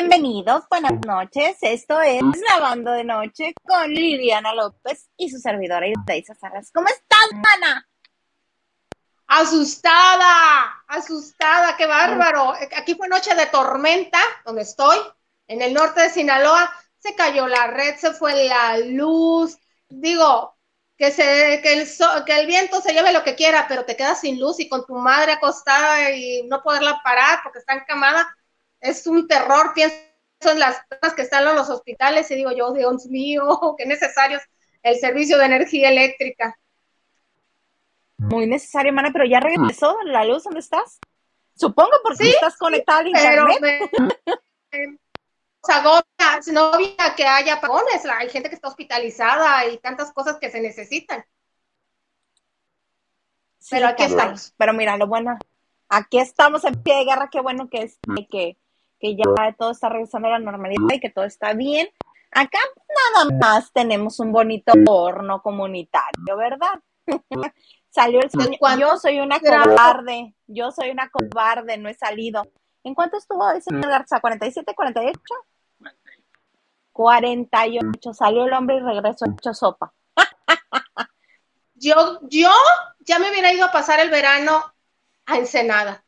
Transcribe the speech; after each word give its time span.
Bienvenidos, 0.00 0.62
buenas 0.70 0.92
noches. 1.04 1.56
Esto 1.60 2.00
es 2.00 2.22
Lavando 2.48 2.92
de 2.92 3.02
Noche 3.02 3.52
con 3.64 3.90
Liliana 3.90 4.54
López 4.54 5.10
y 5.16 5.28
su 5.28 5.40
servidora 5.40 5.88
Isaías 5.88 6.38
Salas. 6.38 6.70
¿Cómo 6.72 6.86
estás, 6.86 7.28
Ana? 7.56 7.84
Asustada, 9.26 10.84
asustada, 10.86 11.76
qué 11.76 11.86
bárbaro. 11.86 12.54
Aquí 12.76 12.94
fue 12.94 13.08
noche 13.08 13.34
de 13.34 13.46
tormenta, 13.46 14.20
donde 14.44 14.62
estoy, 14.62 14.98
en 15.48 15.62
el 15.62 15.74
norte 15.74 16.02
de 16.02 16.10
Sinaloa. 16.10 16.72
Se 16.98 17.16
cayó 17.16 17.48
la 17.48 17.66
red, 17.66 17.96
se 17.96 18.12
fue 18.12 18.44
la 18.44 18.78
luz. 18.78 19.58
Digo, 19.88 20.56
que, 20.96 21.10
se, 21.10 21.60
que, 21.60 21.72
el, 21.72 21.88
que 22.24 22.38
el 22.38 22.46
viento 22.46 22.80
se 22.80 22.92
lleve 22.92 23.12
lo 23.12 23.24
que 23.24 23.34
quiera, 23.34 23.66
pero 23.66 23.84
te 23.84 23.96
quedas 23.96 24.20
sin 24.20 24.38
luz 24.38 24.60
y 24.60 24.68
con 24.68 24.86
tu 24.86 24.94
madre 24.94 25.32
acostada 25.32 26.12
y 26.12 26.44
no 26.44 26.62
poderla 26.62 27.00
parar 27.02 27.40
porque 27.42 27.58
está 27.58 27.74
encamada 27.74 28.32
es 28.80 29.06
un 29.06 29.26
terror, 29.26 29.72
pienso 29.74 29.96
en 30.40 30.58
las 30.58 30.84
personas 30.86 31.14
que 31.14 31.22
están 31.22 31.46
en 31.48 31.56
los 31.56 31.68
hospitales 31.68 32.30
y 32.30 32.36
digo 32.36 32.52
yo, 32.52 32.72
Dios 32.72 33.06
mío, 33.06 33.44
qué 33.78 33.86
necesario 33.86 34.38
es 34.38 34.44
el 34.82 34.98
servicio 34.98 35.38
de 35.38 35.46
energía 35.46 35.90
eléctrica. 35.90 36.56
Muy 38.18 38.46
necesario, 38.46 38.90
hermana, 38.90 39.10
pero 39.12 39.24
ya 39.24 39.40
regresó 39.40 39.96
la 40.04 40.24
luz, 40.24 40.44
¿dónde 40.44 40.60
estás? 40.60 40.98
Supongo 41.54 41.92
porque 42.02 42.30
estás 42.30 42.56
conectada 42.56 43.00
al 43.00 43.08
internet. 43.08 43.90
Pero 44.70 44.98
se 46.40 46.52
no 46.52 46.60
había 46.72 47.14
que 47.16 47.24
haya 47.24 47.54
apagones, 47.54 48.04
hay 48.06 48.28
gente 48.28 48.48
que 48.48 48.54
está 48.54 48.68
hospitalizada 48.68 49.66
y 49.66 49.78
tantas 49.78 50.12
cosas 50.12 50.38
que 50.40 50.50
se 50.50 50.60
necesitan. 50.60 51.24
pero 53.70 53.88
aquí 53.88 54.04
estamos. 54.04 54.54
Pero 54.56 54.72
mira, 54.72 54.96
lo 54.96 55.06
bueno, 55.06 55.36
aquí 55.88 56.18
estamos 56.18 56.64
en 56.64 56.80
pie 56.82 56.96
de 56.96 57.04
guerra, 57.04 57.28
qué 57.30 57.40
bueno 57.40 57.68
que 57.68 57.82
es 57.82 57.98
que 58.30 58.56
que 58.98 59.16
ya 59.16 59.24
todo 59.58 59.70
está 59.70 59.88
regresando 59.88 60.28
a 60.28 60.32
la 60.32 60.38
normalidad 60.38 60.94
y 60.94 61.00
que 61.00 61.10
todo 61.10 61.24
está 61.24 61.52
bien. 61.54 61.88
Acá 62.30 62.58
nada 63.14 63.38
más 63.38 63.72
tenemos 63.72 64.20
un 64.20 64.32
bonito 64.32 64.72
horno 64.86 65.40
comunitario, 65.42 66.36
¿verdad? 66.36 66.80
Salió 67.90 68.20
el 68.20 68.30
señor. 68.30 68.78
Yo 68.78 68.96
soy 68.98 69.20
una 69.20 69.40
cobarde, 69.40 70.34
yo 70.46 70.70
soy 70.70 70.90
una 70.90 71.08
cobarde, 71.10 71.78
no 71.78 71.88
he 71.88 71.94
salido. 71.94 72.42
¿En 72.84 72.94
cuánto 72.94 73.16
estuvo 73.16 73.50
ese 73.50 73.70
señor 73.70 73.88
Garza? 73.88 74.20
¿47, 74.20 74.74
48? 74.74 75.20
48. 76.92 78.12
Salió 78.12 78.44
el 78.44 78.52
hombre 78.52 78.76
y 78.76 78.80
regresó 78.80 79.26
hecho 79.26 79.54
sopa. 79.54 79.92
yo, 81.74 82.20
yo 82.22 82.50
ya 83.00 83.18
me 83.18 83.30
hubiera 83.30 83.52
ido 83.52 83.66
a 83.66 83.72
pasar 83.72 84.00
el 84.00 84.10
verano 84.10 84.62
a 85.26 85.38
Ensenada 85.38 86.04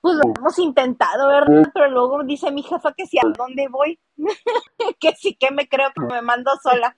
pues 0.00 0.14
lo 0.14 0.22
hemos 0.36 0.58
intentado, 0.58 1.28
¿verdad? 1.28 1.70
Pero 1.74 1.90
luego 1.90 2.22
dice 2.22 2.50
mi 2.50 2.62
jefa 2.62 2.92
que 2.92 3.06
si 3.06 3.18
a 3.18 3.22
dónde 3.36 3.68
voy, 3.68 3.98
que 5.00 5.14
sí 5.16 5.34
que 5.34 5.50
me 5.50 5.68
creo 5.68 5.90
que 5.92 6.00
me 6.02 6.22
mando 6.22 6.52
sola. 6.62 6.96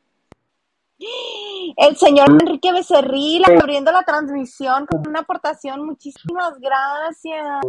El 1.76 1.96
señor 1.96 2.28
Enrique 2.28 2.72
Becerril 2.72 3.42
abriendo 3.44 3.90
la 3.90 4.02
transmisión 4.02 4.86
con 4.86 5.08
una 5.08 5.20
aportación. 5.20 5.86
Muchísimas 5.86 6.58
gracias. 6.58 7.64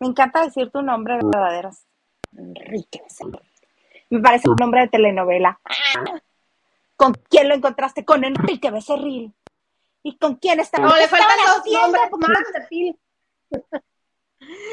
Me 0.00 0.08
encanta 0.08 0.42
decir 0.42 0.70
tu 0.70 0.82
nombre 0.82 1.14
verdadero. 1.22 1.70
Enrique 2.36 3.00
Becerril. 3.02 3.40
Me 4.10 4.20
parece 4.20 4.50
un 4.50 4.56
nombre 4.56 4.80
de 4.80 4.88
telenovela. 4.88 5.60
¿Con 6.96 7.14
quién 7.30 7.48
lo 7.48 7.54
encontraste? 7.54 8.04
Con 8.04 8.24
Enrique 8.24 8.72
Becerril. 8.72 9.32
¿Y 10.02 10.16
con 10.18 10.34
quién 10.34 10.58
está? 10.58 10.82
No, 10.82 10.96
le 10.96 11.06
faltan 11.06 11.38
dos 11.46 11.72
nombres 11.72 12.96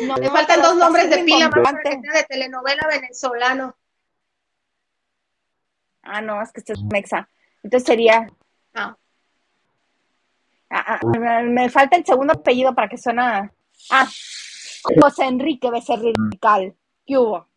no, 0.01 0.15
Me 0.17 0.29
faltan 0.29 0.61
dos 0.61 0.75
nombres 0.75 1.09
de 1.09 1.23
pila 1.23 1.49
de 1.49 2.23
telenovela 2.27 2.87
venezolano. 2.87 3.75
Ah, 6.01 6.21
no, 6.21 6.41
es 6.41 6.51
que 6.51 6.61
este 6.61 6.73
es 6.73 6.81
mexa. 6.83 7.29
Entonces 7.63 7.85
sería. 7.85 8.27
Ah. 8.73 8.95
Ah, 10.69 10.99
ah, 11.01 11.41
me 11.43 11.69
falta 11.69 11.97
el 11.97 12.05
segundo 12.05 12.33
apellido 12.33 12.73
para 12.73 12.87
que 12.87 12.97
suena. 12.97 13.51
Ah, 13.91 14.07
José 15.01 15.25
Enrique 15.25 15.69
Becerril 15.69 16.13
¿Qué 17.05 17.17
hubo? 17.17 17.47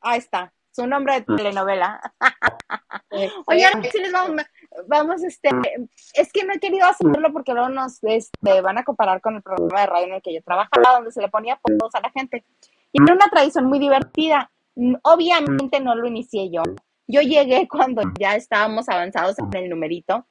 Ahí 0.00 0.18
está. 0.18 0.52
Su 0.70 0.86
nombre 0.86 1.20
de 1.20 1.36
telenovela. 1.36 2.00
Oye, 3.46 3.66
si 3.90 3.98
les 3.98 4.12
vamos, 4.12 4.42
vamos, 4.86 5.22
este, 5.22 5.50
es 6.14 6.32
que 6.32 6.44
no 6.44 6.52
he 6.52 6.60
querido 6.60 6.86
hacerlo 6.86 7.32
porque 7.32 7.52
luego 7.52 7.68
nos 7.68 8.02
este, 8.02 8.60
van 8.60 8.78
a 8.78 8.84
comparar 8.84 9.20
con 9.20 9.36
el 9.36 9.42
programa 9.42 9.80
de 9.80 9.86
radio 9.86 10.06
en 10.06 10.14
el 10.14 10.22
que 10.22 10.34
yo 10.34 10.42
trabajaba, 10.42 10.96
donde 10.96 11.12
se 11.12 11.20
le 11.20 11.28
ponía 11.28 11.58
fotos 11.58 11.94
a 11.94 12.00
la 12.00 12.10
gente. 12.10 12.44
Y 12.92 13.02
era 13.02 13.14
una 13.14 13.28
tradición 13.28 13.66
muy 13.66 13.78
divertida. 13.78 14.50
Obviamente 15.02 15.80
no 15.80 15.94
lo 15.94 16.06
inicié 16.06 16.50
yo. 16.50 16.62
Yo 17.06 17.20
llegué 17.22 17.68
cuando 17.68 18.02
ya 18.18 18.36
estábamos 18.36 18.88
avanzados 18.88 19.38
en 19.38 19.54
el 19.54 19.68
numerito. 19.68 20.26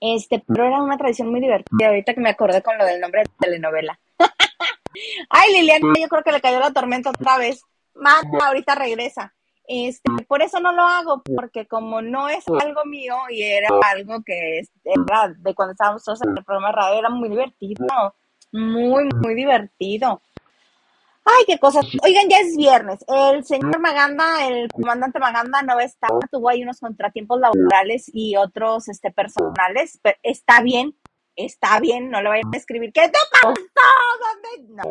Este, 0.00 0.42
pero 0.46 0.64
era 0.64 0.82
una 0.82 0.96
tradición 0.96 1.30
muy 1.30 1.40
divertida. 1.40 1.88
Ahorita 1.88 2.14
que 2.14 2.20
me 2.20 2.30
acordé 2.30 2.62
con 2.62 2.78
lo 2.78 2.84
del 2.84 3.00
nombre 3.00 3.22
de 3.22 3.30
telenovela. 3.38 3.98
Ay, 5.30 5.52
Liliana, 5.52 5.94
yo 5.98 6.08
creo 6.08 6.22
que 6.22 6.32
le 6.32 6.40
cayó 6.40 6.58
la 6.58 6.72
tormenta 6.72 7.10
otra 7.10 7.38
vez. 7.38 7.62
Manda, 7.94 8.46
ahorita 8.46 8.74
regresa. 8.74 9.34
Este, 9.72 10.10
por 10.26 10.42
eso 10.42 10.58
no 10.58 10.72
lo 10.72 10.82
hago, 10.82 11.22
porque 11.36 11.68
como 11.68 12.02
no 12.02 12.28
es 12.28 12.44
algo 12.48 12.84
mío 12.86 13.14
y 13.30 13.44
era 13.44 13.68
algo 13.94 14.20
que 14.24 14.62
era 14.84 15.28
de 15.38 15.54
cuando 15.54 15.70
estábamos 15.70 16.02
todos 16.02 16.20
en 16.22 16.36
el 16.36 16.44
programa 16.44 16.70
de 16.70 16.74
radio, 16.74 16.98
era 16.98 17.08
muy 17.08 17.28
divertido, 17.28 17.86
muy, 18.50 19.08
muy 19.14 19.34
divertido. 19.36 20.20
Ay, 21.24 21.44
qué 21.46 21.60
cosas. 21.60 21.86
Oigan, 22.02 22.28
ya 22.28 22.40
es 22.40 22.56
viernes. 22.56 23.04
El 23.06 23.44
señor 23.44 23.78
Maganda, 23.78 24.44
el 24.48 24.66
comandante 24.72 25.20
Maganda 25.20 25.62
no 25.62 25.78
está, 25.78 26.08
tuvo 26.32 26.48
ahí 26.48 26.64
unos 26.64 26.80
contratiempos 26.80 27.38
laborales 27.38 28.10
y 28.12 28.34
otros 28.34 28.88
este, 28.88 29.12
personales, 29.12 30.00
pero 30.02 30.18
está 30.24 30.62
bien, 30.62 30.98
está 31.36 31.78
bien, 31.78 32.10
no 32.10 32.20
le 32.20 32.28
vayan 32.28 32.52
a 32.52 32.56
escribir, 32.56 32.92
¿qué 32.92 33.02
te 33.02 33.18
pasó? 33.30 33.54
No, 34.66 34.84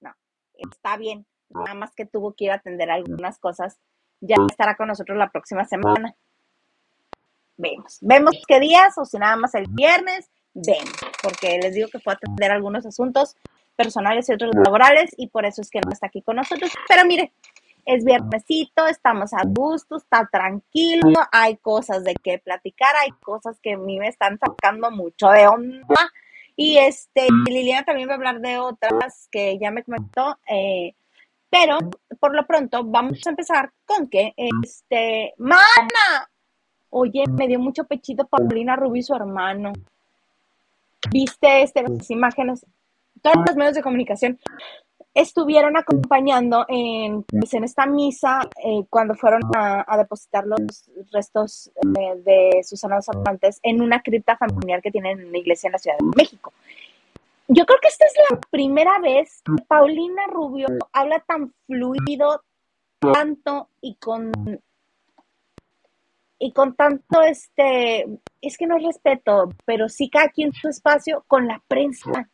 no, 0.00 0.14
está 0.54 0.96
bien. 0.96 1.26
Nada 1.50 1.74
más 1.74 1.94
que 1.94 2.06
tuvo 2.06 2.32
que 2.32 2.46
ir 2.46 2.52
a 2.52 2.54
atender 2.54 2.90
algunas 2.90 3.38
cosas 3.38 3.78
ya 4.26 4.36
estará 4.48 4.74
con 4.76 4.88
nosotros 4.88 5.16
la 5.18 5.30
próxima 5.30 5.64
semana. 5.64 6.14
Vemos, 7.56 7.98
vemos 8.00 8.42
qué 8.48 8.58
días 8.58 8.98
o 8.98 9.04
si 9.04 9.16
nada 9.18 9.36
más 9.36 9.54
el 9.54 9.66
viernes, 9.68 10.28
vemos, 10.54 10.94
porque 11.22 11.58
les 11.62 11.74
digo 11.74 11.88
que 11.88 12.00
fue 12.00 12.12
a 12.12 12.16
atender 12.16 12.50
algunos 12.50 12.84
asuntos 12.84 13.36
personales 13.76 14.28
y 14.28 14.32
otros 14.32 14.54
laborales 14.54 15.10
y 15.16 15.28
por 15.28 15.44
eso 15.44 15.60
es 15.60 15.70
que 15.70 15.80
no 15.80 15.92
está 15.92 16.06
aquí 16.06 16.22
con 16.22 16.36
nosotros. 16.36 16.72
Pero 16.88 17.04
mire, 17.04 17.32
es 17.84 18.04
viernesito, 18.04 18.86
estamos 18.86 19.32
a 19.34 19.42
gusto, 19.44 19.96
está 19.96 20.28
tranquilo, 20.30 21.20
hay 21.30 21.56
cosas 21.56 22.02
de 22.02 22.14
qué 22.14 22.38
platicar, 22.38 22.94
hay 22.96 23.10
cosas 23.22 23.58
que 23.60 23.74
a 23.74 23.78
mí 23.78 23.98
me 23.98 24.08
están 24.08 24.38
sacando 24.38 24.90
mucho 24.90 25.28
de 25.28 25.46
onda. 25.46 26.12
Y 26.56 26.78
este, 26.78 27.28
Liliana 27.46 27.84
también 27.84 28.08
va 28.08 28.12
a 28.12 28.16
hablar 28.16 28.40
de 28.40 28.58
otras 28.58 29.28
que 29.30 29.58
ya 29.58 29.70
me 29.70 29.82
comentó. 29.82 30.38
Eh, 30.48 30.94
pero 31.54 31.78
por 32.18 32.34
lo 32.34 32.44
pronto 32.44 32.82
vamos 32.82 33.24
a 33.24 33.30
empezar 33.30 33.70
con 33.84 34.08
que, 34.08 34.34
este, 34.36 35.34
mana, 35.38 36.28
oye, 36.90 37.22
me 37.28 37.46
dio 37.46 37.60
mucho 37.60 37.84
pechito 37.84 38.26
Paulina 38.26 38.74
Rubí, 38.74 39.04
su 39.04 39.14
hermano. 39.14 39.72
¿Viste 41.12 41.62
este, 41.62 41.84
las 41.84 42.10
imágenes? 42.10 42.66
Todos 43.22 43.36
los 43.46 43.54
medios 43.54 43.76
de 43.76 43.82
comunicación 43.82 44.40
estuvieron 45.14 45.76
acompañando 45.76 46.66
en, 46.68 47.22
pues, 47.22 47.54
en 47.54 47.62
esta 47.62 47.86
misa 47.86 48.40
eh, 48.64 48.84
cuando 48.90 49.14
fueron 49.14 49.42
a, 49.56 49.96
depositar 49.96 50.44
los 50.48 50.58
restos 51.12 51.70
eh, 51.76 52.20
de 52.24 52.64
sus 52.64 52.80
Cervantes 52.80 53.60
en 53.62 53.80
una 53.80 54.02
cripta 54.02 54.36
familiar 54.36 54.82
que 54.82 54.90
tienen 54.90 55.20
en 55.20 55.28
una 55.28 55.38
iglesia 55.38 55.68
en 55.68 55.72
la 55.72 55.78
Ciudad 55.78 55.98
de 55.98 56.16
México 56.16 56.52
yo 57.48 57.66
creo 57.66 57.78
que 57.80 57.88
esta 57.88 58.06
es 58.06 58.14
la 58.30 58.40
primera 58.50 58.98
vez 59.00 59.42
que 59.44 59.62
Paulina 59.66 60.26
Rubio 60.28 60.66
habla 60.92 61.20
tan 61.20 61.52
fluido, 61.66 62.42
tanto 63.00 63.68
y 63.80 63.96
con 63.96 64.32
y 66.38 66.52
con 66.52 66.74
tanto 66.74 67.22
este, 67.22 68.06
es 68.40 68.58
que 68.58 68.66
no 68.66 68.76
respeto, 68.78 69.50
pero 69.64 69.88
sí 69.88 70.10
cada 70.10 70.28
quien 70.28 70.52
su 70.52 70.68
espacio 70.68 71.24
con 71.26 71.46
la 71.46 71.62
prensa. 71.68 72.28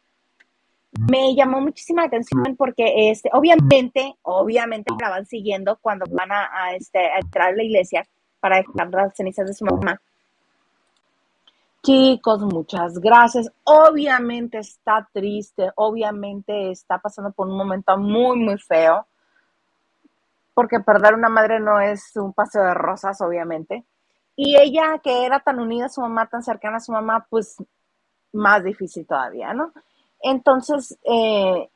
Me 1.09 1.35
llamó 1.37 1.61
muchísima 1.61 2.05
atención 2.05 2.57
porque 2.57 3.11
este, 3.11 3.31
obviamente, 3.33 4.17
obviamente 4.23 4.93
la 5.01 5.11
van 5.11 5.27
siguiendo 5.27 5.79
cuando 5.81 6.07
van 6.11 6.33
a, 6.33 6.75
este, 6.75 6.99
a 6.99 7.21
entrar 7.21 7.51
a 7.51 7.57
la 7.57 7.63
iglesia 7.63 8.05
para 8.41 8.57
dejar 8.57 8.91
las 8.91 9.15
cenizas 9.15 9.47
de 9.47 9.55
su 9.55 9.65
mamá. 9.65 10.01
Chicos, 11.83 12.43
muchas 12.43 12.99
gracias. 12.99 13.51
Obviamente 13.65 14.59
está 14.59 15.09
triste, 15.13 15.71
obviamente 15.77 16.71
está 16.71 16.99
pasando 16.99 17.33
por 17.33 17.49
un 17.49 17.57
momento 17.57 17.97
muy, 17.97 18.39
muy 18.39 18.59
feo, 18.59 19.07
porque 20.53 20.81
perder 20.81 21.15
una 21.15 21.31
madre 21.31 21.59
no 21.59 21.81
es 21.81 22.15
un 22.17 22.35
paseo 22.35 22.65
de 22.65 22.75
rosas, 22.75 23.21
obviamente. 23.23 23.85
Y 24.37 24.57
ella, 24.59 24.99
que 25.03 25.25
era 25.25 25.41
tan 25.41 25.59
unida 25.59 25.87
a 25.87 25.89
su 25.89 26.03
mamá, 26.03 26.27
tan 26.27 26.43
cercana 26.43 26.77
a 26.79 26.81
su 26.81 26.93
mamá, 26.93 27.27
pues 27.31 27.57
más 28.33 28.63
difícil 28.63 29.07
todavía, 29.07 29.55
¿no? 29.55 29.73
Entonces, 30.23 30.99
eh, 31.05 31.69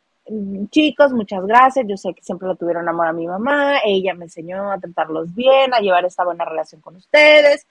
chicos, 0.71 1.13
muchas 1.13 1.47
gracias, 1.47 1.87
yo 1.89 1.97
sé 1.97 2.13
que 2.15 2.23
siempre 2.23 2.49
lo 2.49 2.57
tuvieron 2.57 2.89
amor 2.89 3.07
a 3.09 3.13
mi 3.13 3.27
mamá, 3.27 3.79
ella 3.85 4.15
me 4.15 4.27
enseñó 4.27 4.71
a 4.71 4.79
tratarlos 4.79 5.35
bien, 5.35 5.73
a 5.73 5.81
llevar 5.81 6.05
esta 6.05 6.25
buena 6.25 6.45
relación 6.45 6.81
con 6.83 6.97
ustedes. 6.97 7.67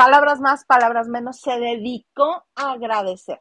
Palabras 0.00 0.40
más, 0.40 0.64
palabras 0.64 1.08
menos, 1.08 1.40
se 1.40 1.60
dedicó 1.60 2.46
a 2.54 2.72
agradecer. 2.72 3.38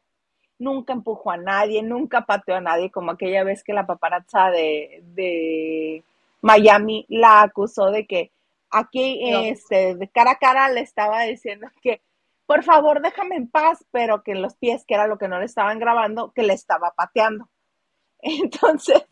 Nunca 0.58 0.92
empujó 0.92 1.32
a 1.32 1.38
nadie, 1.38 1.82
nunca 1.82 2.26
pateó 2.26 2.56
a 2.56 2.60
nadie, 2.60 2.92
como 2.92 3.12
aquella 3.12 3.46
vez 3.46 3.64
que 3.64 3.72
la 3.72 3.88
paparazza 3.88 4.50
de, 4.50 5.02
de 5.16 6.04
Miami 6.42 7.06
la 7.08 7.44
acusó 7.44 7.92
de 7.92 8.06
que 8.06 8.32
aquí, 8.70 9.22
este, 9.24 9.96
de 9.96 10.10
cara 10.10 10.32
a 10.32 10.36
cara 10.36 10.68
le 10.68 10.82
estaba 10.82 11.22
diciendo 11.22 11.70
que 11.82 12.02
por 12.46 12.66
favor 12.66 13.02
déjame 13.02 13.38
en 13.38 13.50
paz, 13.50 13.86
pero 13.92 14.22
que 14.22 14.34
en 14.34 14.42
los 14.42 14.58
pies, 14.58 14.84
que 14.86 14.96
era 14.96 15.08
lo 15.08 15.18
que 15.18 15.30
no 15.30 15.40
le 15.40 15.46
estaban 15.46 15.80
grabando, 15.80 16.34
que 16.34 16.44
le 16.44 16.56
estaba 16.56 16.92
pateando. 16.92 17.48
Entonces, 18.22 19.06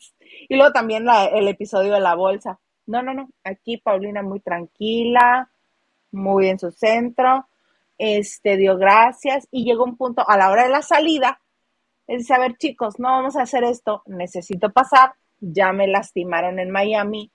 y 0.50 0.58
luego 0.58 0.74
también 0.74 1.08
el 1.32 1.48
episodio 1.48 1.94
de 1.94 2.02
la 2.02 2.16
bolsa. 2.16 2.60
No, 2.88 3.02
no, 3.02 3.14
no, 3.14 3.30
aquí 3.46 3.78
Paulina 3.78 4.22
muy 4.22 4.42
tranquila, 4.42 5.50
muy 6.12 6.48
en 6.50 6.60
su 6.60 6.72
centro, 6.72 7.48
este, 7.98 8.58
dio 8.58 8.78
gracias 8.78 9.48
y 9.52 9.64
llegó 9.64 9.84
un 9.84 9.98
punto 9.98 10.28
a 10.28 10.38
la 10.38 10.52
hora 10.52 10.64
de 10.64 10.70
la 10.70 10.82
salida, 10.82 11.42
dice, 12.08 12.34
a 12.34 12.40
ver 12.40 12.58
chicos, 12.58 13.00
no 13.00 13.10
vamos 13.10 13.36
a 13.36 13.44
hacer 13.44 13.64
esto, 13.64 14.04
necesito 14.06 14.72
pasar, 14.72 15.14
ya 15.40 15.74
me 15.74 15.88
lastimaron 15.88 16.60
en 16.60 16.72
Miami, 16.72 17.32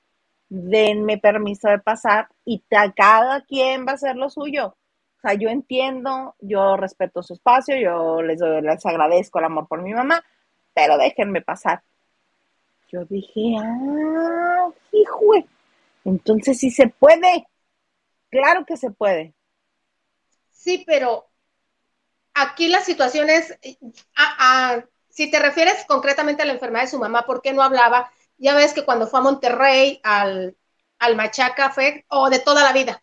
denme 0.48 1.19
permiso 1.19 1.69
de 1.69 1.78
pasar 1.78 2.28
y 2.44 2.62
cada 2.96 3.40
quien 3.42 3.86
va 3.86 3.92
a 3.92 3.94
hacer 3.94 4.16
lo 4.16 4.28
suyo. 4.28 4.76
O 5.16 5.20
sea, 5.22 5.34
yo 5.34 5.48
entiendo, 5.48 6.34
yo 6.40 6.76
respeto 6.76 7.22
su 7.22 7.34
espacio, 7.34 7.76
yo 7.76 8.22
les, 8.22 8.40
les 8.40 8.84
agradezco 8.86 9.38
el 9.38 9.44
amor 9.44 9.69
por 9.69 9.80
mi 9.82 9.94
mamá, 9.94 10.22
pero 10.74 10.98
déjenme 10.98 11.42
pasar. 11.42 11.82
Yo 12.90 13.04
dije, 13.04 13.56
ah, 13.58 14.69
hijo, 14.92 15.46
entonces 16.04 16.58
sí 16.58 16.70
se 16.70 16.88
puede. 16.88 17.46
Claro 18.32 18.64
que 18.64 18.79
se 18.79 18.90
puede. 18.90 19.34
Sí, 20.50 20.84
pero 20.87 21.29
aquí 22.32 22.69
la 22.69 22.81
situación 22.81 23.29
es, 23.29 23.58
si 25.11 25.31
te 25.31 25.38
refieres 25.38 25.84
concretamente 25.87 26.43
a 26.43 26.46
la 26.46 26.55
enfermedad 26.55 26.84
de 26.84 26.90
su 26.90 26.99
mamá, 26.99 27.26
¿por 27.26 27.43
qué 27.43 27.52
no 27.52 27.62
hablaba? 27.62 28.11
Ya 28.38 28.55
ves 28.55 28.73
que 28.73 28.87
cuando 28.87 29.06
fue 29.06 29.20
a 29.20 29.23
Monterrey, 29.23 30.00
al, 30.02 30.56
al 30.99 31.14
Machaca, 31.14 31.70
fue, 31.70 32.06
o 32.08 32.31
de 32.31 32.38
toda 32.38 32.64
la 32.64 32.73
vida. 32.73 33.02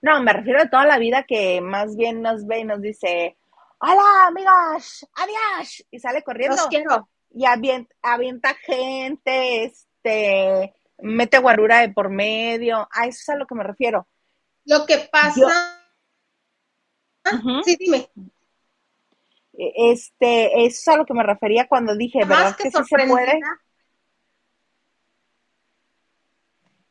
No, 0.00 0.20
me 0.20 0.32
refiero 0.32 0.60
a 0.60 0.68
toda 0.68 0.86
la 0.86 0.98
vida 0.98 1.22
que 1.22 1.60
más 1.60 1.94
bien 1.94 2.20
nos 2.20 2.44
ve 2.44 2.58
y 2.58 2.64
nos 2.64 2.82
dice, 2.82 3.36
hola 3.78 4.26
amigos, 4.26 5.06
adiós, 5.14 5.86
y 5.88 6.00
sale 6.00 6.24
corriendo. 6.24 6.56
Los 6.56 6.66
quiero. 6.66 7.08
Y 7.30 7.46
avienta, 7.46 7.94
avienta 8.02 8.54
gente, 8.54 9.64
este, 9.64 10.74
mete 10.98 11.38
guarura 11.38 11.78
de 11.78 11.90
por 11.90 12.10
medio, 12.10 12.88
a 12.90 13.06
eso 13.06 13.18
es 13.20 13.28
a 13.28 13.36
lo 13.36 13.46
que 13.46 13.54
me 13.54 13.62
refiero. 13.62 14.08
Lo 14.64 14.86
que 14.86 15.08
pasa... 15.10 15.78
Sí, 17.64 17.76
dime. 17.78 18.10
E, 19.54 19.92
este, 19.92 20.64
eso 20.64 20.80
es 20.80 20.88
a 20.88 20.96
lo 20.96 21.06
que 21.06 21.14
me 21.14 21.22
refería 21.22 21.68
cuando 21.68 21.94
dije, 21.94 22.24
¿verdad 22.24 22.56
que, 22.56 22.70
sí 22.70 22.84
se 22.84 23.06
puede? 23.06 23.40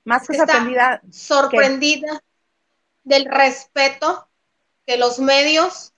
Más 0.03 0.27
que 0.27 0.37
sorprendida. 0.37 1.01
Sorprendida 1.11 2.23
del 3.03 3.25
respeto 3.25 4.27
que 4.85 4.97
los 4.97 5.19
medios 5.19 5.93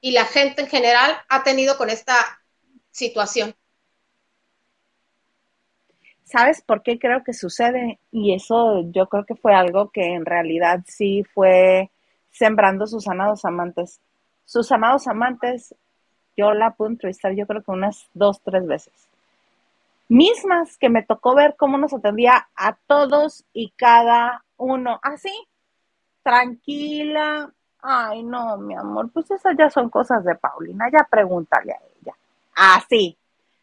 y 0.00 0.12
la 0.12 0.24
gente 0.24 0.62
en 0.62 0.68
general 0.68 1.16
ha 1.28 1.42
tenido 1.42 1.76
con 1.76 1.90
esta 1.90 2.42
situación. 2.90 3.54
¿Sabes 6.32 6.62
por 6.62 6.82
qué 6.82 6.98
creo 6.98 7.22
que 7.24 7.34
sucede? 7.34 7.98
Y 8.10 8.34
eso 8.34 8.82
yo 8.90 9.06
creo 9.06 9.24
que 9.24 9.34
fue 9.34 9.54
algo 9.54 9.90
que 9.90 10.14
en 10.14 10.24
realidad 10.24 10.80
sí 10.86 11.24
fue 11.34 11.90
sembrando 12.30 12.86
sus 12.86 13.06
amados 13.06 13.44
amantes. 13.44 14.00
Sus 14.46 14.72
amados 14.72 15.06
amantes, 15.06 15.74
yo 16.36 16.54
la 16.54 16.70
pude 16.70 16.90
entrevistar 16.90 17.34
yo 17.34 17.46
creo 17.46 17.62
que 17.62 17.70
unas 17.70 18.08
dos, 18.14 18.40
tres 18.40 18.66
veces. 18.66 18.94
Mismas 20.08 20.78
que 20.78 20.88
me 20.88 21.02
tocó 21.02 21.34
ver 21.34 21.54
cómo 21.58 21.76
nos 21.76 21.92
atendía 21.92 22.48
a 22.56 22.76
todos 22.86 23.44
y 23.52 23.70
cada 23.76 24.42
uno, 24.56 24.98
así, 25.02 25.32
tranquila, 26.22 27.52
Ay, 27.84 28.22
no, 28.22 28.56
mi 28.58 28.76
amor, 28.76 29.10
pues 29.12 29.28
esas 29.32 29.56
ya 29.58 29.68
son 29.68 29.90
cosas 29.90 30.24
de 30.24 30.36
Paulina, 30.36 30.88
ya 30.90 31.04
pregúntale 31.10 31.72
a 31.72 31.80
ella. 32.00 32.14
Así. 32.54 33.18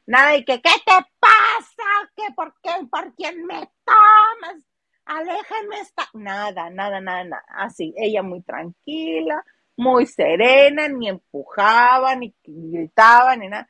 Nada 0.10 0.32
de 0.32 0.44
que, 0.44 0.60
¿qué 0.60 0.72
te 0.84 1.06
pasa? 1.20 2.10
¿Qué, 2.16 2.34
por 2.36 2.52
qué, 2.64 2.72
por 2.90 3.14
quién 3.14 3.46
me 3.46 3.70
tomas? 3.86 4.66
Aléjenme 5.06 5.82
esta. 5.82 6.10
Nada, 6.16 6.72
nada, 6.72 7.00
nada, 7.00 7.24
nada. 7.26 7.46
Así, 7.50 7.94
ella 7.96 8.24
muy 8.24 8.42
tranquila, 8.42 9.46
muy 9.78 10.08
serena, 10.08 10.88
ni 10.88 11.10
empujaba, 11.10 12.16
ni 12.16 12.34
gritaba, 12.44 13.36
ni 13.36 13.50
nada. 13.50 13.70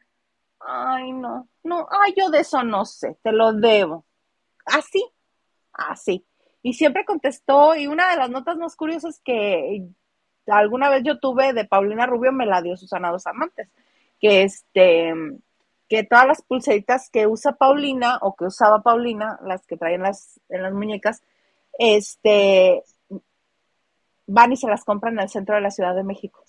Ay, 0.61 1.11
no, 1.11 1.49
no, 1.63 1.85
ay, 1.91 2.13
yo 2.17 2.29
de 2.29 2.39
eso 2.39 2.63
no 2.63 2.85
sé, 2.85 3.17
te 3.21 3.33
lo 3.33 3.51
debo. 3.51 4.05
Así, 4.65 5.05
así. 5.73 6.25
Y 6.61 6.71
siempre 6.71 7.03
contestó, 7.03 7.75
y 7.75 7.87
una 7.87 8.11
de 8.11 8.15
las 8.15 8.29
notas 8.29 8.55
más 8.55 8.77
curiosas 8.77 9.19
que 9.25 9.89
alguna 10.47 10.89
vez 10.89 11.03
yo 11.03 11.19
tuve 11.19 11.51
de 11.51 11.65
Paulina 11.65 12.05
Rubio, 12.05 12.31
me 12.31 12.45
la 12.45 12.61
dio 12.61 12.77
Susana 12.77 13.11
Dos 13.11 13.27
Amantes, 13.27 13.69
que 14.21 14.43
este, 14.43 15.13
que 15.89 16.03
todas 16.03 16.27
las 16.27 16.41
pulseritas 16.43 17.09
que 17.09 17.25
usa 17.25 17.53
Paulina 17.53 18.19
o 18.21 18.35
que 18.35 18.45
usaba 18.45 18.81
Paulina, 18.81 19.39
las 19.43 19.65
que 19.65 19.75
traen 19.75 20.03
las, 20.03 20.39
en 20.49 20.61
las 20.61 20.71
muñecas, 20.71 21.23
este, 21.79 22.83
van 24.27 24.51
y 24.53 24.57
se 24.57 24.67
las 24.67 24.85
compran 24.85 25.15
en 25.15 25.21
el 25.21 25.29
centro 25.29 25.55
de 25.55 25.61
la 25.61 25.71
Ciudad 25.71 25.95
de 25.95 26.03
México. 26.03 26.45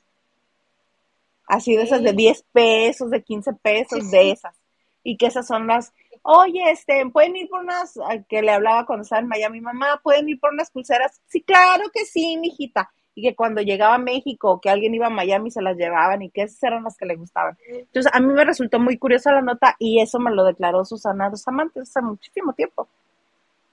Así 1.47 1.75
de 1.75 1.83
esas 1.83 2.03
de 2.03 2.13
10 2.13 2.45
pesos, 2.53 3.11
de 3.11 3.23
15 3.23 3.55
pesos, 3.55 4.11
de 4.11 4.31
esas. 4.31 4.55
Y 5.03 5.17
que 5.17 5.27
esas 5.27 5.47
son 5.47 5.67
las, 5.67 5.93
oye, 6.23 6.71
este, 6.71 7.05
pueden 7.11 7.35
ir 7.35 7.49
por 7.49 7.61
unas, 7.61 7.99
que 8.29 8.43
le 8.43 8.53
hablaba 8.53 8.85
cuando 8.85 9.03
estaba 9.03 9.23
en 9.23 9.29
Miami, 9.29 9.61
mamá, 9.61 10.01
pueden 10.05 10.29
ir 10.29 10.39
por 10.39 10.53
unas 10.53 10.71
pulseras. 10.71 11.21
Sí, 11.27 11.43
claro 11.43 11.85
que 11.93 12.05
sí, 12.05 12.37
mijita 12.37 12.93
y 13.15 13.23
que 13.23 13.35
cuando 13.35 13.61
llegaba 13.61 13.95
a 13.95 13.99
México, 13.99 14.61
que 14.61 14.71
alguien 14.71 14.95
iba 14.95 15.07
a 15.07 15.11
Miami, 15.11 15.51
se 15.51 15.63
las 15.63 15.77
llevaban 15.77 16.23
y 16.23 16.31
que 16.31 16.43
esas 16.43 16.63
eran 16.63 16.85
las 16.85 16.97
que 16.97 17.07
le 17.07 17.17
gustaban. 17.17 17.59
Entonces, 17.69 18.11
a 18.15 18.21
mí 18.21 18.33
me 18.33 18.45
resultó 18.45 18.79
muy 18.79 18.99
curiosa 18.99 19.33
la 19.33 19.43
nota 19.43 19.77
y 19.79 20.01
eso 20.01 20.19
me 20.19 20.31
lo 20.31 20.45
declaró 20.45 20.85
Susana 20.85 21.31
Dos 21.31 21.47
Amantes 21.49 21.89
hace 21.89 22.03
muchísimo 22.03 22.53
tiempo. 22.53 22.89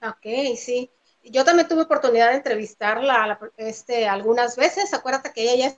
Ok, 0.02 0.56
sí. 0.56 0.90
Yo 1.24 1.44
también 1.44 1.68
tuve 1.68 1.82
oportunidad 1.82 2.30
de 2.30 2.36
entrevistarla 2.36 3.38
este, 3.56 4.08
algunas 4.08 4.56
veces. 4.56 4.94
Acuérdate 4.94 5.32
que 5.32 5.42
ella 5.42 5.70
ya 5.70 5.76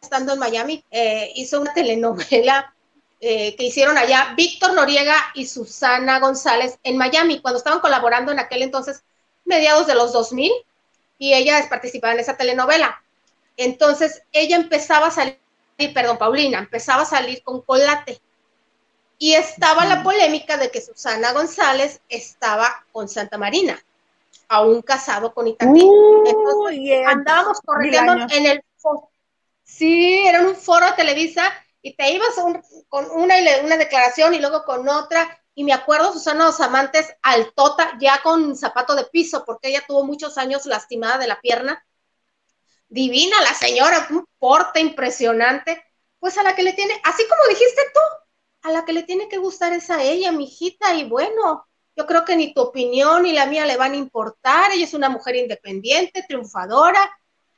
estando 0.00 0.32
en 0.32 0.38
Miami 0.38 0.84
eh, 0.90 1.30
hizo 1.34 1.60
una 1.60 1.74
telenovela 1.74 2.74
eh, 3.20 3.54
que 3.56 3.64
hicieron 3.64 3.98
allá 3.98 4.32
Víctor 4.36 4.72
Noriega 4.72 5.16
y 5.34 5.46
Susana 5.46 6.20
González 6.20 6.78
en 6.82 6.96
Miami, 6.96 7.40
cuando 7.40 7.58
estaban 7.58 7.80
colaborando 7.80 8.32
en 8.32 8.38
aquel 8.38 8.62
entonces, 8.62 9.02
mediados 9.44 9.86
de 9.86 9.94
los 9.94 10.12
2000 10.12 10.50
y 11.20 11.34
ella 11.34 11.64
participaba 11.68 12.14
en 12.14 12.20
esa 12.20 12.36
telenovela. 12.36 13.00
Entonces 13.58 14.22
ella 14.32 14.56
empezaba 14.56 15.08
a 15.08 15.10
salir, 15.10 15.36
perdón, 15.92 16.16
Paulina, 16.16 16.58
empezaba 16.58 17.02
a 17.02 17.04
salir 17.04 17.42
con 17.42 17.60
Colate. 17.60 18.20
Y 19.18 19.34
estaba 19.34 19.84
la 19.84 20.02
polémica 20.02 20.56
de 20.56 20.70
que 20.70 20.80
Susana 20.80 21.34
González 21.34 22.00
estaba 22.08 22.86
con 22.90 23.06
Santa 23.06 23.36
Marina, 23.36 23.78
aún 24.48 24.80
casado 24.80 25.34
con 25.34 25.46
Itatí. 25.46 25.86
Entonces 26.24 27.06
andábamos 27.06 27.60
corriendo 27.60 28.14
en 28.30 28.46
el 28.46 28.64
foro. 28.78 29.10
Sí, 29.62 30.26
era 30.26 30.40
un 30.40 30.56
foro 30.56 30.86
de 30.86 30.92
Televisa 30.92 31.52
y 31.82 31.92
te 31.92 32.12
ibas 32.12 32.30
con 32.88 33.10
una, 33.10 33.34
una 33.62 33.76
declaración 33.76 34.32
y 34.32 34.40
luego 34.40 34.64
con 34.64 34.88
otra 34.88 35.39
y 35.54 35.64
me 35.64 35.72
acuerdo 35.72 36.12
Susana 36.12 36.46
Dos 36.46 36.60
Amantes 36.60 37.12
altota, 37.22 37.96
ya 38.00 38.22
con 38.22 38.56
zapato 38.56 38.94
de 38.94 39.04
piso, 39.04 39.44
porque 39.44 39.68
ella 39.68 39.84
tuvo 39.86 40.04
muchos 40.04 40.38
años 40.38 40.66
lastimada 40.66 41.18
de 41.18 41.26
la 41.26 41.40
pierna. 41.40 41.84
Divina 42.88 43.40
la 43.42 43.54
señora, 43.54 44.06
un 44.10 44.26
porte 44.38 44.80
impresionante. 44.80 45.84
Pues 46.18 46.36
a 46.38 46.42
la 46.42 46.54
que 46.54 46.62
le 46.62 46.72
tiene, 46.72 47.00
así 47.04 47.26
como 47.28 47.48
dijiste 47.48 47.82
tú, 47.94 48.68
a 48.68 48.72
la 48.72 48.84
que 48.84 48.92
le 48.92 49.02
tiene 49.02 49.28
que 49.28 49.38
gustar 49.38 49.72
es 49.72 49.90
a 49.90 50.02
ella, 50.02 50.32
mi 50.32 50.44
hijita, 50.44 50.94
y 50.94 51.04
bueno, 51.04 51.66
yo 51.96 52.06
creo 52.06 52.24
que 52.24 52.36
ni 52.36 52.54
tu 52.54 52.60
opinión 52.60 53.22
ni 53.22 53.32
la 53.32 53.46
mía 53.46 53.66
le 53.66 53.76
van 53.76 53.92
a 53.92 53.96
importar. 53.96 54.72
Ella 54.72 54.84
es 54.84 54.94
una 54.94 55.08
mujer 55.08 55.36
independiente, 55.36 56.24
triunfadora. 56.26 57.10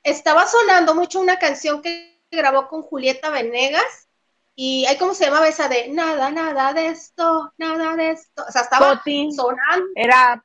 Estaba 0.02 0.46
sonando 0.46 0.94
mucho 0.94 1.20
una 1.20 1.38
canción 1.38 1.82
que 1.82 2.20
grabó 2.30 2.68
con 2.68 2.82
Julieta 2.82 3.30
Venegas, 3.30 4.08
y 4.54 4.84
hay 4.86 4.98
cómo 4.98 5.14
se 5.14 5.24
llamaba 5.24 5.48
esa 5.48 5.68
de 5.68 5.88
nada, 5.88 6.30
nada 6.30 6.72
de 6.74 6.88
esto, 6.88 7.52
nada 7.56 7.96
de 7.96 8.10
esto. 8.10 8.44
O 8.46 8.52
sea, 8.52 8.62
estaba 8.62 9.02
sonando. 9.04 9.88
Era, 9.94 10.42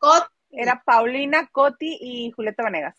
era 0.52 0.84
Paulina, 0.86 1.50
Coti 1.52 1.98
y 2.00 2.32
Julieta 2.32 2.64
Vanegas. 2.64 2.96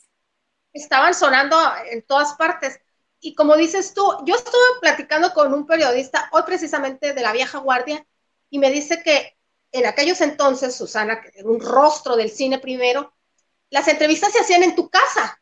Estaban 0.73 1.15
sonando 1.15 1.57
en 1.91 2.03
todas 2.03 2.35
partes. 2.35 2.81
Y 3.21 3.35
como 3.35 3.57
dices 3.57 3.95
tú, 3.95 4.05
yo 4.25 4.37
estuve 4.37 4.81
platicando 4.81 5.33
con 5.33 5.53
un 5.53 5.67
periodista 5.67 6.29
hoy 6.33 6.43
precisamente 6.45 7.15
de 7.15 7.23
la 7.23 7.33
vieja 7.33 7.59
guardia 7.59 8.07
y 8.51 8.59
me 8.59 8.71
dice 8.71 9.03
que 9.03 9.37
en 9.73 9.87
aquellos 9.87 10.21
entonces, 10.21 10.77
Susana, 10.77 11.21
que 11.21 11.33
era 11.35 11.49
un 11.49 11.61
rostro 11.61 12.17
del 12.17 12.31
cine 12.31 12.59
primero, 12.59 13.15
las 13.71 13.89
entrevistas 13.89 14.33
se 14.33 14.41
hacían 14.41 14.63
en 14.63 14.75
tu 14.75 14.89
casa 14.89 15.41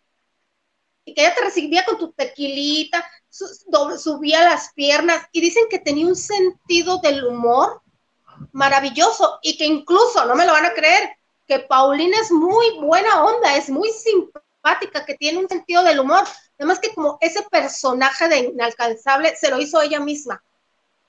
y 1.06 1.14
que 1.14 1.22
ella 1.22 1.34
te 1.34 1.44
recibía 1.44 1.84
con 1.84 1.96
tu 1.96 2.12
tequilita, 2.12 3.02
subía 3.30 4.44
las 4.44 4.72
piernas 4.74 5.22
y 5.32 5.40
dicen 5.40 5.64
que 5.70 5.78
tenía 5.78 6.04
un 6.04 6.16
sentido 6.16 6.98
del 6.98 7.24
humor 7.24 7.80
maravilloso 8.52 9.38
y 9.40 9.56
que 9.56 9.64
incluso, 9.64 10.24
no 10.26 10.34
me 10.34 10.44
lo 10.44 10.52
van 10.52 10.66
a 10.66 10.74
creer, 10.74 11.16
que 11.46 11.60
Paulina 11.60 12.18
es 12.20 12.32
muy 12.32 12.78
buena 12.80 13.24
onda, 13.24 13.56
es 13.56 13.70
muy 13.70 13.88
simpática, 13.90 15.04
que 15.06 15.14
tiene 15.14 15.38
un 15.38 15.48
sentido 15.48 15.84
del 15.84 16.00
humor. 16.00 16.24
Además 16.58 16.80
que 16.80 16.92
como 16.92 17.18
ese 17.20 17.44
personaje 17.44 18.28
de 18.28 18.38
inalcanzable 18.38 19.36
se 19.36 19.48
lo 19.48 19.60
hizo 19.60 19.80
ella 19.80 20.00
misma, 20.00 20.42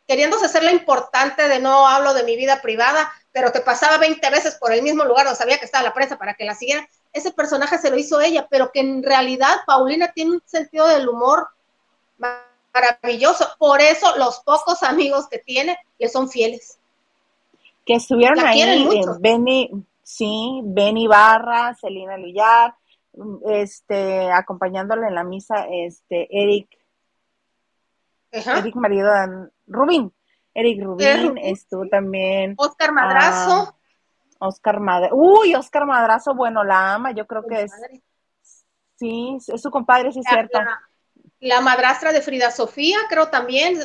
queriéndose 0.08 0.48
ser 0.48 0.62
la 0.62 0.72
importante 0.72 1.48
de 1.48 1.60
no 1.60 1.88
hablo 1.88 2.13
de 2.13 2.22
mi 2.22 2.36
vida 2.36 2.62
privada, 2.62 3.12
pero 3.32 3.51
que 3.51 3.62
pasaba 3.62 3.98
20 3.98 4.30
veces 4.30 4.56
por 4.56 4.72
el 4.74 4.84
mismo 4.84 5.06
lugar 5.06 5.25
donde 5.25 5.39
sabía 5.39 5.58
que 5.58 5.66
estaba 5.66 5.84
la 5.84 5.94
prensa 5.94 6.20
para 6.20 6.36
que 6.36 6.46
la 6.46 6.54
siguiera. 6.54 6.88
Ese 7.17 7.31
personaje 7.31 7.79
se 7.79 7.89
lo 7.89 7.97
hizo 7.97 8.21
ella, 8.21 8.47
pero 8.50 8.71
que 8.71 8.79
en 8.79 9.01
realidad 9.01 9.55
Paulina 9.65 10.12
tiene 10.13 10.33
un 10.33 10.41
sentido 10.45 10.88
del 10.88 11.09
humor 11.09 11.47
maravilloso. 12.74 13.47
Por 13.57 13.81
eso 13.81 14.15
los 14.17 14.39
pocos 14.41 14.83
amigos 14.83 15.27
que 15.27 15.39
tiene 15.39 15.77
le 15.97 16.09
son 16.09 16.29
fieles. 16.29 16.77
Que 17.86 17.95
estuvieron 17.95 18.39
ahí, 18.39 18.62
eh, 18.62 19.01
Benny, 19.19 19.71
sí, 20.03 20.62
Benny 20.63 21.07
Barra, 21.07 21.74
Celina 21.74 22.17
Lillar, 22.17 22.75
este, 23.50 24.31
acompañándole 24.31 25.07
en 25.07 25.15
la 25.15 25.24
misa, 25.24 25.65
este, 25.71 26.27
Eric, 26.29 26.67
Eric 28.31 28.75
marido 28.75 29.09
Rubín, 29.65 30.13
Eric 30.53 30.83
Rubín, 30.83 31.38
estuvo 31.39 31.88
también. 31.88 32.53
Oscar 32.57 32.91
Madrazo. 32.91 33.69
Ah, 33.69 33.76
Oscar 34.39 34.79
Madrazo. 34.79 35.15
Uy, 35.15 35.56
Oscar 35.56 35.86
Madrazo, 35.86 36.36
bueno, 36.36 36.63
la 36.63 36.94
ama, 36.94 37.12
yo 37.12 37.25
creo 37.27 37.46
que 37.46 37.63
es. 37.63 37.72
Sí, 38.96 39.38
es 39.48 39.62
su 39.62 39.70
compadre, 39.70 40.12
sí 40.12 40.20
es 40.20 40.25
cierto. 40.27 40.60
La, 41.39 41.62
madrastra 41.62 42.12
de 42.12 42.22
Frida 42.22 42.50
Sofía, 42.50 42.98
creo 43.10 43.29
también. 43.29 43.77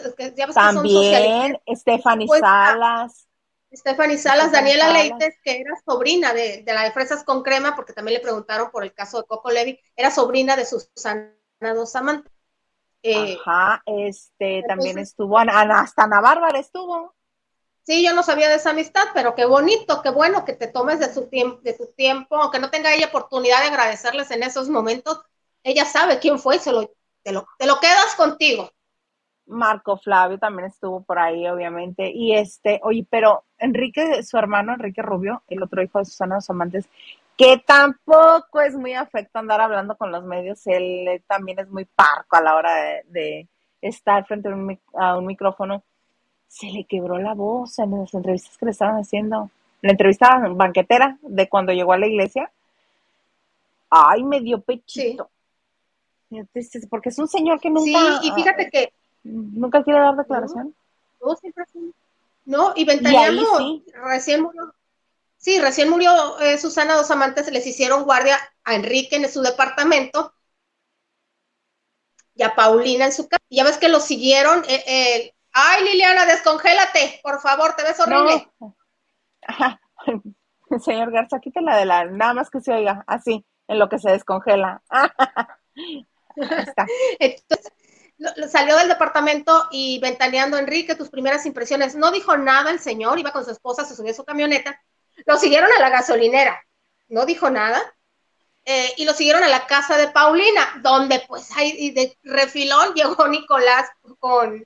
también, 0.55 1.61
Stephanie 1.75 2.27
pues, 2.27 2.41
Salas. 2.41 3.27
Stephanie 3.75 4.19
Salas, 4.19 4.53
Daniela 4.53 4.91
Leites, 4.91 5.37
que 5.43 5.61
era 5.61 5.75
sobrina 5.85 6.33
de, 6.33 6.63
la 6.67 6.85
de 6.85 6.93
Fresas 6.93 7.25
con 7.25 7.43
Crema, 7.43 7.75
porque 7.75 7.93
también 7.93 8.15
le 8.15 8.21
preguntaron 8.21 8.71
por 8.71 8.85
el 8.85 8.93
caso 8.93 9.19
de 9.19 9.27
Coco 9.27 9.51
Levi, 9.51 9.79
era 9.97 10.11
sobrina 10.11 10.57
de 10.57 10.67
Susana 10.67 11.33
Dos 11.61 11.95
Amantes. 11.97 12.33
Eh, 13.03 13.37
Ajá, 13.41 13.83
este, 13.85 14.63
también 14.69 14.99
estuvo, 14.99 15.39
hasta 15.39 16.05
Ana 16.05 16.21
Bárbara 16.21 16.59
estuvo. 16.59 17.15
Sí, 17.83 18.05
yo 18.05 18.15
no 18.15 18.23
sabía 18.23 18.49
de 18.49 18.57
esa 18.57 18.71
amistad, 18.71 19.03
pero 19.13 19.35
qué 19.35 19.45
bonito, 19.45 20.03
qué 20.03 20.11
bueno 20.11 20.45
que 20.45 20.53
te 20.53 20.69
tomes 20.69 21.01
de, 21.01 21.13
su 21.13 21.29
de 21.63 21.73
tu 21.75 21.87
tiempo, 21.97 22.37
aunque 22.37 22.61
no 22.61 22.71
tenga 22.71 22.95
ella 22.95 23.09
oportunidad 23.09 23.61
de 23.61 23.67
agradecerles 23.67 24.31
en 24.31 24.45
esos 24.45 24.69
momentos, 24.69 25.21
ella 25.65 25.85
sabe 25.85 26.19
quién 26.19 26.39
fue 26.39 26.57
y 26.57 26.59
se 26.61 26.73
lo, 26.73 26.93
te, 27.23 27.33
lo, 27.33 27.47
te 27.59 27.67
lo 27.67 27.81
quedas 27.81 28.15
contigo. 28.17 28.71
Marco 29.47 29.97
Flavio 29.99 30.39
también 30.39 30.69
estuvo 30.69 31.03
por 31.03 31.19
ahí, 31.19 31.47
obviamente. 31.49 32.11
Y 32.11 32.35
este, 32.35 32.81
oye, 32.83 33.07
pero 33.11 33.45
Enrique, 33.59 34.23
su 34.23 34.39
hermano, 34.39 34.75
Enrique 34.75 35.03
Rubio, 35.03 35.43
el 35.49 35.63
otro 35.63 35.83
hijo 35.83 35.99
de 35.99 36.05
Susana 36.05 36.37
Dos 36.37 36.51
Amantes, 36.51 36.89
que 37.37 37.63
tampoco 37.67 38.61
es 38.61 38.75
muy 38.75 38.95
afecto 38.95 39.39
andar 39.39 39.61
hablando 39.61 39.97
con 39.97 40.13
los 40.13 40.25
medios, 40.25 40.67
él 40.67 41.23
también 41.27 41.59
es 41.59 41.69
muy 41.69 41.85
parco 41.87 42.37
a 42.37 42.43
la 42.43 42.57
hora 42.57 42.75
de, 43.07 43.49
estar 43.81 44.25
frente 44.27 44.49
a 44.95 45.17
un, 45.17 45.27
micrófono. 45.27 45.85
Se 46.53 46.67
le 46.67 46.85
quebró 46.85 47.19
la 47.19 47.33
voz 47.33 47.79
en 47.79 47.99
las 47.99 48.13
entrevistas 48.13 48.59
que 48.59 48.67
le 48.67 48.73
estaban 48.73 49.01
haciendo. 49.01 49.51
La 49.81 49.93
entrevista 49.93 50.39
banquetera 50.51 51.19
de 51.23 51.49
cuando 51.49 51.73
llegó 51.73 51.95
a 51.95 51.99
la 51.99 52.07
iglesia. 52.07 52.53
Ay, 53.89 54.23
me 54.23 54.41
dio 54.41 54.61
pechito. 54.61 55.31
Porque 56.91 57.09
es 57.09 57.19
un 57.19 57.29
señor 57.29 57.59
que 57.59 57.71
nunca. 57.71 58.21
Sí, 58.21 58.29
y 58.29 58.33
fíjate 58.33 58.71
que 58.71 58.93
¿Nunca 59.25 59.83
quiere 59.85 60.01
dar 60.01 60.17
declaración? 60.17 60.75
No, 61.21 61.37
siempre 61.37 61.65
No, 62.45 62.73
y 62.75 62.85
Ventaneando 62.85 63.45
recién 64.05 64.43
murió. 64.43 64.75
Sí, 65.39 65.61
recién 65.61 65.89
murió 65.89 66.39
eh, 66.41 66.59
Susana, 66.59 66.95
dos 66.95 67.11
amantes 67.11 67.51
les 67.51 67.67
hicieron 67.67 68.05
guardia 68.05 68.39
a 68.65 68.75
Enrique 68.75 69.17
en 69.17 69.29
su 69.29 69.43
departamento 69.43 70.33
y 72.35 72.43
a 72.45 72.55
Paulina 72.55 73.07
en 73.07 73.13
su 73.13 73.29
casa. 73.29 73.43
Ya 73.51 73.65
ves 73.65 73.77
que 73.77 73.89
lo 73.89 74.01
siguieron. 74.01 74.65
Eh, 74.69 74.85
eh, 74.87 75.32
Ay, 75.53 75.85
Liliana, 75.85 76.25
descongélate, 76.25 77.21
por 77.23 77.41
favor, 77.41 77.75
te 77.75 77.83
ves 77.83 78.01
horrible. 78.01 78.51
Señor 80.85 81.13
Garza, 81.13 81.41
quítela 81.41 81.77
de 81.77 81.85
la, 81.85 82.05
nada 82.07 82.35
más 82.35 82.49
que 82.51 82.61
se 82.61 82.73
oiga, 82.73 83.05
así, 83.07 83.45
en 83.69 83.79
lo 83.79 83.89
que 83.89 83.99
se 83.99 84.11
descongela. 84.11 84.83
Entonces, 87.19 87.73
salió 88.51 88.77
del 88.77 88.89
departamento 88.89 89.69
y 89.71 89.99
ventaneando 90.01 90.57
Enrique, 90.57 90.95
tus 90.95 91.11
primeras 91.11 91.45
impresiones. 91.45 91.95
No 91.95 92.11
dijo 92.11 92.37
nada 92.37 92.71
el 92.71 92.79
señor, 92.79 93.19
iba 93.19 93.33
con 93.33 93.45
su 93.45 93.51
esposa, 93.51 93.85
se 93.85 93.95
subió 93.95 94.13
a 94.13 94.15
su 94.15 94.25
camioneta. 94.25 94.81
Lo 95.27 95.37
siguieron 95.37 95.71
a 95.77 95.81
la 95.81 95.91
gasolinera, 95.91 96.59
no 97.09 97.27
dijo 97.27 97.51
nada. 97.51 97.81
Eh, 98.65 98.95
y 98.97 99.05
lo 99.05 99.13
siguieron 99.13 99.43
a 99.43 99.49
la 99.49 99.67
casa 99.67 99.97
de 99.97 100.09
Paulina, 100.09 100.81
donde 100.83 101.25
pues 101.27 101.51
ahí 101.57 101.91
de 101.91 102.17
refilón 102.23 102.95
llegó 102.95 103.27
Nicolás 103.27 103.91
con, 104.21 104.65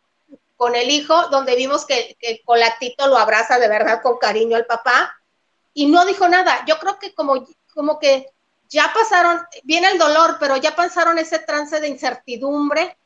con 0.57 0.75
el 0.75 0.91
hijo, 0.91 1.29
donde 1.29 1.55
vimos 1.55 1.85
que, 1.85 2.17
que 2.19 2.43
Colatito 2.45 3.07
lo 3.07 3.19
abraza 3.19 3.59
de 3.59 3.69
verdad 3.69 4.01
con 4.03 4.19
cariño 4.19 4.57
al 4.57 4.67
papá 4.67 5.15
y 5.75 5.87
no 5.87 6.05
dijo 6.07 6.29
nada. 6.29 6.65
Yo 6.67 6.79
creo 6.79 6.99
que 6.99 7.15
como, 7.15 7.47
como 7.75 7.99
que 7.99 8.33
ya 8.69 8.93
pasaron, 8.95 9.43
viene 9.65 9.89
el 9.89 9.99
dolor, 9.99 10.39
pero 10.41 10.57
ya 10.57 10.75
pasaron 10.75 11.19
ese 11.19 11.39
trance 11.39 11.81
de 11.81 11.89
incertidumbre 11.89 12.97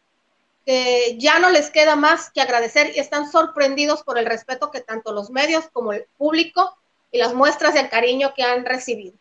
que 0.64 1.16
ya 1.18 1.38
no 1.38 1.50
les 1.50 1.70
queda 1.70 1.96
más 1.96 2.30
que 2.30 2.40
agradecer 2.40 2.92
y 2.94 3.00
están 3.00 3.30
sorprendidos 3.30 4.02
por 4.02 4.18
el 4.18 4.26
respeto 4.26 4.70
que 4.70 4.80
tanto 4.80 5.12
los 5.12 5.30
medios 5.30 5.64
como 5.72 5.92
el 5.92 6.06
público 6.16 6.76
y 7.10 7.18
las 7.18 7.34
muestras 7.34 7.74
de 7.74 7.88
cariño 7.88 8.34
que 8.34 8.42
han 8.42 8.64
recibido. 8.64 9.14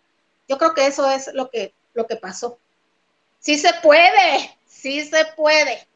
Yo 0.48 0.58
creo 0.58 0.74
que 0.74 0.86
eso 0.86 1.10
es 1.10 1.32
lo 1.34 1.50
que, 1.50 1.74
lo 1.94 2.08
que 2.08 2.18
pasó. 2.18 2.60
Sí 3.40 3.58
se 3.58 3.74
puede, 3.82 4.58
sí 4.68 5.06
se 5.06 5.26
puede. 5.36 5.88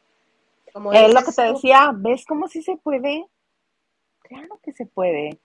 Como 0.74 0.92
es 0.92 1.14
lo 1.14 1.22
que 1.22 1.32
te 1.32 1.42
decía, 1.42 1.92
¿ves 1.94 2.26
cómo 2.26 2.48
sí 2.48 2.60
se 2.60 2.76
puede? 2.76 3.26
Claro 4.22 4.58
que 4.60 4.72
se 4.72 4.86
puede. 4.86 5.38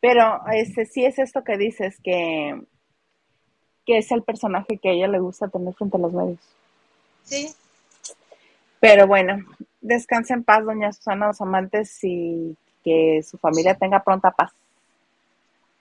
Pero 0.00 0.40
este 0.50 0.86
sí 0.86 1.04
es 1.04 1.18
esto 1.18 1.44
que 1.44 1.58
dices, 1.58 1.98
que, 2.02 2.58
que 3.84 3.98
es 3.98 4.10
el 4.10 4.22
personaje 4.22 4.78
que 4.78 4.88
a 4.88 4.92
ella 4.92 5.08
le 5.08 5.18
gusta 5.18 5.48
tener 5.48 5.74
frente 5.74 5.98
a 5.98 6.00
los 6.00 6.12
medios. 6.14 6.40
Sí, 7.22 7.54
pero 8.80 9.06
bueno, 9.06 9.44
descanse 9.80 10.32
en 10.32 10.42
paz, 10.42 10.64
doña 10.64 10.92
Susana, 10.92 11.28
los 11.28 11.40
amantes, 11.42 12.02
y 12.02 12.56
que 12.82 13.22
su 13.22 13.36
familia 13.36 13.76
tenga 13.76 14.02
pronta 14.02 14.30
paz, 14.30 14.52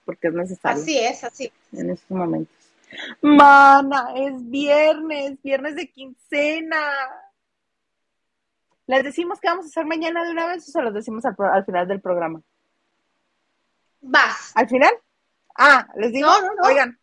porque 0.06 0.28
es 0.28 0.34
necesario. 0.34 0.84
Así 0.84 1.00
es, 1.00 1.24
así. 1.24 1.52
En 1.72 1.92
estos 1.92 2.12
momentos. 2.12 2.54
Mana, 3.22 4.14
es 4.18 4.50
viernes, 4.52 5.42
viernes 5.42 5.78
de 5.78 5.88
quincena. 5.88 6.78
¿Les 8.92 9.06
decimos 9.06 9.40
que 9.40 9.48
vamos 9.48 9.64
a 9.64 9.70
hacer 9.70 9.86
mañana 9.86 10.22
de 10.26 10.32
una 10.32 10.48
vez 10.48 10.68
o 10.68 10.72
se 10.74 10.82
los 10.82 10.94
decimos 10.94 11.24
al, 11.24 11.34
al 11.40 11.64
final 11.64 11.88
del 11.88 12.02
programa? 12.02 12.42
Vas. 14.02 14.52
¿Al 14.54 14.68
final? 14.68 14.92
Ah, 15.58 15.88
les 15.96 16.12
digo, 16.12 16.28
no, 16.28 16.42
no, 16.42 16.56
no. 16.56 16.68
oigan, 16.68 17.00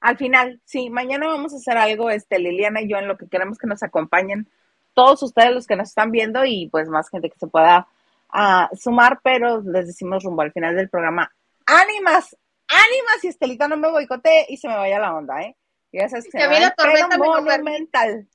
al 0.00 0.16
final, 0.16 0.58
sí, 0.64 0.88
mañana 0.88 1.26
vamos 1.26 1.52
a 1.52 1.56
hacer 1.56 1.76
algo, 1.76 2.08
este, 2.08 2.38
Liliana 2.38 2.80
y 2.80 2.88
yo, 2.88 2.96
en 2.96 3.08
lo 3.08 3.18
que 3.18 3.28
queremos 3.28 3.58
que 3.58 3.66
nos 3.66 3.82
acompañen 3.82 4.48
todos 4.94 5.22
ustedes 5.22 5.52
los 5.52 5.66
que 5.66 5.76
nos 5.76 5.90
están 5.90 6.12
viendo 6.12 6.46
y 6.46 6.70
pues 6.70 6.88
más 6.88 7.10
gente 7.10 7.28
que 7.28 7.38
se 7.38 7.46
pueda 7.46 7.88
ah, 8.30 8.70
sumar, 8.72 9.20
pero 9.22 9.60
les 9.60 9.86
decimos 9.86 10.24
rumbo 10.24 10.40
al 10.40 10.52
final 10.52 10.76
del 10.76 10.88
programa, 10.88 11.30
ánimas, 11.66 12.34
ánimas 12.68 13.22
y 13.22 13.28
Estelita 13.28 13.68
no 13.68 13.76
me 13.76 13.90
boicote 13.90 14.46
y 14.48 14.56
se 14.56 14.66
me 14.66 14.78
vaya 14.78 14.98
la 14.98 15.14
onda, 15.14 15.42
¿eh? 15.42 15.54
Ya 15.92 16.08
sabes 16.08 16.26
que 16.32 16.38
la 16.38 16.70
tormenta 16.70 17.18
monumental. 17.18 18.26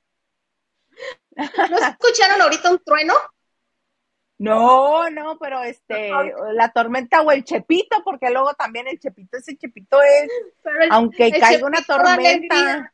¿No 1.35 1.77
escucharon 1.77 2.41
ahorita 2.41 2.71
un 2.71 2.83
trueno? 2.83 3.13
No, 4.39 5.09
no, 5.09 5.37
pero 5.39 5.63
este, 5.63 6.11
la 6.53 6.71
tormenta 6.71 7.21
o 7.21 7.31
el 7.31 7.43
chepito, 7.43 8.03
porque 8.03 8.29
luego 8.29 8.53
también 8.55 8.87
el 8.87 8.99
chepito, 8.99 9.37
ese 9.37 9.57
chepito 9.57 10.01
es, 10.01 10.29
aunque 10.89 11.31
caiga 11.39 11.65
una 11.65 11.81
tormenta. 11.83 12.93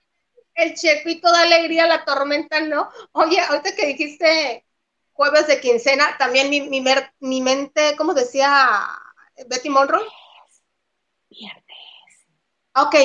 El 0.53 0.75
chepito 0.75 1.31
da 1.31 1.43
alegría, 1.43 1.87
la 1.87 2.03
tormenta 2.03 2.59
no. 2.59 2.89
Oye, 3.13 3.39
ahorita 3.39 3.75
que 3.75 3.87
dijiste 3.87 4.65
jueves 5.13 5.47
de 5.47 5.59
quincena, 5.59 6.17
también 6.17 6.49
mi, 6.49 6.61
mi, 6.61 6.83
mi 7.19 7.41
mente, 7.41 7.95
¿cómo 7.97 8.13
decía 8.13 8.87
Betty 9.47 9.69
Monroe? 9.69 10.05
Viernes. 11.29 11.63
Ok, 12.75 12.95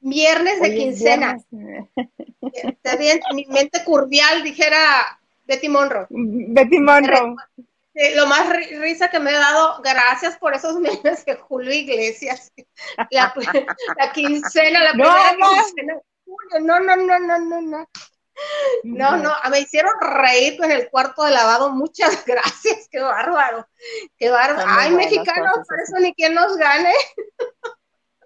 viernes 0.00 0.60
de 0.60 0.74
quincena. 0.74 1.38
Está 2.52 2.96
bien, 2.96 3.20
mi 3.34 3.46
mente 3.46 3.84
curvial, 3.84 4.42
dijera 4.42 5.20
Betty 5.46 5.68
Monroe. 5.68 6.06
Betty 6.10 6.78
Monroe 6.78 7.36
lo 8.14 8.26
más 8.26 8.48
risa 8.80 9.08
que 9.08 9.18
me 9.18 9.30
he 9.30 9.34
dado, 9.34 9.80
gracias 9.82 10.36
por 10.36 10.54
esos 10.54 10.76
memes 10.76 11.24
de 11.24 11.36
Julio 11.36 11.72
Iglesias. 11.72 12.52
La, 13.10 13.32
quincena, 14.12 14.84
la 14.84 14.92
primera 14.92 15.36
quincena 15.36 15.94
No, 16.60 16.80
no, 16.80 16.96
no, 16.96 17.18
no, 17.18 17.38
no, 17.38 17.60
no. 17.60 17.88
No, 18.84 19.16
no, 19.16 19.32
me 19.50 19.60
hicieron 19.60 19.92
reír 20.00 20.62
en 20.62 20.70
el 20.70 20.88
cuarto 20.90 21.24
de 21.24 21.32
lavado. 21.32 21.70
Muchas 21.70 22.24
gracias, 22.26 22.88
qué 22.90 23.00
bárbaro. 23.00 23.66
Qué 24.16 24.30
bárbaro. 24.30 24.68
Ay, 24.68 24.92
mexicanos, 24.92 25.58
por 25.66 25.80
eso 25.80 25.98
ni 25.98 26.14
quien 26.14 26.34
nos 26.34 26.56
gane. 26.56 26.92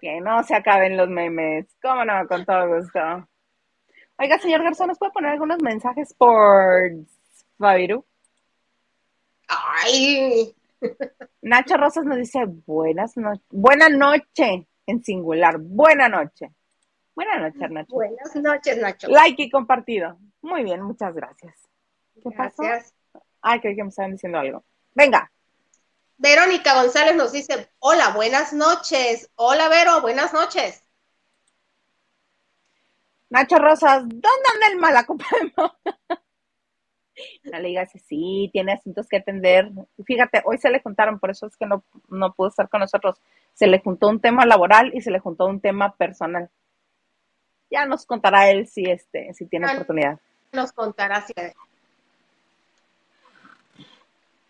Que 0.02 0.21
no 0.21 0.42
se 0.42 0.56
acaben 0.56 0.97
los 0.97 1.09
memes. 1.09 1.64
Cómo 1.80 2.04
no, 2.04 2.26
con 2.26 2.44
todo 2.44 2.76
gusto. 2.76 2.99
Oiga, 4.18 4.37
señor 4.38 4.64
Garzón, 4.64 4.88
¿nos 4.88 4.99
puede 4.99 5.12
poner 5.12 5.30
algunos 5.30 5.62
mensajes 5.62 6.12
por 6.14 6.90
Fabiru? 7.56 8.04
Ay. 9.47 10.56
Nacho 11.42 11.76
Rosas 11.76 12.04
nos 12.04 12.16
dice 12.16 12.40
buenas 12.66 13.16
noches. 13.16 13.47
Buena 13.50 13.88
noche 13.88 14.66
en 14.87 15.04
singular. 15.04 15.59
Buena 15.61 16.09
noche. 16.09 16.50
Buenas 17.14 17.40
noches, 17.40 17.71
Nacho. 17.71 17.94
Buenas 17.94 18.35
noches, 18.35 18.78
Nacho. 18.78 19.06
Like 19.06 19.40
y 19.40 19.50
compartido. 19.50 20.18
Muy 20.40 20.64
bien, 20.64 20.82
muchas 20.82 21.14
gracias. 21.14 21.54
¿Qué 22.14 22.28
gracias. 22.28 22.92
Ay, 23.40 23.61
creí 23.61 23.76
que 23.76 23.85
me 23.85 23.90
estaban 23.90 24.11
diciendo 24.11 24.40
algo. 24.40 24.64
Venga. 24.97 25.30
Verónica 26.23 26.81
González 26.81 27.17
nos 27.17 27.33
dice, 27.33 27.69
hola, 27.81 28.11
buenas 28.11 28.52
noches. 28.52 29.29
Hola, 29.35 29.69
Vero, 29.69 30.00
buenas 30.02 30.33
noches. 30.33 30.85
Nacho 33.29 33.57
Rosas, 33.59 34.02
¿dónde 34.02 34.49
anda 34.55 34.67
el 34.71 34.79
malacopa 34.79 35.25
La 37.43 37.59
liga 37.59 37.81
dice, 37.81 37.99
sí, 37.99 38.49
tiene 38.52 38.75
asuntos 38.75 39.09
que 39.09 39.17
atender. 39.17 39.69
Fíjate, 40.07 40.43
hoy 40.45 40.59
se 40.59 40.71
le 40.71 40.81
juntaron, 40.81 41.19
por 41.19 41.31
eso 41.31 41.49
es 41.49 41.57
que 41.57 41.67
no, 41.67 41.83
no 42.09 42.33
pudo 42.35 42.50
estar 42.50 42.69
con 42.69 42.79
nosotros. 42.79 43.21
Se 43.52 43.67
le 43.67 43.81
juntó 43.81 44.07
un 44.07 44.21
tema 44.21 44.47
laboral 44.47 44.93
y 44.95 45.00
se 45.00 45.11
le 45.11 45.19
juntó 45.19 45.47
un 45.47 45.61
tema 45.61 45.97
personal. 45.97 46.50
Ya 47.69 47.85
nos 47.85 48.07
contará 48.07 48.49
él 48.49 48.69
si, 48.69 48.85
este, 48.85 49.35
si 49.35 49.47
tiene 49.47 49.73
oportunidad. 49.73 50.21
Nos 50.52 50.71
contará 50.71 51.26
si. 51.26 51.33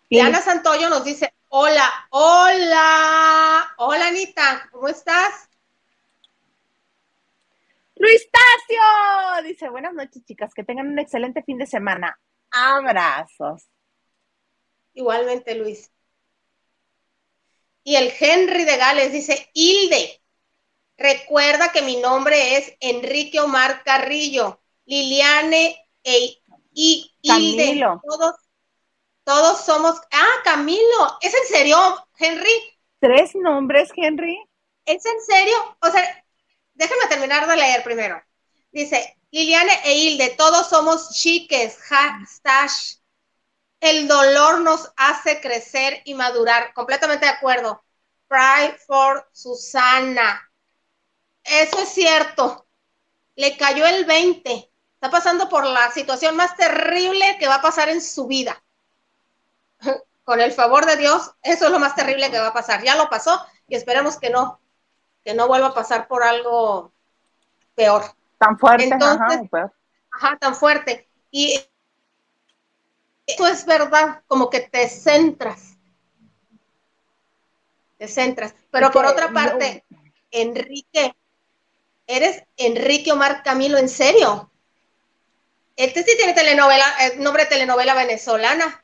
Diana 0.07 0.39
Santoyo 0.39 0.89
nos 0.89 1.03
dice, 1.03 1.33
hola, 1.55 1.87
hola, 2.09 3.75
hola 3.77 4.07
Anita, 4.07 4.67
¿cómo 4.71 4.87
estás? 4.87 5.47
Luis 7.95 8.27
Tacio 8.31 9.47
dice, 9.47 9.69
buenas 9.69 9.93
noches 9.93 10.25
chicas, 10.25 10.51
que 10.55 10.63
tengan 10.63 10.87
un 10.87 10.97
excelente 10.97 11.43
fin 11.43 11.59
de 11.59 11.67
semana. 11.67 12.19
Abrazos. 12.49 13.67
Igualmente, 14.95 15.53
Luis. 15.53 15.91
Y 17.83 17.97
el 17.97 18.11
Henry 18.19 18.63
de 18.63 18.77
Gales 18.77 19.11
dice, 19.11 19.51
Hilde, 19.53 20.23
recuerda 20.97 21.71
que 21.71 21.83
mi 21.83 21.97
nombre 21.97 22.57
es 22.57 22.75
Enrique 22.79 23.39
Omar 23.39 23.83
Carrillo, 23.83 24.59
Liliane 24.85 25.87
e 26.03 26.41
y 26.73 27.13
Hilde. 27.21 27.79
Todos, 28.01 28.42
todos 29.23 29.65
somos. 29.65 29.99
Ah, 30.11 30.41
Camilo, 30.43 31.17
¿es 31.21 31.33
en 31.33 31.47
serio, 31.47 31.77
Henry? 32.17 32.51
¿Tres 32.99 33.35
nombres, 33.35 33.91
Henry? 33.95 34.37
¿Es 34.85 35.05
en 35.05 35.21
serio? 35.21 35.55
O 35.81 35.89
sea, 35.89 36.25
déjame 36.73 37.07
terminar 37.07 37.47
de 37.47 37.55
leer 37.55 37.83
primero. 37.83 38.21
Dice, 38.71 39.17
Liliane 39.31 39.79
e 39.83 39.93
Hilde, 39.93 40.35
todos 40.37 40.67
somos 40.69 41.11
chiques, 41.11 41.77
hashtag. 41.83 42.69
El 43.79 44.07
dolor 44.07 44.61
nos 44.61 44.91
hace 44.95 45.41
crecer 45.41 46.01
y 46.05 46.13
madurar. 46.13 46.73
Completamente 46.73 47.25
de 47.25 47.31
acuerdo. 47.31 47.83
Pray 48.27 48.75
for 48.87 49.27
Susana. 49.33 50.49
Eso 51.43 51.79
es 51.79 51.89
cierto. 51.89 52.67
Le 53.35 53.57
cayó 53.57 53.85
el 53.85 54.05
20. 54.05 54.71
Está 54.93 55.09
pasando 55.11 55.49
por 55.49 55.65
la 55.65 55.91
situación 55.91 56.35
más 56.35 56.55
terrible 56.55 57.37
que 57.39 57.47
va 57.47 57.55
a 57.55 57.61
pasar 57.61 57.89
en 57.89 58.01
su 58.01 58.25
vida. 58.27 58.62
Con 60.23 60.39
el 60.39 60.53
favor 60.53 60.85
de 60.85 60.95
Dios, 60.95 61.31
eso 61.41 61.65
es 61.65 61.71
lo 61.71 61.79
más 61.79 61.95
terrible 61.95 62.31
que 62.31 62.39
va 62.39 62.47
a 62.47 62.53
pasar. 62.53 62.81
Ya 62.83 62.95
lo 62.95 63.09
pasó 63.09 63.45
y 63.67 63.75
esperemos 63.75 64.17
que 64.17 64.29
no, 64.29 64.59
que 65.23 65.33
no 65.33 65.47
vuelva 65.47 65.67
a 65.67 65.73
pasar 65.73 66.07
por 66.07 66.23
algo 66.23 66.93
peor. 67.75 68.03
Tan 68.37 68.57
fuerte, 68.57 68.89
ajá, 68.93 69.41
ajá, 70.11 70.37
tan 70.37 70.55
fuerte. 70.55 71.07
Y 71.29 71.59
esto 73.25 73.47
es 73.47 73.65
verdad, 73.65 74.21
como 74.27 74.49
que 74.49 74.61
te 74.61 74.87
centras. 74.87 75.77
Te 77.97 78.07
centras. 78.07 78.53
Pero 78.71 78.91
por 78.91 79.05
otra 79.05 79.31
parte, 79.31 79.83
Enrique, 80.31 81.15
eres 82.07 82.43
Enrique 82.57 83.11
Omar 83.11 83.43
Camilo, 83.43 83.77
¿en 83.77 83.89
serio? 83.89 84.51
Este 85.75 86.03
sí 86.03 86.15
tiene 86.17 86.33
telenovela, 86.33 86.85
eh, 87.01 87.15
nombre 87.17 87.43
de 87.43 87.49
telenovela 87.49 87.95
venezolana. 87.95 88.82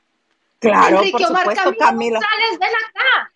Claro, 0.59 0.97
Enrique 0.97 1.25
Omar 1.25 1.45
Camilo, 1.55 1.77
Camilo. 1.77 2.19
González, 2.19 2.59
ven 2.59 2.69
acá. 2.69 3.33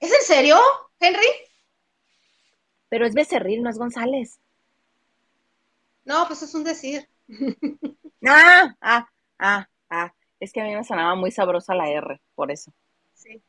¿Es 0.00 0.12
en 0.12 0.22
serio, 0.22 0.60
Henry? 1.00 1.26
Pero 2.88 3.06
es 3.06 3.14
Becerril, 3.14 3.62
no 3.62 3.70
es 3.70 3.78
González. 3.78 4.38
No, 6.04 6.26
pues 6.26 6.42
es 6.42 6.54
un 6.54 6.64
decir. 6.64 7.08
ah, 8.26 8.74
ah, 8.80 9.08
ah, 9.38 9.68
ah. 9.88 10.12
Es 10.40 10.52
que 10.52 10.60
a 10.60 10.64
mí 10.64 10.74
me 10.74 10.84
sonaba 10.84 11.14
muy 11.14 11.30
sabrosa 11.30 11.74
la 11.74 11.88
R, 11.88 12.20
por 12.34 12.50
eso. 12.50 12.72
Sí. 13.14 13.42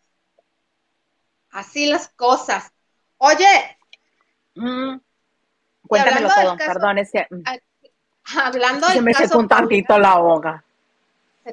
Así 1.49 1.87
las 1.87 2.07
cosas. 2.09 2.71
Oye. 3.17 3.77
Mm. 4.55 4.97
Cuéntamelo 5.87 6.29
todo, 6.29 6.57
perdón, 6.57 6.99
es 6.99 7.11
que. 7.11 7.27
Mm, 7.29 7.43
hablando 8.37 8.87
Se 8.89 9.01
me 9.01 9.13
secó 9.13 9.39
un 9.39 9.47
tantito 9.47 9.97
la 9.97 10.19
boca. 10.19 10.63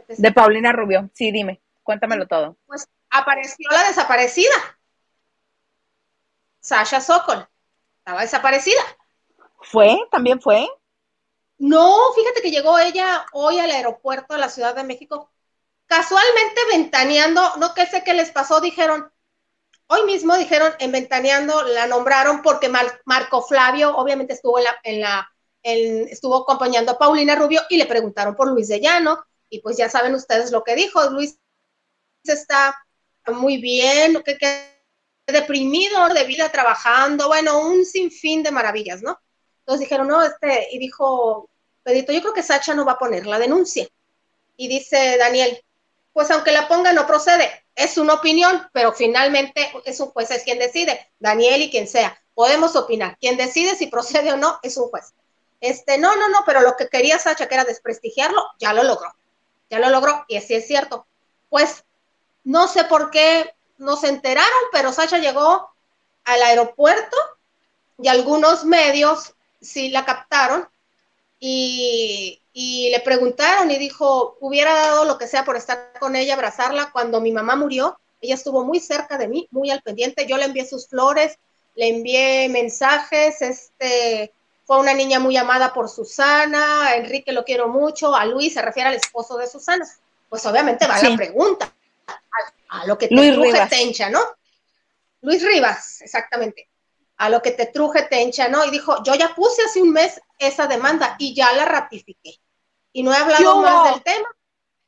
De 0.08 0.32
Paulina 0.32 0.72
Rubio. 0.72 1.10
Sí, 1.14 1.32
dime, 1.32 1.60
cuéntamelo 1.82 2.26
todo. 2.26 2.56
Pues 2.66 2.88
apareció 3.10 3.68
la 3.70 3.88
desaparecida. 3.88 4.54
Sasha 6.60 7.00
Sokol. 7.00 7.48
Estaba 7.98 8.22
desaparecida. 8.22 8.80
¿Fue? 9.60 9.98
¿También 10.10 10.40
fue? 10.40 10.68
No, 11.58 12.12
fíjate 12.14 12.40
que 12.40 12.50
llegó 12.50 12.78
ella 12.78 13.26
hoy 13.32 13.58
al 13.58 13.70
aeropuerto 13.70 14.34
de 14.34 14.40
la 14.40 14.48
Ciudad 14.48 14.74
de 14.74 14.84
México, 14.84 15.30
casualmente 15.86 16.60
ventaneando, 16.70 17.42
no 17.58 17.74
que 17.74 17.84
sé 17.84 18.02
qué 18.02 18.14
les 18.14 18.30
pasó, 18.30 18.60
dijeron, 18.60 19.12
hoy 19.86 20.04
mismo 20.04 20.36
dijeron 20.36 20.72
en 20.78 20.92
ventaneando, 20.92 21.62
la 21.62 21.86
nombraron 21.86 22.40
porque 22.40 22.72
Marco 23.04 23.42
Flavio 23.42 23.94
obviamente 23.96 24.32
estuvo 24.32 24.58
en 24.58 24.64
la, 24.64 24.76
en 24.84 25.00
la 25.00 25.30
estuvo 25.62 26.36
acompañando 26.36 26.92
a 26.92 26.98
Paulina 26.98 27.34
Rubio 27.34 27.60
y 27.68 27.76
le 27.76 27.86
preguntaron 27.86 28.34
por 28.34 28.48
Luis 28.48 28.68
de 28.68 28.80
Llano, 28.80 29.22
y 29.50 29.60
pues 29.60 29.76
ya 29.76 29.90
saben 29.90 30.14
ustedes 30.14 30.50
lo 30.52 30.64
que 30.64 30.76
dijo, 30.76 31.10
Luis 31.10 31.38
está 32.24 32.74
muy 33.26 33.58
bien, 33.58 34.22
que, 34.24 34.38
que 34.38 34.80
deprimido 35.26 36.08
de 36.08 36.24
vida 36.24 36.50
trabajando, 36.50 37.28
bueno, 37.28 37.60
un 37.60 37.84
sinfín 37.84 38.42
de 38.42 38.50
maravillas, 38.50 39.02
¿no? 39.02 39.20
Entonces 39.60 39.80
dijeron, 39.80 40.08
no, 40.08 40.22
este, 40.22 40.68
y 40.72 40.78
dijo 40.78 41.48
Pedrito, 41.82 42.12
yo 42.12 42.20
creo 42.20 42.34
que 42.34 42.42
Sacha 42.42 42.74
no 42.74 42.84
va 42.84 42.92
a 42.92 42.98
poner 42.98 43.26
la 43.26 43.38
denuncia. 43.38 43.86
Y 44.56 44.68
dice 44.68 45.16
Daniel, 45.18 45.62
pues 46.12 46.30
aunque 46.30 46.52
la 46.52 46.68
ponga 46.68 46.92
no 46.92 47.06
procede, 47.06 47.64
es 47.74 47.96
una 47.96 48.14
opinión, 48.14 48.68
pero 48.72 48.92
finalmente 48.92 49.70
es 49.84 50.00
un 50.00 50.08
juez, 50.08 50.30
es 50.30 50.42
quien 50.42 50.58
decide, 50.58 51.12
Daniel 51.18 51.62
y 51.62 51.70
quien 51.70 51.88
sea. 51.88 52.16
Podemos 52.34 52.76
opinar, 52.76 53.16
quien 53.18 53.36
decide 53.36 53.74
si 53.74 53.86
procede 53.86 54.32
o 54.32 54.36
no 54.36 54.58
es 54.62 54.76
un 54.76 54.88
juez. 54.88 55.14
Este, 55.60 55.98
no, 55.98 56.16
no, 56.16 56.28
no, 56.28 56.38
pero 56.46 56.60
lo 56.62 56.76
que 56.76 56.88
quería 56.88 57.18
Sacha, 57.18 57.48
que 57.48 57.54
era 57.54 57.64
desprestigiarlo, 57.64 58.42
ya 58.58 58.72
lo 58.72 58.82
logró, 58.82 59.14
ya 59.70 59.78
lo 59.78 59.88
logró, 59.88 60.24
y 60.28 60.36
así 60.36 60.54
es 60.54 60.66
cierto. 60.66 61.06
Pues 61.48 61.84
no 62.44 62.68
sé 62.68 62.84
por 62.84 63.10
qué 63.10 63.54
no 63.78 63.96
se 63.96 64.08
enteraron, 64.08 64.50
pero 64.72 64.92
Sacha 64.92 65.18
llegó 65.18 65.70
al 66.24 66.42
aeropuerto 66.42 67.16
y 67.98 68.08
algunos 68.08 68.64
medios 68.64 69.34
sí 69.60 69.90
la 69.90 70.04
captaron 70.04 70.68
y, 71.38 72.36
le 72.92 73.00
preguntaron 73.00 73.70
y 73.70 73.78
dijo, 73.78 74.36
hubiera 74.40 74.74
dado 74.74 75.04
lo 75.04 75.16
que 75.16 75.26
sea 75.26 75.44
por 75.44 75.56
estar 75.56 75.92
con 75.98 76.16
ella, 76.16 76.34
abrazarla. 76.34 76.90
Cuando 76.92 77.20
mi 77.20 77.32
mamá 77.32 77.56
murió, 77.56 77.98
ella 78.20 78.34
estuvo 78.34 78.64
muy 78.64 78.80
cerca 78.80 79.16
de 79.16 79.28
mí, 79.28 79.48
muy 79.50 79.70
al 79.70 79.80
pendiente. 79.80 80.26
Yo 80.26 80.36
le 80.36 80.44
envié 80.44 80.66
sus 80.66 80.88
flores, 80.88 81.38
le 81.74 81.88
envié 81.88 82.48
mensajes, 82.50 83.40
este, 83.40 84.34
fue 84.70 84.78
una 84.78 84.94
niña 84.94 85.18
muy 85.18 85.36
amada 85.36 85.74
por 85.74 85.88
Susana, 85.88 86.94
Enrique 86.94 87.32
lo 87.32 87.44
quiero 87.44 87.66
mucho, 87.66 88.14
a 88.14 88.24
Luis 88.24 88.54
se 88.54 88.62
refiere 88.62 88.90
al 88.90 88.94
esposo 88.94 89.36
de 89.36 89.48
Susana. 89.48 89.84
Pues 90.28 90.46
obviamente 90.46 90.86
va 90.86 91.02
la 91.02 91.16
pregunta, 91.16 91.74
a, 92.68 92.86
lo 92.86 92.96
que 92.96 93.08
te 93.08 93.16
Luis 93.16 93.52
tencha, 93.68 94.08
¿no? 94.10 94.20
Luis 95.22 95.44
Rivas, 95.44 96.02
exactamente 96.02 96.68
a 97.16 97.28
lo 97.28 97.42
que 97.42 97.50
te 97.50 97.66
truje 97.66 98.02
Tencha, 98.02 98.46
¿no? 98.46 98.64
Y 98.64 98.70
dijo, 98.70 99.02
yo 99.02 99.16
ya 99.16 99.34
puse 99.34 99.60
hace 99.64 99.82
un 99.82 99.90
mes 99.90 100.20
esa 100.38 100.68
demanda 100.68 101.16
y 101.18 101.34
ya 101.34 101.52
la 101.52 101.64
ratifiqué. 101.64 102.38
Y 102.92 103.02
no 103.02 103.12
he 103.12 103.16
hablado 103.16 103.62
más 103.62 103.92
del 103.92 104.04
tema. 104.04 104.28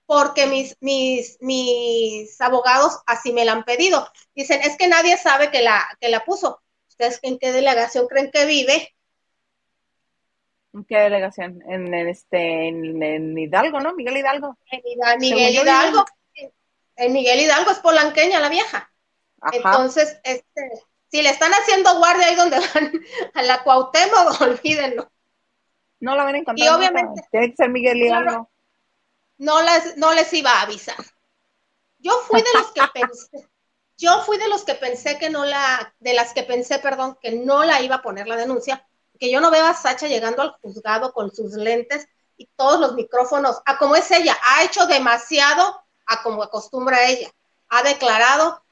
porque 0.07 0.47
mis, 0.47 0.77
mis, 0.79 1.39
mis 1.41 2.41
abogados 2.41 3.01
así 3.05 3.33
me 3.33 3.45
la 3.45 3.51
han 3.51 3.65
pedido. 3.65 4.09
Dicen, 4.33 4.61
es 4.63 4.77
que 4.77 4.87
nadie 4.87 5.19
sabe 5.19 5.51
que 5.51 5.61
la, 5.61 5.85
que 6.01 6.09
la 6.09 6.25
puso. 6.25 6.63
¿Ustedes 6.89 7.19
en 7.23 7.41
qué 7.41 7.51
delegación 7.51 8.07
creen 8.07 8.31
que 8.31 8.47
vive? 8.47 8.95
¿En 10.75 10.85
qué 10.85 10.99
delegación? 10.99 11.63
En, 11.69 11.93
este, 11.95 12.69
en, 12.69 13.37
Hidalgo, 13.37 13.81
¿no? 13.81 13.95
Miguel 13.95 14.17
Hidalgo. 14.17 14.57
En 14.71 15.19
Miguel 15.19 15.55
Hidalgo. 15.55 16.05
En 16.97 17.13
Miguel 17.13 17.41
Hidalgo 17.41 17.71
es 17.71 17.79
polanqueña 17.79 18.41
la 18.41 18.49
vieja. 18.49 18.93
Entonces, 19.53 20.19
este, 20.25 20.71
si 21.11 21.23
le 21.23 21.31
están 21.31 21.53
haciendo 21.53 21.99
guardia 21.99 22.29
ahí 22.29 22.37
donde 22.37 22.59
van 22.59 22.93
a 23.35 23.43
la 23.43 23.63
Cuauhtémoc, 23.63 24.41
olvídenlo. 24.41 25.11
No 26.01 26.17
la 26.17 26.25
van 26.25 26.35
a 26.37 26.39
encontrar. 26.39 26.67
Y 26.67 26.71
obviamente. 26.71 27.23
Tiene 27.31 27.51
que 27.51 27.57
ser 27.57 27.69
Miguel 27.71 27.99
Hidalgo. 27.99 28.51
no, 29.39 29.63
les, 29.63 29.97
no 29.97 30.15
les 30.15 30.33
iba 30.33 30.51
a 30.51 30.63
avisar. 30.63 30.97
Yo 31.99 32.13
fui 32.27 32.43
de 32.43 32.49
los 32.55 32.73
que 32.73 32.83
pensé, 32.93 33.29
yo 33.97 34.23
fui 34.23 34.37
de 34.37 34.49
los 34.49 34.65
que 34.65 34.75
pensé 34.75 35.19
que 35.19 35.31
no 35.31 35.45
la, 35.45 35.95
de 36.01 36.15
las 36.15 36.35
que 36.35 36.43
pensé, 36.43 36.79
perdón, 36.81 37.17
que 37.23 37.33
no 37.33 37.65
la 37.65 37.81
iba 37.81 37.97
a 37.97 38.03
poner 38.03 38.27
la 38.27 38.37
denuncia, 38.37 38.87
que 39.19 39.31
yo 39.31 39.41
no 39.41 39.51
veo 39.51 39.67
a 39.67 39.75
Sacha 39.75 40.09
llegando 40.09 40.43
al 40.43 40.53
juzgado 40.63 41.13
con 41.13 41.35
sus 41.35 41.53
lentes 41.55 42.07
y 42.37 42.47
todos 42.57 42.81
los 42.81 42.95
micrófonos, 42.95 43.61
a 43.65 43.79
como 43.79 43.97
es 43.97 44.11
ella, 44.11 44.37
ha 44.45 44.65
hecho 44.65 44.87
demasiado 44.87 45.83
a 46.07 46.23
como 46.23 46.43
acostumbra 46.43 47.09
ella, 47.09 47.31
ha 47.69 47.83
declarado 47.83 48.63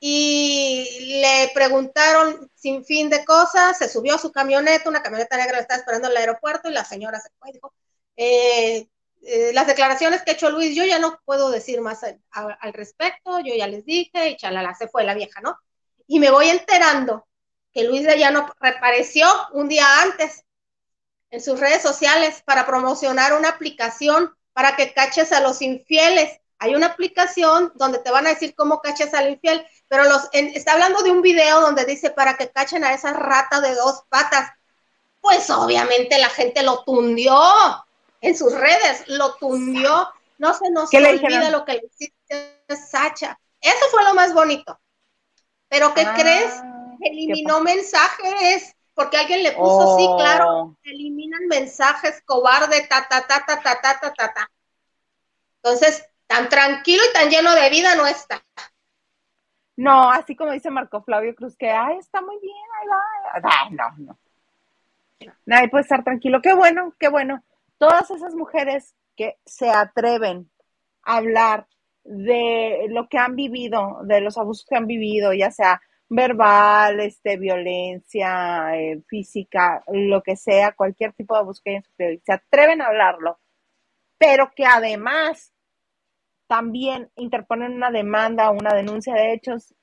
y 0.00 1.20
le 1.22 1.50
preguntaron 1.54 2.50
sin 2.54 2.84
fin 2.84 3.08
de 3.08 3.24
cosas, 3.24 3.78
se 3.78 3.88
subió 3.88 4.16
a 4.16 4.18
su 4.18 4.32
camioneta, 4.32 4.90
una 4.90 5.02
camioneta 5.02 5.36
negra 5.36 5.56
la 5.56 5.62
estaba 5.62 5.78
esperando 5.78 6.08
en 6.08 6.12
el 6.12 6.18
aeropuerto 6.18 6.68
y 6.68 6.74
la 6.74 6.84
señora 6.84 7.20
se 7.20 7.30
fue 7.38 7.50
y 7.50 7.52
dijo, 7.54 7.72
eh, 8.16 8.88
eh, 9.22 9.52
las 9.54 9.66
declaraciones 9.66 10.22
que 10.22 10.32
ha 10.32 10.34
hecho 10.34 10.50
Luis, 10.50 10.76
yo 10.76 10.84
ya 10.84 10.98
no 10.98 11.18
puedo 11.24 11.50
decir 11.50 11.80
más 11.80 12.02
al 12.30 12.72
respecto, 12.74 13.40
yo 13.40 13.54
ya 13.54 13.66
les 13.66 13.86
dije 13.86 14.28
y 14.28 14.36
chalala, 14.36 14.74
se 14.74 14.88
fue 14.88 15.04
la 15.04 15.14
vieja, 15.14 15.40
¿no? 15.40 15.56
Y 16.06 16.20
me 16.20 16.30
voy 16.30 16.50
enterando 16.50 17.26
que 17.74 17.84
Luis 17.84 18.04
de 18.04 18.16
Llano 18.16 18.54
reapareció 18.60 19.26
un 19.52 19.68
día 19.68 19.84
antes 20.02 20.44
en 21.30 21.42
sus 21.42 21.58
redes 21.58 21.82
sociales 21.82 22.42
para 22.46 22.64
promocionar 22.64 23.34
una 23.34 23.48
aplicación 23.48 24.32
para 24.52 24.76
que 24.76 24.94
caches 24.94 25.32
a 25.32 25.40
los 25.40 25.60
infieles. 25.60 26.38
Hay 26.60 26.76
una 26.76 26.86
aplicación 26.86 27.72
donde 27.74 27.98
te 27.98 28.12
van 28.12 28.26
a 28.26 28.30
decir 28.30 28.54
cómo 28.54 28.80
caches 28.80 29.12
al 29.12 29.28
infiel, 29.28 29.66
pero 29.88 30.04
los, 30.04 30.28
está 30.32 30.74
hablando 30.74 31.02
de 31.02 31.10
un 31.10 31.20
video 31.20 31.60
donde 31.60 31.84
dice 31.84 32.10
para 32.10 32.36
que 32.36 32.50
cachen 32.50 32.84
a 32.84 32.94
esa 32.94 33.12
rata 33.12 33.60
de 33.60 33.74
dos 33.74 34.04
patas. 34.08 34.52
Pues 35.20 35.50
obviamente 35.50 36.16
la 36.18 36.28
gente 36.28 36.62
lo 36.62 36.84
tundió 36.84 37.36
en 38.20 38.36
sus 38.36 38.54
redes, 38.54 39.02
lo 39.08 39.34
tundió. 39.34 40.08
No 40.38 40.54
se 40.54 40.70
nos 40.70 40.92
olvida 40.94 41.50
lo 41.50 41.64
que 41.64 41.72
le 41.74 41.82
hiciste 41.86 42.62
a 42.68 42.76
Sacha. 42.76 43.38
Eso 43.60 43.86
fue 43.90 44.04
lo 44.04 44.14
más 44.14 44.32
bonito. 44.32 44.78
Pero 45.68 45.92
¿qué 45.94 46.02
ah, 46.02 46.14
crees? 46.14 46.52
Eliminó 47.00 47.60
mensajes 47.60 48.74
porque 48.94 49.16
alguien 49.16 49.42
le 49.42 49.52
puso, 49.52 49.96
sí, 49.98 50.06
claro, 50.16 50.50
oh. 50.50 50.76
eliminan 50.84 51.46
mensajes, 51.48 52.22
cobarde, 52.24 52.86
ta, 52.88 53.06
ta, 53.08 53.26
ta, 53.26 53.44
ta, 53.44 53.60
ta, 53.60 53.80
ta, 53.80 54.00
ta, 54.00 54.12
ta, 54.12 54.32
ta. 54.32 54.50
Entonces, 55.62 56.08
tan 56.26 56.48
tranquilo 56.48 57.02
y 57.10 57.12
tan 57.12 57.28
lleno 57.28 57.54
de 57.54 57.70
vida 57.70 57.96
no 57.96 58.06
está. 58.06 58.44
No, 59.76 60.10
así 60.10 60.36
como 60.36 60.52
dice 60.52 60.70
Marco 60.70 61.02
Flavio 61.02 61.34
Cruz, 61.34 61.56
que, 61.56 61.70
ay, 61.70 61.98
está 61.98 62.20
muy 62.20 62.38
bien, 62.40 62.56
ahí 62.80 62.88
va. 62.88 63.50
Ay, 63.50 63.70
no, 63.72 63.84
no. 63.98 64.18
Nadie 65.46 65.68
puede 65.68 65.82
estar 65.82 66.04
tranquilo. 66.04 66.40
Qué 66.40 66.54
bueno, 66.54 66.94
qué 66.98 67.08
bueno. 67.08 67.42
Todas 67.78 68.10
esas 68.10 68.34
mujeres 68.34 68.94
que 69.16 69.38
se 69.44 69.70
atreven 69.70 70.48
a 71.02 71.16
hablar 71.16 71.66
de 72.04 72.86
lo 72.90 73.08
que 73.08 73.18
han 73.18 73.34
vivido, 73.34 74.00
de 74.04 74.20
los 74.20 74.38
abusos 74.38 74.66
que 74.68 74.76
han 74.76 74.86
vivido, 74.86 75.32
ya 75.32 75.50
sea 75.50 75.80
verbal, 76.14 77.00
este, 77.00 77.36
violencia 77.36 78.76
eh, 78.76 79.02
física, 79.08 79.82
lo 79.88 80.22
que 80.22 80.36
sea, 80.36 80.72
cualquier 80.72 81.12
tipo 81.12 81.34
de 81.34 81.40
abuso 81.40 81.62
que 81.64 81.82
se 81.96 82.32
atreven 82.32 82.80
a 82.80 82.86
hablarlo, 82.86 83.38
pero 84.16 84.52
que 84.54 84.64
además 84.64 85.52
también 86.46 87.10
interponen 87.16 87.72
una 87.72 87.90
demanda 87.90 88.50
o 88.50 88.54
una 88.54 88.74
denuncia 88.74 89.14
de 89.14 89.32
hechos, 89.32 89.74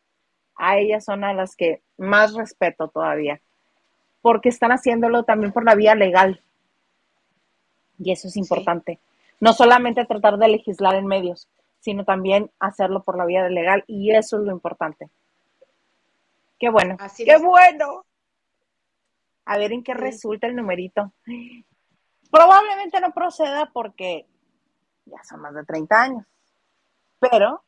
a 0.55 0.77
ellas 0.77 1.03
son 1.03 1.23
a 1.23 1.33
las 1.33 1.55
que 1.55 1.81
más 1.97 2.33
respeto 2.33 2.87
todavía, 2.87 3.41
porque 4.21 4.49
están 4.49 4.71
haciéndolo 4.71 5.23
también 5.23 5.51
por 5.51 5.65
la 5.65 5.75
vía 5.75 5.95
legal. 5.95 6.41
Y 7.99 8.11
eso 8.11 8.29
es 8.29 8.37
importante. 8.37 8.99
No 9.39 9.53
solamente 9.53 10.05
tratar 10.05 10.37
de 10.37 10.47
legislar 10.47 10.95
en 10.95 11.07
medios, 11.07 11.49
sino 11.79 12.05
también 12.05 12.51
hacerlo 12.59 13.03
por 13.03 13.17
la 13.17 13.25
vía 13.25 13.49
legal, 13.49 13.83
y 13.87 14.11
eso 14.11 14.37
es 14.37 14.43
lo 14.43 14.51
importante. 14.51 15.09
Qué 16.61 16.69
bueno, 16.69 16.95
qué 17.17 17.37
bueno. 17.37 18.05
A 19.45 19.57
ver 19.57 19.73
en 19.73 19.83
qué 19.83 19.95
resulta 19.95 20.45
el 20.45 20.55
numerito. 20.55 21.11
Probablemente 22.29 23.01
no 23.01 23.11
proceda 23.11 23.71
porque 23.73 24.27
ya 25.05 25.23
son 25.23 25.41
más 25.41 25.55
de 25.55 25.65
30 25.65 26.01
años. 26.01 26.25
Pero, 27.17 27.63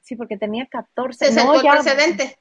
sí, 0.00 0.14
porque 0.14 0.38
tenía 0.38 0.64
14. 0.66 1.26
Se 1.26 1.32
sentó 1.32 1.60
precedente. 1.60 2.38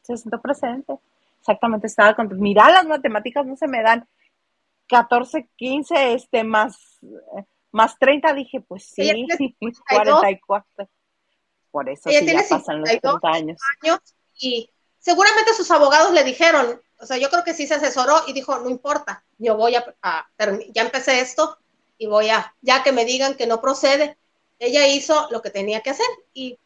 Se 0.00 0.16
sentó 0.16 0.40
precedente. 0.40 0.98
Exactamente, 1.40 1.88
estaba 1.88 2.16
con. 2.16 2.40
Mira, 2.40 2.70
las 2.70 2.86
matemáticas 2.86 3.44
no 3.44 3.56
se 3.56 3.68
me 3.68 3.82
dan. 3.82 4.08
14, 4.88 5.50
15, 5.54 6.14
este, 6.14 6.44
más, 6.44 6.98
más 7.72 7.98
30, 7.98 8.32
dije, 8.32 8.62
pues 8.62 8.86
sí, 8.86 9.26
sí, 9.36 9.54
44. 9.86 10.88
Por 11.70 11.90
eso 11.90 12.08
sí 12.08 12.26
ya 12.26 12.42
pasan 12.48 12.80
los 12.80 12.88
30 12.88 13.18
años. 13.28 13.60
años. 13.82 14.16
Y 14.40 14.70
seguramente 14.98 15.54
sus 15.54 15.70
abogados 15.70 16.12
le 16.12 16.24
dijeron, 16.24 16.80
o 16.98 17.06
sea, 17.06 17.16
yo 17.16 17.30
creo 17.30 17.44
que 17.44 17.54
sí 17.54 17.66
se 17.66 17.74
asesoró 17.74 18.22
y 18.26 18.32
dijo, 18.32 18.58
no 18.58 18.68
importa, 18.68 19.22
yo 19.38 19.56
voy 19.56 19.76
a, 19.76 19.84
a 20.02 20.28
ya 20.74 20.82
empecé 20.82 21.20
esto 21.20 21.58
y 21.96 22.06
voy 22.06 22.30
a, 22.30 22.54
ya 22.62 22.82
que 22.82 22.92
me 22.92 23.04
digan 23.04 23.34
que 23.34 23.46
no 23.46 23.60
procede, 23.60 24.16
ella 24.58 24.86
hizo 24.86 25.28
lo 25.30 25.40
que 25.42 25.50
tenía 25.50 25.80
que 25.80 25.90
hacer 25.90 26.06
y 26.34 26.58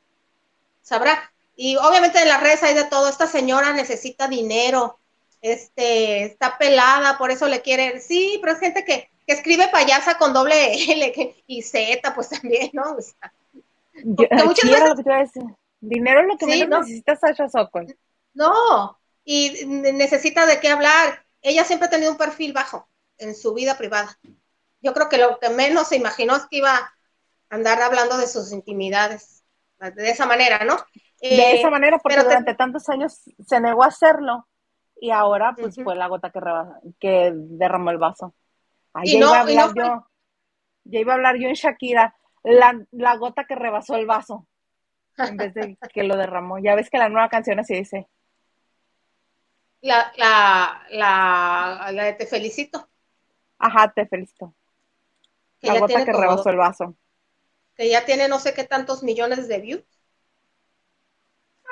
sabrá. 0.82 1.32
Y 1.56 1.76
obviamente 1.76 2.20
en 2.20 2.28
las 2.28 2.40
redes 2.40 2.62
hay 2.62 2.74
de 2.74 2.84
todo, 2.84 3.08
esta 3.08 3.26
señora 3.26 3.72
necesita 3.72 4.26
dinero, 4.26 4.98
este, 5.40 6.24
está 6.24 6.58
pelada, 6.58 7.18
por 7.18 7.30
eso 7.30 7.46
le 7.46 7.62
quiere, 7.62 8.00
sí, 8.00 8.38
pero 8.40 8.54
es 8.54 8.60
gente 8.60 8.84
que, 8.84 9.10
escribe 9.26 9.68
payasa 9.68 10.18
con 10.18 10.34
doble 10.34 10.74
L 10.92 11.34
y 11.46 11.62
Z, 11.62 12.14
pues 12.14 12.28
también, 12.40 12.70
¿no? 12.72 12.96
muchas 14.44 14.70
veces... 15.04 15.44
Dinero 15.86 16.20
es 16.20 16.26
lo 16.28 16.36
que 16.38 16.46
menos 16.46 16.68
no. 16.68 16.80
necesita 16.80 17.16
Sasha 17.16 17.48
Sokol. 17.48 17.96
No, 18.32 18.98
y 19.24 19.64
necesita 19.66 20.46
de 20.46 20.60
qué 20.60 20.68
hablar. 20.70 21.24
Ella 21.42 21.64
siempre 21.64 21.88
ha 21.88 21.90
tenido 21.90 22.10
un 22.10 22.18
perfil 22.18 22.52
bajo 22.52 22.88
en 23.18 23.34
su 23.34 23.54
vida 23.54 23.76
privada. 23.76 24.18
Yo 24.80 24.94
creo 24.94 25.08
que 25.08 25.18
lo 25.18 25.38
que 25.38 25.50
menos 25.50 25.88
se 25.88 25.96
imaginó 25.96 26.36
es 26.36 26.46
que 26.46 26.58
iba 26.58 26.92
andar 27.50 27.80
hablando 27.82 28.16
de 28.16 28.26
sus 28.26 28.52
intimidades 28.52 29.44
de 29.78 30.10
esa 30.10 30.26
manera, 30.26 30.64
¿no? 30.64 30.76
de 31.20 31.36
eh, 31.36 31.58
esa 31.58 31.70
manera, 31.70 31.98
porque 31.98 32.22
durante 32.22 32.54
tantos 32.54 32.88
años 32.88 33.22
se 33.46 33.60
negó 33.60 33.84
a 33.84 33.88
hacerlo 33.88 34.46
y 35.00 35.10
ahora 35.10 35.54
pues 35.58 35.76
fue 35.82 35.94
la 35.94 36.08
gota 36.08 36.30
que, 36.30 36.40
que 36.98 37.32
derramó 37.34 37.90
el 37.90 37.98
vaso. 37.98 38.34
ya, 39.04 39.18
iba 39.18 39.36
a 39.36 39.40
hablar 39.40 39.72
yo, 39.74 40.06
ya 40.84 41.00
iba 41.00 41.12
a 41.12 41.16
hablar 41.16 41.36
yo 41.36 41.48
en 41.48 41.54
Shakira, 41.54 42.16
la, 42.42 42.78
la 42.92 43.16
gota 43.16 43.44
que 43.44 43.54
rebasó 43.54 43.96
el 43.96 44.06
vaso 44.06 44.46
en 45.18 45.36
vez 45.36 45.54
de 45.54 45.78
que 45.92 46.04
lo 46.04 46.16
derramó. 46.16 46.58
Ya 46.58 46.74
ves 46.74 46.90
que 46.90 46.98
la 46.98 47.08
nueva 47.08 47.28
canción 47.28 47.58
así 47.58 47.74
dice. 47.74 48.06
La, 49.80 50.12
la, 50.16 50.82
la, 50.90 51.90
la 51.92 52.04
de 52.04 52.12
Te 52.14 52.26
felicito. 52.26 52.88
Ajá, 53.58 53.92
te 53.92 54.06
felicito. 54.06 54.54
la 55.60 55.78
gota 55.78 56.04
que 56.04 56.12
rebasó 56.12 56.50
el 56.50 56.56
vaso 56.56 56.96
que 57.76 57.88
ya 57.88 58.04
tiene 58.04 58.28
no 58.28 58.38
sé 58.38 58.54
qué 58.54 58.64
tantos 58.64 59.02
millones 59.02 59.48
de 59.48 59.58
views. 59.58 59.84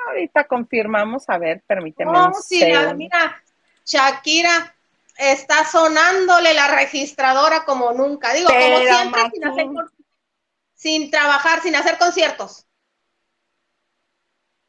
Ahorita 0.07 0.45
confirmamos, 0.45 1.29
a 1.29 1.37
ver, 1.37 1.63
permíteme. 1.65 2.11
No, 2.11 2.33
sí, 2.33 2.61
mira, 2.95 3.41
Shakira 3.85 4.75
está 5.17 5.63
sonándole 5.65 6.53
la 6.53 6.67
registradora 6.67 7.63
como 7.63 7.93
nunca. 7.93 8.33
Digo, 8.33 8.49
como 8.49 8.79
siempre, 8.79 9.21
sin, 9.31 9.45
hacer, 9.45 9.67
sin 10.73 11.11
trabajar, 11.11 11.61
sin 11.61 11.75
hacer 11.75 11.97
conciertos. 11.97 12.65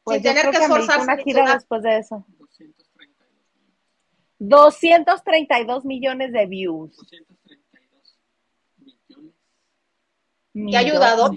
Pues 0.05 0.21
sin 0.21 0.33
tener 0.33 0.51
que 0.51 0.57
esforzarse. 0.57 1.03
Una 1.03 1.17
gira 1.17 1.53
después 1.53 1.81
de 1.81 1.97
eso. 1.97 2.25
232 4.39 5.83
millones 5.83 6.31
de 6.31 6.45
views. 6.45 6.95
¿Qué 10.53 10.77
ayudado, 10.77 11.31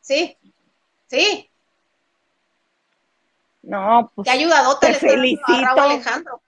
Sí, 0.00 0.38
sí. 1.06 1.50
No, 3.62 4.10
pues. 4.14 4.24
¿Qué 4.24 4.30
ayudado 4.30 4.78
te 4.78 4.94
felicito. 4.94 5.44
Alejandro. 5.76 6.40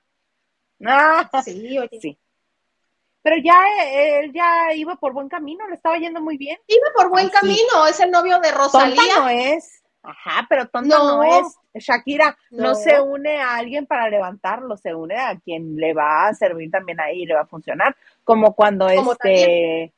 Ah, 0.87 1.29
sí, 1.45 1.79
oye. 1.79 2.01
Sí. 2.01 2.19
pero 3.23 3.37
ya 3.43 3.59
él 4.21 4.33
ya 4.33 4.73
iba 4.75 4.95
por 4.95 5.13
buen 5.13 5.29
camino, 5.29 5.67
le 5.67 5.75
estaba 5.75 5.99
yendo 5.99 6.21
muy 6.21 6.37
bien. 6.39 6.59
Iba 6.69 6.93
por 6.95 7.11
buen 7.11 7.29
camino, 7.29 7.87
es 7.89 7.99
el 7.99 8.13
novio 8.13 8.39
de 8.39 8.53
Rosalía. 8.53 8.97
Tonta 8.97 9.21
no 9.21 9.29
es. 9.29 9.78
Ajá, 10.03 10.47
pero 10.49 10.69
tonta 10.69 10.97
no, 10.97 11.23
es. 11.23 11.57
Shakira 11.75 12.37
no. 12.51 12.75
se 12.75 13.01
une 13.01 13.41
a 13.41 13.57
alguien 13.57 13.87
para 13.87 14.09
levantarlo, 14.09 14.77
se 14.77 14.95
une 14.95 15.17
a 15.17 15.37
quien 15.39 15.77
le 15.77 15.93
va 15.93 16.29
a 16.29 16.35
servir 16.35 16.71
también 16.71 17.01
ahí, 17.01 17.27
le 17.27 17.35
va 17.35 17.43
a 17.43 17.47
funcionar. 17.47 17.97
Como 18.25 18.55
cuando 18.55 18.89
este, 18.89 19.93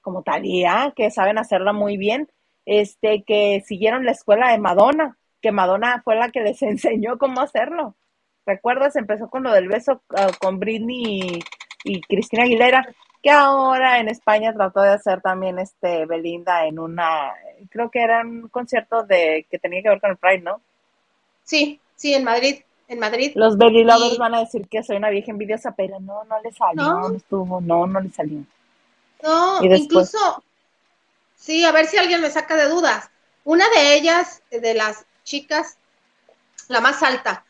como 0.00 0.22
Talía, 0.22 0.92
que 0.94 1.10
saben 1.10 1.38
hacerla 1.38 1.72
muy 1.72 1.96
bien, 1.96 2.28
este, 2.64 3.24
que 3.24 3.62
siguieron 3.66 4.04
la 4.04 4.12
escuela 4.12 4.52
de 4.52 4.58
Madonna, 4.58 5.16
que 5.40 5.52
Madonna 5.52 6.02
fue 6.04 6.16
la 6.16 6.30
que 6.30 6.40
les 6.40 6.60
enseñó 6.62 7.18
cómo 7.18 7.40
hacerlo. 7.40 7.96
¿Recuerdas? 8.44 8.94
Empezó 8.94 9.28
con 9.28 9.42
lo 9.42 9.52
del 9.52 9.68
beso 9.68 10.02
ah, 10.16 10.30
con 10.40 10.60
Britney 10.60 11.40
y, 11.84 12.00
Cristina 12.02 12.44
Aguilera, 12.44 12.86
que 13.26 13.32
ahora 13.32 13.98
en 13.98 14.08
España 14.08 14.54
trató 14.54 14.82
de 14.82 14.90
hacer 14.90 15.20
también 15.20 15.58
este 15.58 16.06
Belinda 16.06 16.64
en 16.64 16.78
una, 16.78 17.32
creo 17.70 17.90
que 17.90 18.00
era 18.00 18.20
un 18.20 18.46
concierto 18.46 19.02
de 19.02 19.48
que 19.50 19.58
tenía 19.58 19.82
que 19.82 19.88
ver 19.88 20.00
con 20.00 20.12
el 20.12 20.16
Pride, 20.16 20.42
¿no? 20.42 20.60
Sí, 21.42 21.80
sí, 21.96 22.14
en 22.14 22.22
Madrid, 22.22 22.60
en 22.86 23.00
Madrid. 23.00 23.32
Los 23.34 23.58
Belly 23.58 23.82
Lovers 23.82 24.16
van 24.18 24.36
a 24.36 24.38
decir 24.38 24.68
que 24.68 24.84
soy 24.84 24.98
una 24.98 25.10
vieja 25.10 25.32
envidiosa, 25.32 25.74
pero 25.76 25.98
no, 25.98 26.22
no 26.22 26.40
le 26.40 26.52
salió, 26.52 26.84
no, 26.84 27.08
no 27.08 27.16
estuvo, 27.16 27.60
no, 27.60 27.88
no 27.88 27.98
le 27.98 28.10
salió. 28.10 28.44
No, 29.24 29.60
incluso, 29.60 30.44
sí, 31.34 31.64
a 31.64 31.72
ver 31.72 31.86
si 31.86 31.98
alguien 31.98 32.20
me 32.20 32.30
saca 32.30 32.54
de 32.54 32.68
dudas. 32.68 33.10
Una 33.42 33.64
de 33.70 33.96
ellas, 33.96 34.40
de 34.52 34.74
las 34.74 35.04
chicas, 35.24 35.78
la 36.68 36.80
más 36.80 37.02
alta, 37.02 37.44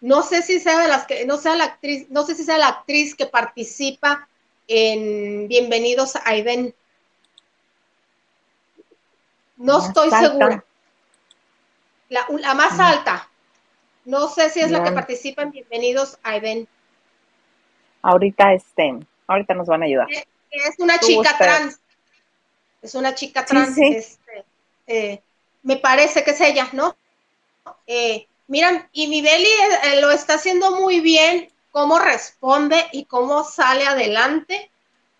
no 0.00 0.22
sé 0.22 0.40
si 0.40 0.58
sea 0.58 0.80
de 0.80 0.88
las 0.88 1.06
que, 1.06 1.26
no 1.26 1.36
sea 1.36 1.54
la 1.54 1.64
actriz, 1.64 2.06
no 2.08 2.22
sé 2.22 2.34
si 2.34 2.44
sea 2.44 2.56
la 2.56 2.68
actriz 2.68 3.14
que 3.14 3.26
participa 3.26 4.26
en 4.68 5.48
Bienvenidos 5.48 6.14
a 6.16 6.22
Aiden. 6.26 6.74
No 9.56 9.84
estoy 9.84 10.10
segura. 10.10 10.64
La, 12.08 12.26
la, 12.38 12.54
más 12.54 12.76
mm. 12.76 12.80
alta. 12.80 13.28
No 14.04 14.28
sé 14.28 14.50
si 14.50 14.60
es 14.60 14.70
la 14.70 14.84
que 14.84 14.92
participa 14.92 15.42
en 15.42 15.50
Bienvenidos 15.50 16.18
a 16.22 16.30
Aiden. 16.30 16.68
Ahorita 18.02 18.52
estén, 18.52 19.06
ahorita 19.26 19.54
nos 19.54 19.66
van 19.66 19.82
a 19.82 19.86
ayudar. 19.86 20.06
Eh, 20.12 20.24
es, 20.50 20.78
una 20.78 20.98
chica 21.00 21.36
trans. 21.36 21.80
Es 22.80 22.94
una 22.94 23.14
chica 23.14 23.44
trans. 23.44 23.76
Este, 23.76 24.44
eh, 24.86 25.20
me 25.62 25.76
parece 25.76 26.22
que 26.22 26.30
es 26.30 26.40
ella, 26.40 26.68
¿no? 26.72 26.96
Eh, 27.86 28.28
Miren, 28.48 28.88
y 28.92 29.08
mi 29.08 29.20
Beli 29.20 29.46
eh, 29.84 30.00
lo 30.00 30.10
está 30.10 30.34
haciendo 30.34 30.74
muy 30.80 31.00
bien, 31.00 31.50
cómo 31.70 31.98
responde 31.98 32.86
y 32.92 33.04
cómo 33.04 33.44
sale 33.44 33.86
adelante 33.86 34.70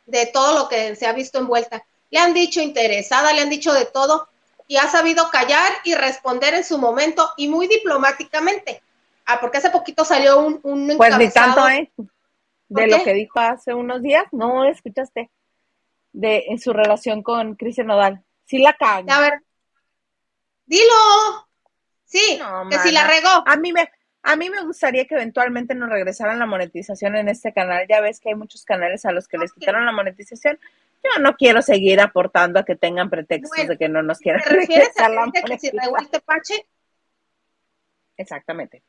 de 0.07 0.27
todo 0.27 0.59
lo 0.59 0.69
que 0.69 0.97
se 0.97 1.07
ha 1.07 1.13
visto 1.13 1.39
envuelta. 1.39 1.85
Le 2.11 2.19
han 2.19 2.35
dicho 2.35 2.61
interesada, 2.61 3.33
le 3.33 3.43
han 3.43 3.51
dicho 3.51 3.73
de 3.73 3.85
todo 3.85 4.29
y 4.67 4.77
ha 4.77 4.89
sabido 4.89 5.31
callar 5.31 5.73
y 5.85 5.95
responder 5.95 6.55
en 6.55 6.65
su 6.65 6.79
momento 6.79 7.31
y 7.37 7.49
muy 7.49 7.67
diplomáticamente. 7.67 8.83
Ah, 9.27 9.39
porque 9.41 9.59
hace 9.59 9.71
poquito 9.71 10.05
salió 10.05 10.39
un, 10.41 10.61
un 10.63 10.97
Pues 10.97 11.17
ni 11.19 11.31
tanto, 11.31 11.69
¿eh? 11.69 11.91
De 12.69 12.87
lo 12.87 13.03
que 13.03 13.15
dijo 13.15 13.41
hace 13.41 13.75
unos 13.75 14.03
días, 14.03 14.25
no 14.33 14.65
escuchaste. 14.65 15.31
De 16.13 16.45
en 16.49 16.59
su 16.59 16.73
relación 16.73 17.23
con 17.23 17.55
Cristian 17.55 17.87
Nodal. 17.87 18.25
Sí 18.47 18.59
la 18.59 18.73
caga. 18.75 19.17
A 19.17 19.21
ver, 19.21 19.43
dilo. 20.65 21.49
Sí, 22.05 22.41
que 22.71 22.79
si 22.79 22.91
la 22.91 23.07
regó. 23.07 23.29
A 23.47 23.57
mí 23.57 23.73
me, 23.73 23.91
a 24.29 24.37
mí 24.37 24.51
me 24.51 24.62
gustaría 24.62 25.07
que 25.07 25.14
eventualmente 25.14 25.75
nos 25.75 25.88
regresaran 25.88 26.38
la 26.38 26.45
monetización 26.45 27.17
en 27.17 27.31
este 27.31 27.55
canal. 27.55 27.87
Ya 27.88 28.03
ves 28.03 28.21
que 28.21 28.29
hay 28.29 28.35
muchos 28.35 28.62
canales 28.62 29.07
a 29.07 29.12
los 29.12 29.27
que 29.27 29.38
les 29.38 29.55
quitaron 29.55 29.87
la 29.87 29.93
monetización. 29.93 30.61
Yo 31.03 31.23
no 31.23 31.35
quiero 31.35 31.62
seguir 31.62 31.99
aportando 31.99 32.61
a 32.61 32.64
que 32.67 32.77
tengan 32.77 33.09
pretextos 33.09 33.67
de 33.67 33.79
que 33.79 33.88
no 33.88 34.03
nos 34.03 34.19
quieran 34.19 34.43
¿Te 34.43 34.51
refieres 34.51 34.99
a 34.99 35.09
la 35.09 35.33
que 35.33 35.71
tepache? 36.11 36.67
Exactamente. 38.19 38.83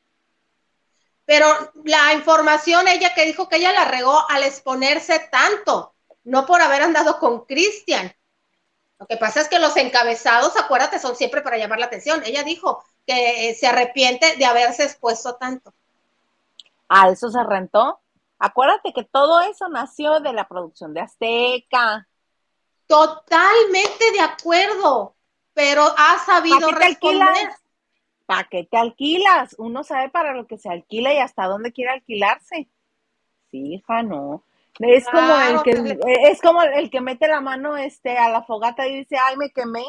Pero 1.24 1.46
la 1.84 2.12
información, 2.12 2.86
ella 2.86 3.14
que 3.14 3.24
dijo 3.24 3.48
que 3.48 3.56
ella 3.56 3.72
la 3.72 3.86
regó 3.86 4.28
al 4.28 4.42
exponerse 4.42 5.26
tanto, 5.30 5.94
no 6.24 6.44
por 6.44 6.60
haber 6.60 6.82
andado 6.82 7.18
con 7.18 7.46
Cristian. 7.46 8.12
Lo 8.98 9.06
que 9.06 9.16
pasa 9.16 9.40
es 9.40 9.48
que 9.48 9.58
los 9.58 9.74
encabezados, 9.78 10.58
acuérdate, 10.58 10.98
son 10.98 11.16
siempre 11.16 11.40
para 11.40 11.56
llamar 11.56 11.78
la 11.78 11.86
atención. 11.86 12.22
Ella 12.26 12.42
dijo, 12.42 12.84
que 13.10 13.54
se 13.54 13.66
arrepiente 13.66 14.36
de 14.36 14.44
haberse 14.44 14.84
expuesto 14.84 15.34
tanto. 15.34 15.74
A 16.88 17.10
eso 17.10 17.30
se 17.30 17.42
rentó. 17.42 18.00
Acuérdate 18.38 18.92
que 18.92 19.04
todo 19.04 19.40
eso 19.40 19.68
nació 19.68 20.20
de 20.20 20.32
la 20.32 20.48
producción 20.48 20.94
de 20.94 21.00
Azteca. 21.00 22.08
Totalmente 22.86 24.12
de 24.12 24.20
acuerdo, 24.20 25.14
pero 25.52 25.84
ha 25.96 26.18
sabido 26.24 26.58
¿Para 26.58 26.72
qué 26.72 26.78
te 26.78 26.84
alquilas? 26.84 27.62
¿Para 28.26 28.48
qué 28.48 28.64
te 28.64 28.76
alquilas? 28.76 29.54
Uno 29.58 29.84
sabe 29.84 30.08
para 30.08 30.32
lo 30.34 30.46
que 30.46 30.58
se 30.58 30.68
alquila 30.68 31.12
y 31.12 31.18
hasta 31.18 31.46
dónde 31.46 31.72
quiere 31.72 31.92
alquilarse. 31.92 32.68
Sí, 33.50 33.74
hija, 33.74 34.02
no. 34.02 34.44
Es 34.78 35.06
como 35.08 35.34
el 35.36 35.62
que 35.62 35.98
es 36.30 36.40
como 36.40 36.62
el 36.62 36.90
que 36.90 37.00
mete 37.00 37.28
la 37.28 37.40
mano 37.40 37.76
este 37.76 38.16
a 38.16 38.30
la 38.30 38.42
fogata 38.42 38.86
y 38.86 39.00
dice, 39.00 39.16
"Ay, 39.18 39.36
me 39.36 39.50
quemé." 39.50 39.84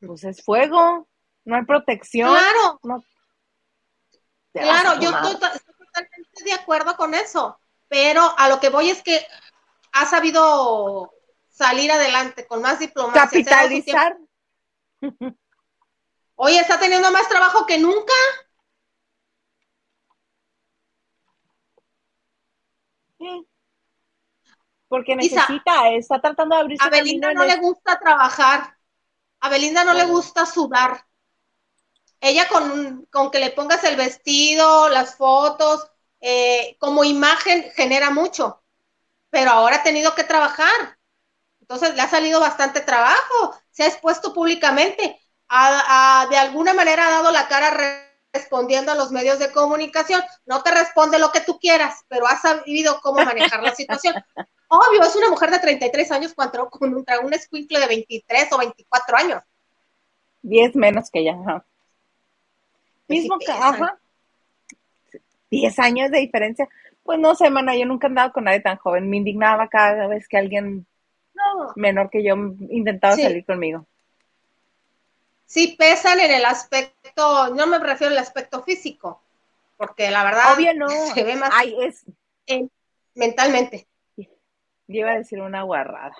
Pues 0.00 0.24
es 0.24 0.44
fuego 0.44 1.06
no 1.44 1.56
hay 1.56 1.64
protección. 1.64 2.30
Claro. 2.30 2.80
claro, 4.52 5.00
yo 5.00 5.10
estoy, 5.10 5.34
totalmente 5.34 6.44
de 6.44 6.52
acuerdo 6.52 6.96
con 6.96 7.14
eso, 7.14 7.58
pero 7.88 8.34
a 8.38 8.48
lo 8.48 8.60
que 8.60 8.70
voy 8.70 8.90
es 8.90 9.02
que 9.02 9.26
ha 9.92 10.06
sabido 10.06 11.12
salir 11.48 11.92
adelante 11.92 12.46
con 12.46 12.62
más 12.62 12.78
diplomacia. 12.78 13.22
Capitalizar. 13.22 14.16
Oye, 16.36 16.58
está 16.58 16.80
teniendo 16.80 17.10
más 17.12 17.28
trabajo 17.28 17.64
que 17.66 17.78
nunca. 17.78 18.12
Sí. 23.18 23.46
Porque 24.88 25.14
necesita, 25.14 25.90
está 25.90 26.20
tratando 26.20 26.56
de 26.56 26.60
abrirse. 26.62 26.84
A 26.84 26.90
Belinda 26.90 27.32
no 27.32 27.44
le 27.44 27.56
gusta 27.56 27.98
trabajar. 27.98 28.76
A 29.40 29.48
Belinda 29.48 29.84
no 29.84 29.92
le 29.92 30.06
gusta 30.06 30.46
sudar 30.46 31.04
ella 32.24 32.48
con, 32.48 33.06
con 33.10 33.30
que 33.30 33.38
le 33.38 33.50
pongas 33.50 33.84
el 33.84 33.96
vestido, 33.96 34.88
las 34.88 35.16
fotos, 35.16 35.86
eh, 36.20 36.76
como 36.78 37.04
imagen 37.04 37.70
genera 37.74 38.08
mucho, 38.08 38.62
pero 39.28 39.50
ahora 39.50 39.76
ha 39.76 39.82
tenido 39.82 40.14
que 40.14 40.24
trabajar. 40.24 40.98
Entonces 41.60 41.94
le 41.94 42.00
ha 42.00 42.08
salido 42.08 42.40
bastante 42.40 42.80
trabajo, 42.80 43.54
se 43.70 43.82
ha 43.82 43.88
expuesto 43.88 44.32
públicamente, 44.32 45.02
de 45.02 46.36
alguna 46.36 46.72
manera 46.72 47.06
ha 47.06 47.10
dado 47.10 47.30
la 47.30 47.46
cara 47.46 47.70
respondiendo 48.32 48.92
a 48.92 48.94
los 48.94 49.10
medios 49.10 49.38
de 49.38 49.52
comunicación. 49.52 50.22
No 50.46 50.62
te 50.62 50.70
responde 50.70 51.18
lo 51.18 51.30
que 51.30 51.40
tú 51.40 51.58
quieras, 51.58 52.04
pero 52.08 52.26
ha 52.26 52.40
sabido 52.40 53.00
cómo 53.02 53.22
manejar 53.22 53.62
la 53.62 53.74
situación. 53.74 54.14
Obvio, 54.68 55.02
es 55.04 55.14
una 55.14 55.28
mujer 55.28 55.50
de 55.50 55.58
33 55.58 56.10
años 56.10 56.34
contra, 56.34 56.64
contra 56.66 57.20
un 57.20 57.34
escuincle 57.34 57.80
de 57.80 57.86
23 57.86 58.52
o 58.52 58.58
24 58.58 59.16
años. 59.16 59.42
10 60.42 60.74
menos 60.76 61.10
que 61.10 61.20
ella. 61.20 61.64
Mismo 63.08 63.38
que, 63.38 63.52
ajá. 63.52 63.98
10 65.50 65.78
años 65.78 66.10
de 66.10 66.18
diferencia. 66.20 66.68
Pues 67.02 67.18
no 67.18 67.34
sé, 67.34 67.50
mana, 67.50 67.76
yo 67.76 67.86
nunca 67.86 68.06
he 68.06 68.08
andado 68.08 68.32
con 68.32 68.44
nadie 68.44 68.60
tan 68.60 68.76
joven. 68.78 69.08
Me 69.08 69.18
indignaba 69.18 69.68
cada 69.68 70.06
vez 70.06 70.26
que 70.26 70.38
alguien 70.38 70.86
menor 71.76 72.10
que 72.10 72.22
yo 72.22 72.34
intentaba 72.70 73.16
salir 73.16 73.44
conmigo. 73.44 73.86
Sí, 75.46 75.76
pesan 75.78 76.20
en 76.20 76.32
el 76.32 76.44
aspecto, 76.44 77.50
no 77.54 77.66
me 77.66 77.78
refiero 77.78 78.12
al 78.12 78.18
aspecto 78.18 78.62
físico, 78.62 79.22
porque 79.76 80.10
la 80.10 80.24
verdad 80.24 80.54
Obvio 80.54 80.74
no. 80.74 80.88
se 80.88 81.22
ve 81.22 81.36
más 81.36 81.50
Ay, 81.52 81.76
es... 81.80 82.04
mentalmente. 83.14 83.86
Yo 84.16 84.26
iba 84.86 85.12
a 85.12 85.18
decir 85.18 85.40
una 85.40 85.62
guarrada. 85.62 86.16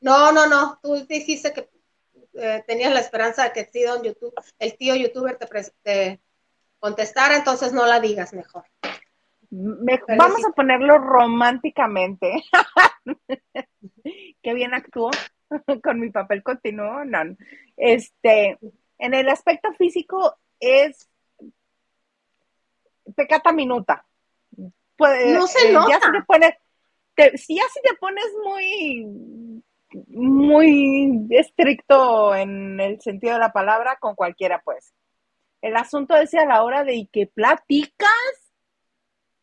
No, 0.00 0.32
no, 0.32 0.46
no, 0.46 0.78
tú 0.82 1.06
dijiste 1.06 1.52
que 1.52 1.68
eh, 2.34 2.64
tenías 2.66 2.92
la 2.92 3.00
esperanza 3.00 3.44
de 3.44 3.52
que 3.52 3.60
el 3.60 3.70
tío, 3.70 4.02
YouTube, 4.02 4.34
el 4.58 4.76
tío 4.76 4.94
youtuber 4.96 5.38
te, 5.82 6.20
contestara, 6.78 7.36
entonces 7.36 7.72
no 7.72 7.86
la 7.86 8.00
digas 8.00 8.32
mejor. 8.32 8.64
vamos 9.50 10.44
a 10.44 10.52
ponerlo 10.52 10.98
románticamente. 10.98 12.42
Qué 14.42 14.54
bien 14.54 14.74
actuó 14.74 15.10
con 15.82 16.00
mi 16.00 16.10
papel 16.10 16.42
continuo. 16.42 17.04
No. 17.04 17.36
Este, 17.76 18.58
en 18.98 19.14
el 19.14 19.28
aspecto 19.28 19.72
físico 19.74 20.36
es 20.60 21.08
pecata 23.16 23.52
minuta. 23.52 24.04
Pues, 24.96 25.34
no 25.34 25.46
se 25.46 25.72
nota. 25.72 25.90
Ya 25.90 26.00
si 27.36 27.56
ya 27.56 27.62
si 27.72 27.80
te 27.80 27.94
pones 27.94 28.26
muy 28.42 29.62
muy 30.08 31.26
estricto 31.30 32.34
en 32.34 32.80
el 32.80 33.00
sentido 33.00 33.34
de 33.34 33.40
la 33.40 33.52
palabra, 33.52 33.96
con 34.00 34.14
cualquiera, 34.14 34.60
pues. 34.64 34.92
El 35.62 35.76
asunto 35.76 36.16
es 36.16 36.34
a 36.34 36.44
la 36.44 36.62
hora 36.62 36.84
de 36.84 37.08
que 37.10 37.26
platicas, 37.26 38.44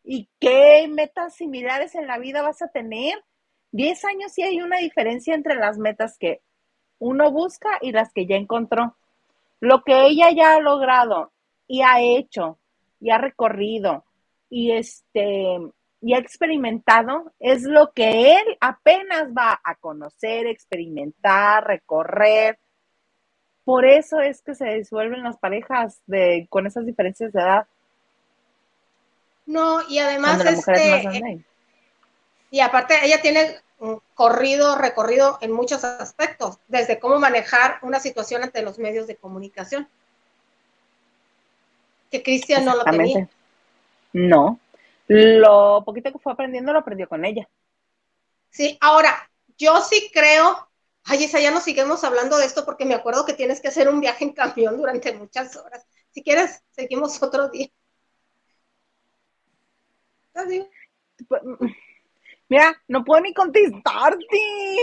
¿Y 0.04 0.28
qué 0.40 0.88
metas 0.88 1.34
similares 1.34 1.94
en 1.94 2.06
la 2.06 2.18
vida 2.18 2.42
vas 2.42 2.60
a 2.62 2.68
tener? 2.68 3.22
Diez 3.70 4.04
años 4.04 4.32
sí 4.32 4.42
hay 4.42 4.60
una 4.60 4.78
diferencia 4.78 5.34
entre 5.34 5.54
las 5.54 5.78
metas 5.78 6.18
que 6.18 6.42
uno 6.98 7.30
busca 7.30 7.78
y 7.80 7.92
las 7.92 8.12
que 8.12 8.26
ya 8.26 8.36
encontró. 8.36 8.96
Lo 9.60 9.82
que 9.82 10.06
ella 10.06 10.30
ya 10.30 10.54
ha 10.54 10.60
logrado 10.60 11.32
y 11.66 11.82
ha 11.82 12.00
hecho 12.00 12.58
y 13.00 13.10
ha 13.10 13.18
recorrido 13.18 14.04
y 14.50 14.72
este 14.72 15.58
y 16.02 16.14
ha 16.14 16.18
experimentado 16.18 17.32
es 17.38 17.62
lo 17.62 17.92
que 17.92 18.32
él 18.32 18.58
apenas 18.60 19.28
va 19.28 19.60
a 19.62 19.76
conocer, 19.76 20.46
experimentar, 20.46 21.64
recorrer. 21.64 22.58
Por 23.64 23.86
eso 23.86 24.20
es 24.20 24.42
que 24.42 24.56
se 24.56 24.66
disuelven 24.74 25.22
las 25.22 25.38
parejas 25.38 26.02
de 26.06 26.48
con 26.50 26.66
esas 26.66 26.84
diferencias 26.84 27.32
de 27.32 27.40
edad. 27.40 27.66
No, 29.46 29.88
y 29.88 30.00
además 30.00 30.44
este, 30.44 31.44
y 32.50 32.60
aparte 32.60 32.94
ella 33.04 33.22
tiene 33.22 33.56
un 33.78 34.00
corrido, 34.14 34.76
recorrido 34.76 35.38
en 35.40 35.52
muchos 35.52 35.84
aspectos, 35.84 36.58
desde 36.66 36.98
cómo 36.98 37.20
manejar 37.20 37.78
una 37.82 38.00
situación 38.00 38.42
ante 38.42 38.62
los 38.62 38.78
medios 38.78 39.06
de 39.06 39.16
comunicación. 39.16 39.88
Que 42.10 42.22
Cristian 42.22 42.64
no 42.64 42.76
lo 42.76 42.84
tenía. 42.84 43.28
No, 44.12 44.58
lo 45.08 45.82
poquito 45.84 46.12
que 46.12 46.18
fue 46.18 46.32
aprendiendo 46.32 46.72
lo 46.72 46.80
aprendió 46.80 47.08
con 47.08 47.24
ella. 47.24 47.48
Sí, 48.50 48.76
ahora, 48.80 49.30
yo 49.56 49.80
sí 49.80 50.10
creo, 50.12 50.68
ay, 51.04 51.24
esa 51.24 51.40
ya 51.40 51.50
no 51.50 51.60
seguimos 51.60 52.04
hablando 52.04 52.36
de 52.38 52.46
esto 52.46 52.64
porque 52.64 52.84
me 52.84 52.94
acuerdo 52.94 53.24
que 53.24 53.32
tienes 53.34 53.60
que 53.60 53.68
hacer 53.68 53.88
un 53.88 54.00
viaje 54.00 54.24
en 54.24 54.32
camión 54.32 54.76
durante 54.76 55.12
muchas 55.14 55.56
horas. 55.56 55.86
Si 56.10 56.22
quieres, 56.22 56.62
seguimos 56.70 57.22
otro 57.22 57.48
día. 57.48 57.68
Mira, 62.48 62.82
no 62.88 63.04
puedo 63.04 63.22
ni 63.22 63.32
contestarte, 63.32 64.26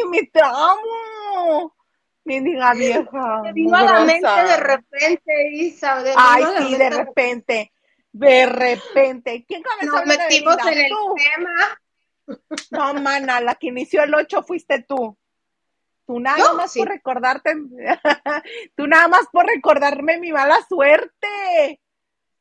me 0.10 0.24
tramo. 0.34 1.76
Me 2.24 2.42
diga 2.42 2.74
vieja. 2.76 3.42
Me 3.44 3.54
vino 3.54 3.78
a 3.78 3.84
la 3.84 4.00
mente 4.02 4.28
de 4.28 4.58
repente, 4.58 5.50
Isa. 5.52 6.04
Ay, 6.16 6.44
sí, 6.58 6.76
de 6.76 6.90
repente. 6.90 7.72
De 8.20 8.46
repente. 8.46 9.46
¿Quién 9.48 9.64
comenzó 9.64 9.98
Nos 9.98 10.06
metimos 10.06 10.58
en 10.68 10.78
el 10.78 10.92
tema. 11.16 12.42
No, 12.72 12.94
mana, 12.96 13.40
la 13.40 13.56
que 13.56 13.68
inició 13.68 14.04
el 14.04 14.14
8 14.14 14.44
fuiste 14.44 14.84
tú. 14.84 15.18
Tú 16.06 16.20
nada 16.20 16.54
más 16.54 16.74
por 16.76 16.88
recordarte, 16.88 17.54
tú 18.76 18.88
nada 18.88 19.08
más 19.08 19.28
por 19.32 19.46
recordarme 19.46 20.18
mi 20.18 20.32
mala 20.32 20.58
suerte. 20.68 21.80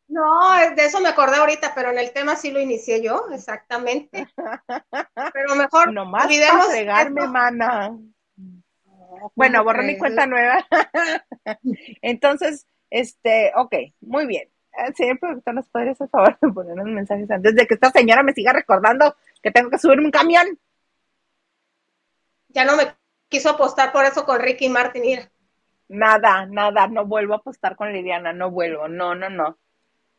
No, 0.09 0.57
de 0.75 0.85
eso 0.85 1.01
me 1.01 1.11
acordé 1.11 1.37
ahorita, 1.37 1.75
pero 1.75 1.91
en 1.91 1.99
el 1.99 2.13
tema 2.13 2.35
sí 2.35 2.51
lo 2.51 2.61
inicié 2.61 3.03
yo, 3.03 3.27
exactamente. 3.31 4.27
Pero 5.35 5.55
mejor 5.55 5.93
no 5.93 6.07
más 6.07 6.25
olvidemos 6.25 6.67
fregarme, 6.69 7.29
mana. 7.29 7.95
bueno, 9.35 9.63
borró 9.65 9.83
mi 9.83 9.99
cuenta 9.99 10.27
nueva. 10.27 10.67
Entonces, 12.01 12.67
este, 12.89 13.53
ok, 13.55 13.75
muy 14.01 14.27
bien. 14.27 14.49
Eh, 14.73 14.93
señor 14.95 15.19
productor, 15.19 15.55
¿nos 15.55 15.69
podrías 15.69 15.97
hacer 15.97 16.09
favor 16.09 16.39
de 16.41 16.49
poner 16.53 16.73
unos 16.75 16.87
mensajes 16.87 17.31
antes 17.31 17.55
de 17.55 17.67
que 17.67 17.75
esta 17.75 17.91
señora 17.91 18.23
me 18.23 18.33
siga 18.33 18.53
recordando 18.53 19.17
que 19.43 19.51
tengo 19.51 19.71
que 19.71 19.79
subirme 19.79 20.07
un 20.07 20.11
camión? 20.11 20.59
Ya 22.49 22.65
no 22.65 22.77
me 22.77 22.95
quiso 23.29 23.51
apostar 23.51 23.93
por 23.93 24.05
eso 24.05 24.25
con 24.25 24.41
Ricky 24.41 24.69
Martin. 24.69 25.21
Nada, 25.89 26.47
nada, 26.47 26.87
no 26.89 27.07
vuelvo 27.07 27.35
a 27.35 27.39
apostar 27.39 27.77
con 27.77 27.93
Liliana, 27.93 28.33
no 28.33 28.51
vuelvo, 28.51 28.89
no, 28.89 29.15
no, 29.15 29.31
no. 29.31 29.59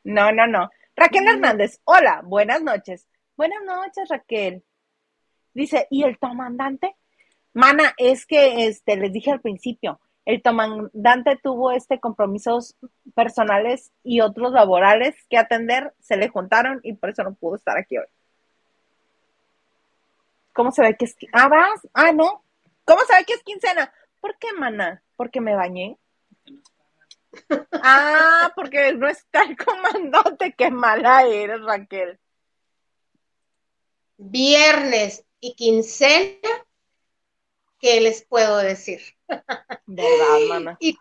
No, 0.04 0.32
no, 0.32 0.48
no. 0.48 0.70
Raquel 0.96 1.28
Hernández, 1.28 1.80
hola, 1.84 2.22
buenas 2.24 2.62
noches. 2.62 3.08
Buenas 3.36 3.64
noches, 3.64 4.10
Raquel. 4.10 4.64
Dice, 5.54 5.88
¿y 5.90 6.04
el 6.04 6.18
comandante? 6.18 6.96
Mana, 7.54 7.94
es 7.98 8.26
que 8.26 8.68
este, 8.68 8.96
les 8.98 9.12
dije 9.12 9.32
al 9.32 9.42
principio, 9.42 10.00
el 10.30 10.44
comandante 10.44 11.39
tuvo 11.42 11.72
este 11.72 12.00
compromisos 12.00 12.76
personales 13.15 13.92
y 14.04 14.22
otros 14.22 14.52
laborales 14.52 15.15
que 15.28 15.39
atender, 15.39 15.96
se 16.00 16.18
le 16.18 16.30
juntaron 16.30 16.82
y 16.84 16.94
por 16.94 17.10
eso 17.10 17.24
no 17.24 17.34
pudo 17.34 17.56
estar 17.56 17.76
aquí 17.80 17.98
hoy. 17.98 18.06
¿Cómo 20.54 20.72
se 20.72 20.84
ve 20.84 20.96
que 20.96 21.06
es? 21.06 21.15
Ah, 21.34 21.48
vas. 21.48 21.88
Ah, 21.96 22.12
no. 22.12 22.44
¿Cómo 22.86 23.00
se 23.08 23.15
ve 23.15 23.26
que 23.26 23.34
es 23.34 23.44
quincena? 23.44 23.92
¿Por 24.22 24.38
qué, 24.38 24.54
mana? 24.54 25.02
¿Porque 25.15 25.42
me 25.42 25.56
bañé? 25.56 25.98
Ah, 27.72 28.52
porque 28.56 28.94
no 28.94 29.08
está 29.08 29.42
el 29.44 29.58
comandante, 29.58 30.54
qué 30.56 30.70
mala 30.70 31.24
eres, 31.24 31.62
Raquel. 31.62 32.20
Viernes 34.18 35.26
y 35.39 35.56
quincena, 35.56 36.50
¿qué 37.80 38.00
les 38.02 38.24
puedo 38.26 38.58
decir? 38.58 39.19
Verdad, 39.86 40.39
mana. 40.50 40.78
Y, 40.80 40.98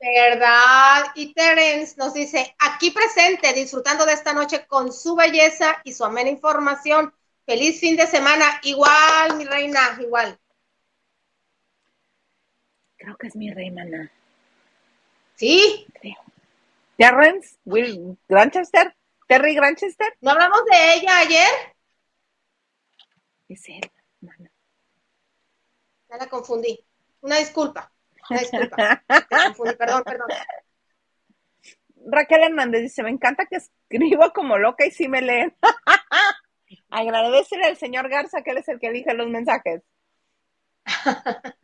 verdad, 0.00 1.06
y 1.14 1.32
Terence 1.32 1.94
nos 1.96 2.14
dice, 2.14 2.54
aquí 2.58 2.90
presente, 2.90 3.52
disfrutando 3.52 4.04
de 4.06 4.12
esta 4.12 4.32
noche 4.32 4.66
con 4.66 4.92
su 4.92 5.14
belleza 5.16 5.80
y 5.84 5.92
su 5.92 6.04
amena 6.04 6.30
información. 6.30 7.12
Feliz 7.46 7.78
fin 7.80 7.96
de 7.96 8.06
semana, 8.06 8.60
igual, 8.62 9.36
mi 9.36 9.44
reina, 9.44 9.98
igual. 10.00 10.38
Creo 12.96 13.16
que 13.16 13.26
es 13.26 13.36
mi 13.36 13.52
reina, 13.52 14.10
Sí. 15.36 15.86
Terrence, 16.96 17.56
Will 17.64 18.16
Granchester, 18.28 18.94
Terry 19.26 19.54
Granchester. 19.54 20.16
¿No 20.20 20.30
hablamos 20.30 20.64
de 20.64 20.94
ella 20.94 21.18
ayer? 21.18 21.48
Es 23.48 23.68
él, 23.68 23.90
Ya 26.08 26.16
la 26.16 26.26
confundí. 26.28 26.78
Una 27.24 27.38
disculpa. 27.38 27.90
Una 28.28 28.40
disculpa. 28.40 29.02
perdón, 29.78 30.04
perdón. 30.04 30.28
Raquel 32.06 32.42
Hernández 32.42 32.82
dice, 32.82 33.02
me 33.02 33.08
encanta 33.08 33.46
que 33.46 33.56
escribo 33.56 34.30
como 34.34 34.58
loca 34.58 34.84
y 34.84 34.90
sí 34.90 35.08
me 35.08 35.22
leen. 35.22 35.56
Agradecerle 36.90 37.64
al 37.64 37.78
señor 37.78 38.10
Garza 38.10 38.42
que 38.42 38.50
él 38.50 38.58
es 38.58 38.68
el 38.68 38.78
que 38.78 38.88
elige 38.88 39.14
los 39.14 39.28
mensajes. 39.28 39.80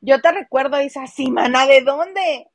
Yo 0.00 0.20
te 0.20 0.30
recuerdo, 0.30 0.78
dice, 0.78 1.00
así, 1.00 1.32
mana, 1.32 1.66
¿de 1.66 1.80
dónde? 1.80 2.46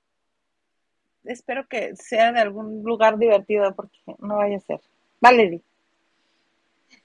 espero 1.25 1.67
que 1.67 1.97
sea 1.97 2.32
de 2.32 2.39
algún 2.39 2.84
lugar 2.84 3.17
divertido 3.17 3.75
porque 3.75 3.97
no 4.19 4.38
vaya 4.38 4.56
a 4.56 4.62
ser. 4.62 4.80
Valerie. 5.19 5.62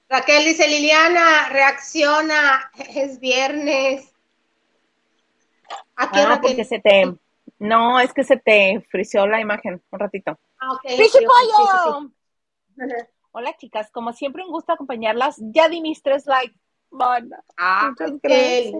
Raquel 0.09 0.45
dice, 0.45 0.69
Liliana, 0.69 1.49
reacciona, 1.49 2.71
es 2.95 3.19
viernes. 3.19 4.13
¿A 6.01 6.11
qué 6.11 6.21
ah, 6.21 6.41
porque 6.41 6.65
se 6.65 6.79
te... 6.79 7.15
No, 7.59 8.01
es 8.01 8.15
que 8.15 8.25
se 8.25 8.39
te 8.39 8.81
frició 8.89 9.27
la 9.27 9.39
imagen 9.39 9.83
un 9.91 9.99
ratito. 9.99 10.39
Ah, 10.59 10.73
ok. 10.73 10.81
Hola, 13.33 13.55
chicas. 13.59 13.91
Como 13.91 14.15
siempre, 14.15 14.43
un 14.43 14.51
gusto 14.51 14.73
acompañarlas. 14.73 15.37
Ya 15.39 15.69
di 15.69 15.83
mis 15.83 16.03
tres 16.03 16.25
likes. 16.25 16.57
ah, 17.59 17.91
muchas 17.91 18.19
gracias. 18.23 18.73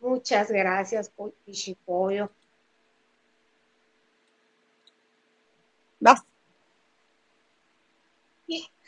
Muchas 0.00 0.50
gracias, 0.50 1.12
Pollo. 1.86 2.30
Vas. 5.98 6.22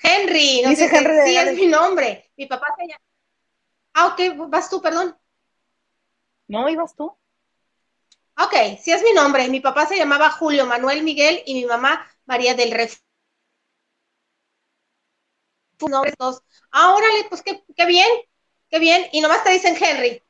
Henry, 0.03 0.61
no 0.63 0.71
Dice 0.71 0.89
sé 0.89 0.97
Henry 0.97 1.21
sí 1.25 1.37
es 1.37 1.55
mi 1.55 1.67
nombre. 1.69 2.31
Mi 2.37 2.47
papá 2.47 2.67
se 2.77 2.87
llama. 2.87 3.01
Ah, 3.95 4.07
ok, 4.09 4.51
vas 4.51 4.69
tú, 4.69 4.83
perdón. 4.83 5.17
No, 6.49 6.69
ibas 6.69 6.95
tú. 6.95 7.17
Ok, 8.37 8.55
sí 8.81 8.93
es 8.93 9.03
mi 9.03 9.13
nombre. 9.15 9.49
Mi 9.49 9.61
papá 9.61 9.87
se 9.87 9.97
llamaba 9.97 10.31
Julio 10.31 10.67
Manuel 10.67 11.03
Miguel 11.03 11.43
y 11.47 11.55
mi 11.55 11.65
mamá 11.65 12.07
María 12.27 12.55
del 12.55 12.73
Ref. 12.73 12.99
Ah, 16.71 16.95
órale, 16.95 17.25
pues 17.29 17.43
qué, 17.43 17.63
qué 17.77 17.87
bien, 17.87 18.09
qué 18.71 18.79
bien. 18.79 19.07
Y 19.13 19.21
nomás 19.21 19.45
te 19.45 19.51
dicen 19.51 19.77
Henry. 19.81 20.23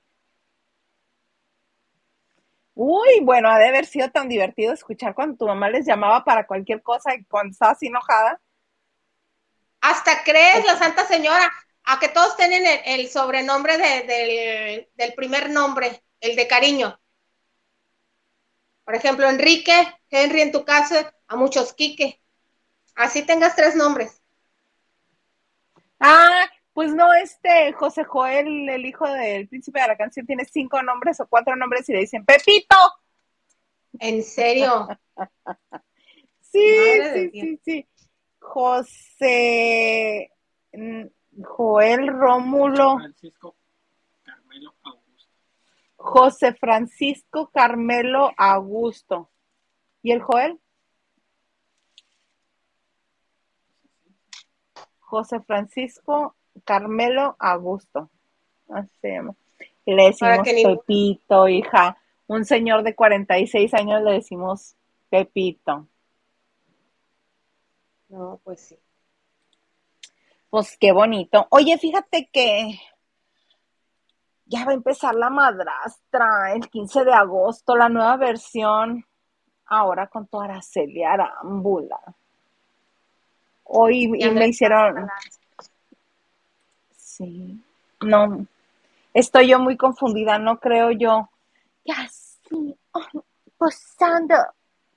Uy, 2.75 3.21
bueno, 3.23 3.49
ha 3.51 3.59
de 3.59 3.69
haber 3.69 3.87
sido 3.87 4.11
tan 4.11 4.29
divertido 4.29 4.73
escuchar 4.73 5.15
cuando 5.15 5.37
tu 5.37 5.47
mamá 5.47 5.71
les 5.71 5.87
llamaba 5.87 6.25
para 6.25 6.47
cualquier 6.47 6.83
cosa 6.83 7.15
y 7.15 7.25
cuando 7.25 7.53
estabas 7.53 7.83
enojada. 7.83 8.41
Hasta 9.81 10.23
crees, 10.25 10.65
la 10.65 10.79
Santa 10.79 11.05
Señora, 11.07 11.51
a 11.85 11.99
que 11.99 12.09
todos 12.09 12.37
tienen 12.37 12.65
el, 12.85 13.09
sobrenombre 13.09 13.77
del 14.95 15.15
primer 15.15 15.51
nombre, 15.51 16.03
el 16.21 16.37
de 16.37 16.47
cariño. 16.47 16.99
Por 18.85 18.95
ejemplo, 18.95 19.29
Enrique, 19.29 19.73
Henry 20.11 20.43
en 20.43 20.53
tu 20.53 20.65
caso, 20.65 20.95
a 21.29 21.37
muchos 21.37 21.73
Quique. 21.73 22.21
Así 22.95 23.25
tengas 23.25 23.57
tres 23.57 23.75
nombres. 23.75 24.21
Ah, 25.99 26.51
pues 26.73 26.93
no, 26.95 27.13
este 27.15 27.73
José 27.73 28.05
Joel, 28.05 28.69
el 28.69 28.85
hijo 28.85 29.09
del 29.09 29.49
príncipe 29.49 29.81
de 29.81 29.89
la 29.89 29.97
canción, 29.97 30.27
tiene 30.27 30.45
cinco 30.45 30.83
nombres 30.83 31.21
o 31.21 31.27
cuatro 31.27 31.55
nombres 31.55 31.89
y 31.89 31.93
le 31.93 32.01
dicen 32.01 32.25
Pepito. 32.25 32.77
¿En 33.99 34.23
serio? 34.23 34.89
sí, 36.41 36.61
sí, 37.15 37.31
sí, 37.33 37.61
sí. 37.65 37.89
José 38.41 40.33
Joel 41.43 42.09
Rómulo. 42.09 42.99
Francisco 42.99 43.55
Carmelo 44.23 44.75
Augusto. 44.83 45.31
José 45.97 46.55
Francisco 46.55 47.51
Carmelo 47.53 48.33
Augusto. 48.37 49.31
¿Y 50.03 50.13
el 50.13 50.23
Joel? 50.23 50.59
José 55.01 55.41
Francisco 55.41 56.35
Carmelo 56.65 57.37
Augusto. 57.39 58.11
Así 58.69 58.91
se 59.01 59.13
llama. 59.13 59.35
Y 59.85 59.95
le 59.95 60.05
decimos 60.05 60.39
Pepito, 60.45 61.49
hija. 61.49 61.99
Un 62.27 62.45
señor 62.45 62.83
de 62.83 62.95
46 62.95 63.75
años 63.75 64.03
le 64.03 64.13
decimos 64.13 64.75
Pepito. 65.11 65.87
No, 68.09 68.41
pues 68.45 68.61
sí. 68.61 68.79
Pues 70.53 70.77
qué 70.79 70.93
bonito. 70.93 71.47
Oye, 71.49 71.79
fíjate 71.79 72.29
que 72.31 72.79
ya 74.45 74.67
va 74.67 74.73
a 74.73 74.75
empezar 74.75 75.15
la 75.15 75.31
madrastra 75.31 76.53
el 76.53 76.69
15 76.69 77.07
de 77.07 77.13
agosto, 77.15 77.75
la 77.75 77.89
nueva 77.89 78.19
versión, 78.19 79.03
ahora 79.65 80.09
con 80.09 80.27
tu 80.27 80.39
Araceli 80.39 81.05
Arámbula. 81.05 81.99
Hoy 83.65 84.13
y 84.15 84.31
me 84.31 84.49
hicieron... 84.49 85.09
Sí, 86.99 87.59
no, 88.03 88.47
estoy 89.15 89.49
yo 89.49 89.59
muy 89.59 89.79
confundida, 89.79 90.39
no 90.39 90.61
creo 90.61 90.91
yo. 90.91 91.31
Ya 91.87 92.07
sí, 92.11 92.77
posando 93.57 94.35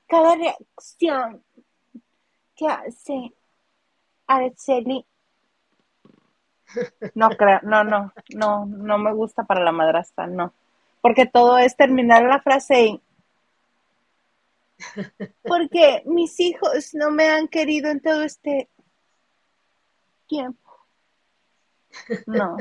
cada 0.06 0.36
reacción 0.36 1.42
que 2.58 2.68
hace 2.68 3.32
Araceli 4.28 5.06
no 7.14 7.30
creo, 7.30 7.60
no, 7.64 7.84
no, 7.84 8.14
no, 8.30 8.66
no 8.66 8.98
me 8.98 9.14
gusta 9.14 9.44
para 9.44 9.64
la 9.64 9.72
madrastra, 9.72 10.28
no. 10.28 10.54
Porque 11.02 11.26
todo 11.26 11.58
es 11.58 11.76
terminar 11.76 12.24
la 12.24 12.42
frase 12.42 12.86
y 12.86 13.02
porque 15.44 16.04
mis 16.06 16.40
hijos 16.40 16.94
no 16.94 17.12
me 17.12 17.30
han 17.30 17.48
querido 17.48 17.90
en 17.90 18.02
todo 18.02 18.24
este 18.24 18.70
tiempo. 20.28 20.60
No. 22.26 22.58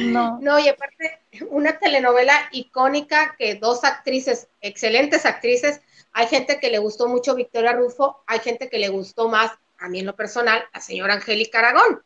No. 0.00 0.38
No, 0.40 0.58
y 0.58 0.68
aparte, 0.68 1.20
una 1.48 1.78
telenovela 1.78 2.34
icónica 2.52 3.34
que 3.38 3.54
dos 3.54 3.82
actrices, 3.84 4.48
excelentes 4.60 5.24
actrices, 5.24 5.80
hay 6.12 6.26
gente 6.26 6.60
que 6.60 6.70
le 6.70 6.78
gustó 6.78 7.08
mucho 7.08 7.34
Victoria 7.34 7.72
Rufo, 7.72 8.22
hay 8.26 8.40
gente 8.40 8.68
que 8.68 8.78
le 8.78 8.88
gustó 8.88 9.28
más, 9.28 9.52
a 9.78 9.88
mí 9.88 10.00
en 10.00 10.06
lo 10.06 10.16
personal, 10.16 10.62
la 10.74 10.80
señora 10.80 11.14
Angélica 11.14 11.60
Aragón. 11.60 12.02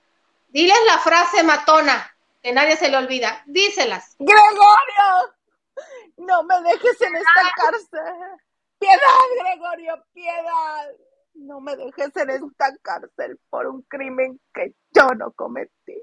Diles 0.55 0.79
la 0.87 0.99
frase 0.99 1.43
matona, 1.43 2.17
que 2.41 2.53
nadie 2.53 2.77
se 2.77 2.89
le 2.89 2.97
olvida. 2.97 3.43
Díselas. 3.45 4.15
Gregorio, 4.21 5.35
no 6.19 6.45
me 6.45 6.63
dejes 6.63 7.01
en 7.01 7.17
esta 7.17 7.41
cárcel. 7.57 8.15
Piedad, 8.79 9.01
Gregorio, 9.41 10.07
piedad. 10.13 10.93
No 11.35 11.61
me 11.61 11.75
dejes 11.75 12.15
en 12.15 12.31
esta 12.31 12.73
cárcel 12.83 13.41
por 13.51 13.67
un 13.67 13.83
crimen 13.83 14.41
que 14.55 14.75
yo 14.93 15.09
no 15.17 15.33
cometí. 15.33 16.01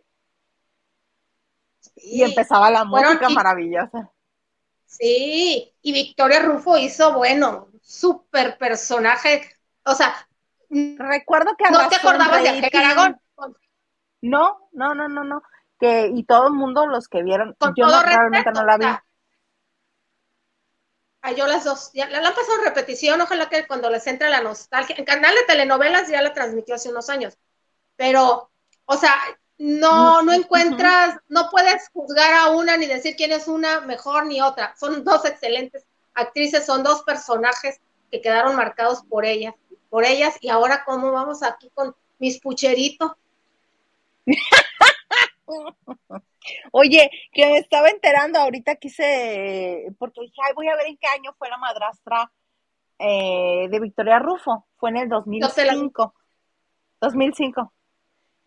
Y 1.96 2.24
empezaba 2.24 2.70
la 2.70 2.84
música 2.84 3.30
maravillosa. 3.30 4.12
Sí, 4.86 5.74
y 5.82 5.94
Victoria 5.94 6.42
Rufo 6.42 6.78
hizo, 6.78 7.14
bueno, 7.14 7.70
súper 7.82 8.58
personaje. 8.58 9.50
O 9.86 9.96
sea, 9.96 10.14
recuerdo 10.70 11.56
que 11.56 11.72
no 11.72 11.88
te 11.88 11.96
acordabas 11.96 12.44
de 12.44 12.70
Aragón. 12.74 13.18
No, 14.22 14.70
no, 14.72 14.94
no, 14.96 15.08
no, 15.08 15.24
no. 15.24 15.44
Que, 15.80 16.12
y 16.14 16.24
todo 16.24 16.48
el 16.48 16.54
mundo, 16.54 16.86
los 16.86 17.08
que 17.08 17.24
vieron, 17.24 17.56
yo 17.76 17.88
no, 17.88 18.04
realmente 18.04 18.52
no 18.52 18.64
la 18.64 18.78
vi. 18.78 18.86
Ay, 21.24 21.36
yo 21.36 21.46
las 21.46 21.64
dos, 21.64 21.92
ya, 21.94 22.10
la, 22.10 22.18
han 22.18 22.34
pasado 22.34 22.58
en 22.60 22.66
repetición, 22.66 23.22
ojalá 23.22 23.48
que 23.48 23.68
cuando 23.68 23.90
les 23.90 24.08
entre 24.08 24.30
la 24.30 24.42
nostalgia, 24.42 24.96
en 24.98 25.06
canal 25.06 25.36
de 25.36 25.44
telenovelas 25.44 26.08
ya 26.08 26.22
la 26.22 26.34
transmitió 26.34 26.76
hace 26.76 26.90
unos 26.90 27.10
años, 27.10 27.38
pero, 27.96 28.52
o 28.86 28.98
sea, 28.98 29.16
no, 29.60 30.24
no 30.24 30.34
encuentras, 30.34 31.20
no 31.28 31.52
puedes 31.52 31.90
juzgar 31.94 32.34
a 32.34 32.50
una 32.50 32.76
ni 32.76 32.88
decir 32.88 33.16
quién 33.16 33.32
es 33.32 33.48
una 33.48 33.82
mejor 33.82 34.26
ni 34.26 34.42
otra, 34.42 34.76
son 34.80 35.04
dos 35.04 35.24
excelentes 35.26 35.86
actrices, 36.16 36.66
son 36.66 36.82
dos 36.82 37.04
personajes 37.04 37.80
que 38.10 38.22
quedaron 38.22 38.56
marcados 38.56 39.04
por 39.04 39.24
ellas, 39.24 39.54
por 39.92 40.06
ellas, 40.06 40.36
y 40.42 40.50
ahora 40.50 40.84
cómo 40.84 41.12
vamos 41.12 41.44
aquí 41.44 41.70
con 41.76 41.96
mis 42.18 42.40
pucheritos, 42.40 43.12
Oye, 46.72 47.12
que 47.32 47.46
me 47.46 47.58
estaba 47.58 47.90
enterando 47.90 48.40
ahorita 48.40 48.76
quise, 48.76 49.94
porque 50.00 50.22
dije, 50.22 50.42
ay, 50.44 50.54
voy 50.56 50.68
a 50.68 50.76
ver 50.76 50.88
en 50.88 50.98
qué 50.98 51.06
año 51.08 51.34
fue 51.38 51.50
la 51.50 51.58
madrastra 51.58 52.32
eh, 52.98 53.68
de 53.70 53.80
Victoria 53.80 54.18
Rufo. 54.20 54.66
Fue 54.78 54.90
en 54.92 54.98
el 54.98 55.10
2005. 55.10 56.14
2005. 57.02 57.74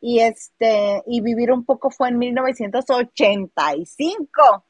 Y 0.00 0.20
este, 0.20 1.02
y 1.06 1.20
Vivir 1.20 1.52
un 1.52 1.64
poco 1.64 1.90
fue 1.90 2.08
en 2.08 2.18
1985. 2.18 4.64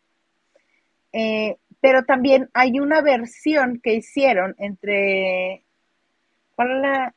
Eh, 1.12 1.56
pero 1.80 2.04
también 2.04 2.50
hay 2.54 2.80
una 2.80 3.00
versión 3.02 3.80
que 3.82 3.94
hicieron 3.94 4.54
entre, 4.58 5.64
¿cuál 6.54 6.82
la? 6.82 7.14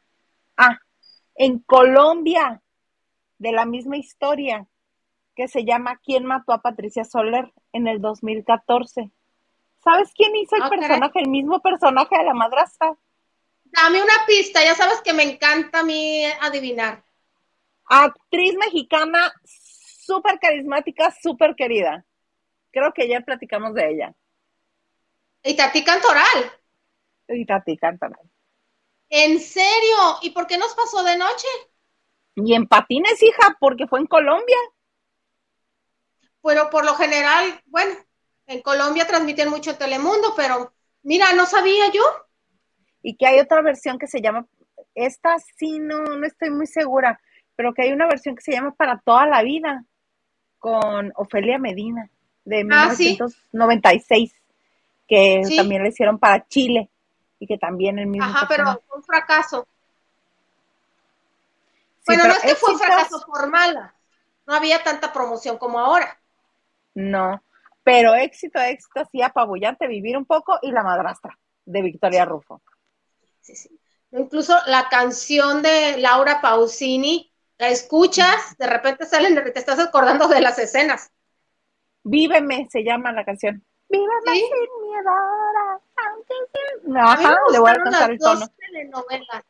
Ah, 0.57 0.79
en 1.35 1.59
Colombia 1.59 2.61
de 3.37 3.51
la 3.51 3.65
misma 3.65 3.97
historia 3.97 4.67
que 5.35 5.47
se 5.47 5.63
llama 5.65 5.99
¿Quién 6.03 6.25
mató 6.25 6.53
a 6.53 6.61
Patricia 6.61 7.03
Soler? 7.03 7.51
en 7.77 7.87
el 7.87 8.01
2014. 8.01 9.11
¿Sabes 9.83 10.11
quién 10.15 10.35
hizo 10.35 10.55
el 10.55 10.69
personaje, 10.69 11.19
el 11.19 11.29
mismo 11.29 11.61
personaje 11.61 12.17
de 12.17 12.23
la 12.23 12.33
madrastra? 12.33 12.97
Dame 13.65 14.01
una 14.01 14.25
pista, 14.25 14.63
ya 14.63 14.75
sabes 14.75 15.01
que 15.01 15.13
me 15.13 15.23
encanta 15.23 15.79
a 15.79 15.83
mí 15.83 16.23
adivinar. 16.41 17.03
Actriz 17.85 18.55
mexicana 18.57 19.31
súper 19.45 20.39
carismática, 20.39 21.13
súper 21.21 21.55
querida. 21.55 22.05
Creo 22.71 22.91
que 22.93 23.07
ya 23.07 23.21
platicamos 23.21 23.73
de 23.73 23.89
ella. 23.89 24.15
Y 25.43 25.55
Tati 25.55 25.83
Cantoral. 25.83 26.51
Y 27.29 27.45
Tati 27.45 27.77
Cantoral. 27.77 28.29
¿En 29.09 29.39
serio? 29.39 30.17
¿Y 30.21 30.31
por 30.31 30.47
qué 30.47 30.57
nos 30.57 30.73
pasó 30.73 31.03
de 31.03 31.17
noche? 31.17 31.47
Y 32.39 32.53
en 32.53 32.67
patines, 32.67 33.21
hija, 33.23 33.57
porque 33.59 33.87
fue 33.87 33.99
en 33.99 34.05
Colombia. 34.05 34.57
Pero 36.43 36.69
por 36.69 36.85
lo 36.85 36.93
general, 36.93 37.61
bueno, 37.65 37.95
en 38.45 38.61
Colombia 38.61 39.07
transmiten 39.07 39.49
mucho 39.49 39.75
Telemundo, 39.75 40.33
pero 40.35 40.71
mira, 41.01 41.33
no 41.33 41.47
sabía 41.47 41.91
yo. 41.91 42.03
Y 43.01 43.17
que 43.17 43.25
hay 43.25 43.39
otra 43.39 43.61
versión 43.63 43.97
que 43.97 44.05
se 44.05 44.21
llama, 44.21 44.45
esta 44.93 45.37
sí 45.57 45.79
no, 45.79 46.03
no 46.03 46.27
estoy 46.27 46.51
muy 46.51 46.67
segura, 46.67 47.19
pero 47.55 47.73
que 47.73 47.81
hay 47.81 47.91
una 47.91 48.05
versión 48.05 48.35
que 48.35 48.43
se 48.43 48.51
llama 48.51 48.75
Para 48.75 48.99
toda 48.99 49.25
la 49.25 49.41
vida, 49.41 49.83
con 50.59 51.11
Ofelia 51.15 51.57
Medina, 51.57 52.07
de 52.45 52.63
1996, 52.63 54.31
ah, 54.35 54.53
que 55.07 55.41
también 55.55 55.81
le 55.81 55.89
hicieron 55.89 56.19
para 56.19 56.47
Chile, 56.47 56.91
y 57.39 57.47
que 57.47 57.57
también 57.57 57.97
el 57.97 58.05
mismo. 58.05 58.25
Ajá, 58.27 58.45
pero 58.47 58.79
fue 58.87 58.97
un 58.97 59.03
fracaso 59.03 59.67
bueno, 62.07 62.25
no 62.25 62.33
es 62.33 62.39
que 62.39 62.55
fue 62.55 62.73
un 62.73 62.79
fracaso 62.79 63.19
formal, 63.21 63.93
no 64.45 64.53
había 64.53 64.83
tanta 64.83 65.13
promoción 65.13 65.57
como 65.57 65.79
ahora. 65.79 66.19
No, 66.95 67.41
pero 67.83 68.15
éxito, 68.15 68.59
éxito, 68.59 69.07
sí, 69.11 69.21
apabullante, 69.21 69.87
vivir 69.87 70.17
un 70.17 70.25
poco 70.25 70.57
y 70.61 70.71
la 70.71 70.83
madrastra 70.83 71.37
de 71.65 71.81
Victoria 71.81 72.25
Rufo. 72.25 72.61
Sí, 73.41 73.55
sí. 73.55 73.79
Incluso 74.11 74.57
la 74.67 74.87
canción 74.89 75.61
de 75.61 75.97
Laura 75.97 76.41
Pausini, 76.41 77.31
la 77.57 77.69
escuchas, 77.69 78.57
de 78.57 78.67
repente 78.67 79.05
salen, 79.05 79.35
te 79.35 79.59
estás 79.59 79.79
acordando 79.79 80.27
de 80.27 80.41
las 80.41 80.57
escenas. 80.59 81.11
Víveme, 82.03 82.67
se 82.71 82.83
llama 82.83 83.11
la 83.11 83.25
canción. 83.25 83.65
Víveme 83.89 84.33
sin 84.33 84.49
miedo 84.89 85.11
Ajá, 86.99 87.37
le 87.51 87.59
voy 87.59 87.71
a 87.71 87.75
cantar 87.75 88.11
el 88.11 88.19
tono. 88.19 88.47
Telenovelas. 88.57 89.43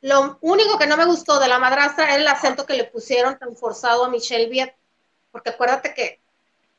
Lo 0.00 0.38
único 0.40 0.78
que 0.78 0.86
no 0.86 0.96
me 0.96 1.06
gustó 1.06 1.40
de 1.40 1.48
la 1.48 1.58
madrastra 1.58 2.04
era 2.04 2.14
el 2.16 2.28
acento 2.28 2.66
que 2.66 2.74
le 2.74 2.84
pusieron 2.84 3.38
tan 3.38 3.56
forzado 3.56 4.04
a 4.04 4.08
Michelle 4.08 4.48
Viet, 4.48 4.74
porque 5.32 5.50
acuérdate 5.50 5.92
que 5.94 6.20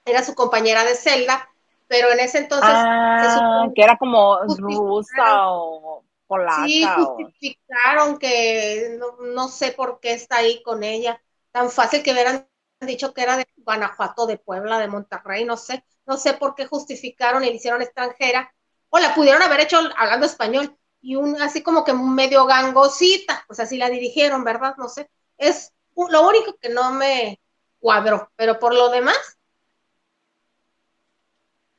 era 0.06 0.24
su 0.24 0.36
compañera 0.36 0.84
de 0.84 0.96
celda, 0.96 1.50
pero 1.88 2.12
en 2.12 2.20
ese 2.20 2.38
entonces 2.38 2.70
ah, 2.72 3.68
que 3.76 3.84
era 3.84 3.98
como 3.98 4.38
rusa 4.58 5.52
o 5.52 6.04
polaca. 6.28 6.66
Sí, 6.66 6.86
justificaron 6.86 8.18
que 8.20 8.98
no, 9.20 9.48
sé 9.50 9.72
por 9.72 10.00
qué 10.00 10.14
está 10.14 10.38
ahí 10.38 10.62
con 10.64 10.84
ella. 10.84 11.22
Tan 11.52 11.70
fácil 11.70 12.04
que 12.04 12.12
hubieran 12.14 12.48
dicho 12.80 13.14
que 13.14 13.24
era 13.24 13.36
de 13.36 13.48
Guanajuato, 13.58 14.28
de 14.28 14.38
Puebla, 14.38 14.80
de 14.80 14.88
Monterrey, 14.88 15.44
no 15.44 15.58
sé, 15.58 15.84
no 16.06 16.16
sé 16.16 16.34
por 16.34 16.56
qué 16.56 16.66
justificaron 16.66 17.44
y 17.44 17.48
le 17.48 17.56
hicieron 17.56 17.82
extranjera, 17.82 18.54
o 18.90 19.00
la 19.00 19.14
pudieron 19.14 19.42
haber 19.42 19.60
hecho 19.62 19.80
hablando 19.98 20.26
español, 20.26 20.78
y 21.02 21.16
un 21.16 21.42
así 21.42 21.64
como 21.64 21.84
que 21.84 21.94
medio 21.94 22.46
gangosita, 22.46 23.44
pues 23.48 23.60
así 23.60 23.78
la 23.78 23.90
dirigieron, 23.90 24.44
¿verdad? 24.44 24.76
No 24.78 24.90
sé. 24.90 25.10
Es 25.38 25.74
lo 25.96 26.28
único 26.28 26.56
que 26.62 26.70
no 26.70 26.92
me 26.92 27.40
cuadró, 27.80 28.32
pero 28.36 28.60
por 28.60 28.74
lo 28.74 28.90
demás. 28.90 29.38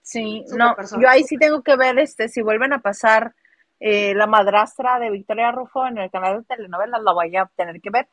Sí, 0.02 0.44
no, 0.56 0.74
yo 1.00 1.08
ahí 1.08 1.22
sí 1.22 1.36
tengo 1.36 1.62
que 1.62 1.76
ver 1.76 1.98
este 1.98 2.28
si 2.28 2.42
vuelven 2.42 2.72
a 2.72 2.80
pasar 2.80 3.34
eh, 3.78 4.12
la 4.14 4.26
madrastra 4.26 4.98
de 4.98 5.10
Victoria 5.10 5.52
Rufo 5.52 5.86
en 5.86 5.98
el 5.98 6.10
canal 6.10 6.38
de 6.38 6.44
telenovelas, 6.44 7.02
la 7.02 7.12
voy 7.12 7.36
a 7.36 7.50
tener 7.56 7.80
que 7.80 7.90
ver. 7.90 8.08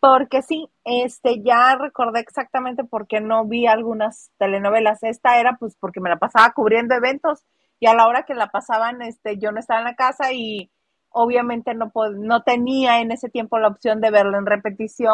Porque 0.00 0.42
sí, 0.42 0.68
este, 0.84 1.40
ya 1.42 1.76
recordé 1.76 2.20
exactamente 2.20 2.84
por 2.84 3.06
qué 3.06 3.22
no 3.22 3.46
vi 3.46 3.66
algunas 3.66 4.30
telenovelas. 4.36 5.02
Esta 5.02 5.40
era 5.40 5.56
pues 5.58 5.76
porque 5.76 6.00
me 6.00 6.10
la 6.10 6.18
pasaba 6.18 6.52
cubriendo 6.52 6.94
eventos 6.94 7.42
y 7.84 7.86
a 7.86 7.92
la 7.92 8.08
hora 8.08 8.22
que 8.22 8.32
la 8.32 8.46
pasaban, 8.46 9.02
este, 9.02 9.36
yo 9.36 9.52
no 9.52 9.60
estaba 9.60 9.80
en 9.80 9.84
la 9.84 9.94
casa 9.94 10.32
y 10.32 10.70
obviamente 11.10 11.74
no, 11.74 11.92
no 12.16 12.42
tenía 12.42 13.02
en 13.02 13.12
ese 13.12 13.28
tiempo 13.28 13.58
la 13.58 13.68
opción 13.68 14.00
de 14.00 14.10
verlo 14.10 14.38
en 14.38 14.46
repetición 14.46 15.12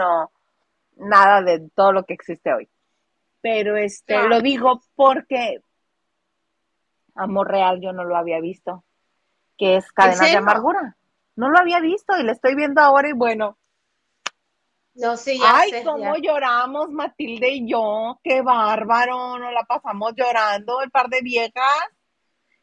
o 0.00 0.32
nada 0.96 1.42
de 1.42 1.70
todo 1.76 1.92
lo 1.92 2.02
que 2.02 2.14
existe 2.14 2.52
hoy. 2.52 2.68
Pero 3.40 3.76
este, 3.76 4.20
lo 4.26 4.40
digo 4.40 4.82
porque 4.96 5.60
Amor 7.14 7.48
Real 7.48 7.80
yo 7.80 7.92
no 7.92 8.02
lo 8.02 8.16
había 8.16 8.40
visto, 8.40 8.82
que 9.56 9.76
es 9.76 9.92
Cadena 9.92 10.26
de 10.26 10.36
Amargura. 10.38 10.96
No 11.36 11.50
lo 11.50 11.58
había 11.60 11.78
visto 11.78 12.18
y 12.18 12.24
lo 12.24 12.32
estoy 12.32 12.56
viendo 12.56 12.80
ahora 12.80 13.10
y 13.10 13.12
bueno. 13.12 13.58
No, 14.94 15.16
sí, 15.16 15.38
ya 15.38 15.60
Ay, 15.60 15.84
cómo 15.84 16.16
lloramos 16.16 16.90
Matilde 16.90 17.50
y 17.50 17.70
yo, 17.70 18.20
qué 18.22 18.42
bárbaro, 18.42 19.38
nos 19.38 19.52
la 19.52 19.64
pasamos 19.64 20.12
llorando, 20.14 20.82
el 20.82 20.90
par 20.90 21.08
de 21.08 21.22
viejas. 21.22 21.88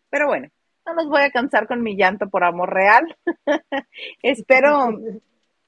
Pero 0.10 0.28
bueno, 0.28 0.48
no 0.86 0.94
los 0.94 1.08
voy 1.08 1.22
a 1.22 1.32
cansar 1.32 1.68
con 1.68 1.82
mi 1.82 1.96
llanto 1.96 2.30
por 2.30 2.44
amor 2.44 2.72
real. 2.72 3.18
Espero 4.22 4.92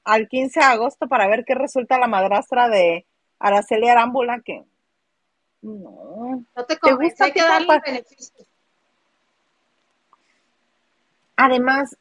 al 0.04 0.28
15 0.28 0.60
de 0.60 0.66
agosto 0.66 1.08
para 1.08 1.26
ver 1.26 1.44
qué 1.44 1.54
resulta 1.54 1.98
la 1.98 2.06
madrastra 2.06 2.68
de 2.68 3.06
Araceli 3.38 3.88
Arámbula, 3.88 4.40
que 4.44 4.64
no. 5.62 6.44
No 6.54 6.64
te, 6.64 6.76
¿Te 6.76 6.94
gusta 6.94 7.24
hay 7.24 7.32
que 7.32 7.42
darle 7.42 7.80
beneficio. 7.84 8.44
Además, 11.36 11.96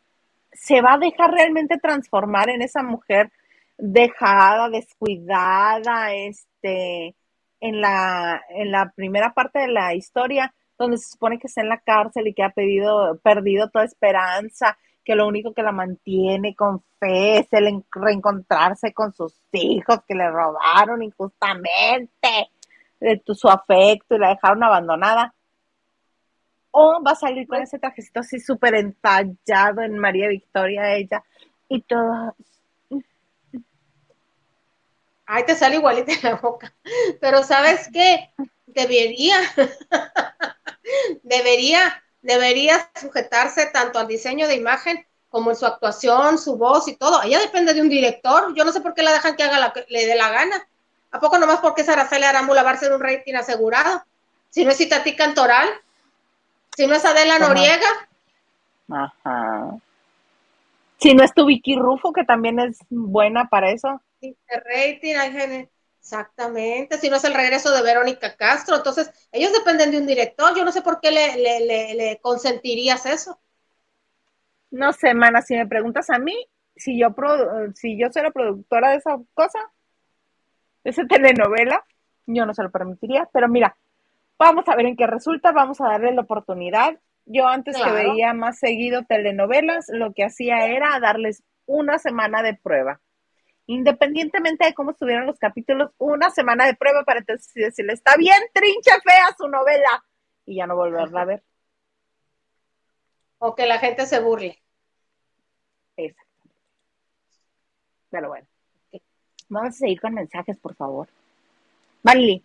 se 0.52 0.82
va 0.82 0.94
a 0.94 0.98
dejar 0.98 1.32
realmente 1.32 1.78
transformar 1.78 2.50
en 2.50 2.62
esa 2.62 2.84
mujer 2.84 3.32
dejada, 3.78 4.70
descuidada, 4.70 6.14
este, 6.14 7.16
en 7.60 7.82
la, 7.82 8.42
en 8.50 8.72
la 8.72 8.92
primera 8.96 9.34
parte 9.34 9.60
de 9.60 9.68
la 9.68 9.94
historia, 9.94 10.54
donde 10.78 10.98
se 10.98 11.10
supone 11.10 11.40
que 11.40 11.48
está 11.48 11.62
en 11.62 11.70
la 11.70 11.80
cárcel 11.80 12.28
y 12.28 12.34
que 12.34 12.44
ha 12.44 12.50
pedido, 12.50 13.20
perdido 13.24 13.70
toda 13.70 13.86
esperanza, 13.86 14.78
que 15.04 15.16
lo 15.16 15.28
único 15.28 15.54
que 15.54 15.64
la 15.64 15.72
mantiene 15.72 16.56
con 16.56 16.84
fe 17.00 17.40
es 17.40 17.48
el 17.52 17.84
reencontrarse 17.92 18.94
con 18.94 19.14
sus 19.14 19.40
hijos 19.52 20.00
que 20.08 20.16
le 20.16 20.30
robaron 20.30 21.02
injustamente 21.02 22.50
de 23.00 23.22
su 23.34 23.50
afecto 23.50 24.16
y 24.16 24.20
la 24.20 24.30
dejaron 24.30 24.64
abandonada. 24.64 25.34
O 26.72 27.02
va 27.04 27.12
a 27.12 27.16
salir 27.16 27.48
con 27.48 27.62
ese 27.62 27.80
trajecito 27.80 28.22
así 28.22 28.40
súper 28.40 28.76
entallado 28.76 29.82
en 29.82 29.98
María 29.98 30.30
Victoria 30.30 30.94
ella 30.96 31.24
y 31.68 31.82
todo. 31.82 32.36
Ay, 35.34 35.46
te 35.46 35.56
sale 35.56 35.78
igualita 35.78 36.12
en 36.12 36.20
la 36.24 36.36
boca. 36.36 36.74
Pero 37.22 37.42
¿sabes 37.44 37.88
qué? 37.94 38.32
Debería, 38.66 39.38
debería, 41.24 42.04
debería 42.22 42.92
sujetarse 43.00 43.68
tanto 43.68 43.98
al 43.98 44.08
diseño 44.08 44.46
de 44.50 44.56
imagen 44.56 45.06
como 45.30 45.52
en 45.52 45.56
su 45.56 45.66
actuación, 45.66 46.38
su 46.38 46.58
voz 46.58 46.90
y 46.90 46.98
todo. 46.98 47.24
Ella 47.24 47.40
depende 47.40 47.74
de 47.74 47.82
un 47.82 47.88
director. 47.88 48.54
Yo 48.56 48.66
no 48.66 48.74
sé 48.74 48.82
por 48.82 48.94
qué 48.94 49.04
la 49.04 49.14
dejan 49.14 49.38
que 49.38 49.44
haga 49.44 49.66
lo 49.66 49.72
que 49.72 49.86
le 49.88 50.06
dé 50.06 50.16
la 50.16 50.30
gana. 50.32 50.68
¿A 51.12 51.22
poco 51.22 51.38
nomás 51.38 51.62
porque 51.62 51.84
es 51.84 51.90
Araceli 51.90 52.26
Arámbula 52.26 52.64
va 52.64 52.72
a 52.72 52.78
ser 52.78 52.92
un 52.92 53.00
rating 53.00 53.36
asegurado? 53.36 54.04
Si 54.50 54.66
no 54.66 54.72
es 54.72 54.82
Itatí 54.82 55.16
Cantoral, 55.16 55.70
si 56.76 56.88
no 56.88 56.96
es 56.96 57.06
Adela 57.06 57.40
Noriega. 57.40 57.88
Ajá. 58.90 59.78
Si 60.98 61.14
no 61.14 61.24
es 61.24 61.34
tu 61.34 61.46
Vicky 61.46 61.78
Rufo, 61.78 62.12
que 62.12 62.26
también 62.26 62.60
es 62.60 62.80
buena 62.90 63.48
para 63.48 63.72
eso. 63.72 64.02
Rating, 64.22 65.16
exactamente. 66.00 66.98
Si 66.98 67.10
no 67.10 67.18
es 67.18 67.24
el 67.24 67.34
regreso 67.34 67.74
de 67.74 67.84
Verónica 67.84 68.36
Castro. 68.36 68.76
Entonces, 68.76 69.12
ellos 69.32 69.54
dependen 69.54 69.92
de 69.92 69.98
un 69.98 70.08
director. 70.08 70.56
Yo 70.56 70.66
no 70.66 70.72
sé 70.72 70.82
por 70.82 71.00
qué 71.00 71.12
le, 71.12 71.38
le, 71.38 71.96
le, 71.96 72.20
consentirías 72.22 73.06
eso. 73.06 73.40
No 74.70 74.94
sé, 74.94 75.14
mana, 75.14 75.42
si 75.42 75.56
me 75.56 75.68
preguntas 75.68 76.10
a 76.10 76.18
mí, 76.18 76.36
si 76.76 76.98
yo, 76.98 77.14
si 77.76 78.00
yo 78.00 78.08
soy 78.12 78.24
la 78.24 78.32
productora 78.32 78.92
de 78.92 78.98
esa 78.98 79.18
cosa, 79.34 79.60
esa 80.86 81.06
telenovela, 81.06 81.84
yo 82.26 82.46
no 82.46 82.54
se 82.54 82.64
lo 82.64 82.72
permitiría, 82.72 83.30
pero 83.34 83.50
mira, 83.50 83.78
vamos 84.40 84.68
a 84.68 84.76
ver 84.76 84.86
en 84.86 84.96
qué 84.96 85.08
resulta, 85.08 85.52
vamos 85.52 85.82
a 85.82 85.90
darle 85.90 86.14
la 86.14 86.22
oportunidad. 86.22 86.98
Yo 87.26 87.48
antes 87.48 87.78
que 87.78 87.92
veía 87.92 88.34
más 88.34 88.60
seguido 88.60 89.04
telenovelas, 89.04 89.88
lo 89.90 90.14
que 90.14 90.24
hacía 90.24 90.68
era 90.68 91.00
darles 91.00 91.44
una 91.66 92.00
semana 92.00 92.42
de 92.42 92.56
prueba. 92.56 93.02
Independientemente 93.68 94.66
de 94.66 94.74
cómo 94.74 94.92
estuvieran 94.92 95.26
los 95.26 95.40
capítulos, 95.40 95.92
una 95.98 96.30
semana 96.30 96.66
de 96.66 96.76
prueba 96.76 97.04
para 97.04 97.22
decirle, 97.22 97.94
está 97.94 98.16
bien, 98.18 98.38
trincha 98.54 98.94
fea 99.04 99.36
su 99.38 99.48
novela, 99.48 100.04
y 100.46 100.58
ya 100.58 100.68
no 100.68 100.76
volverla 100.76 101.22
a 101.22 101.26
ver. 101.26 101.44
O 103.38 103.56
que 103.56 103.66
la 103.66 103.80
gente 103.80 104.06
se 104.06 104.20
burle. 104.20 104.62
Exactamente. 105.96 106.60
Pero 108.10 108.28
bueno. 108.28 108.48
Vamos 109.50 109.70
a 109.70 109.80
seguir 109.80 110.00
con 110.00 110.14
mensajes, 110.14 110.58
por 110.58 110.76
favor. 110.76 111.10
Vale. 112.04 112.42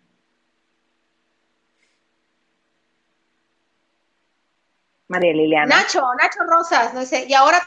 María 5.07 5.33
Liliana. 5.33 5.67
Nacho, 5.67 6.01
Nacho 6.19 6.43
Rosas, 6.43 6.93
no 6.93 7.03
sé, 7.05 7.25
y 7.27 7.33
ahora 7.33 7.59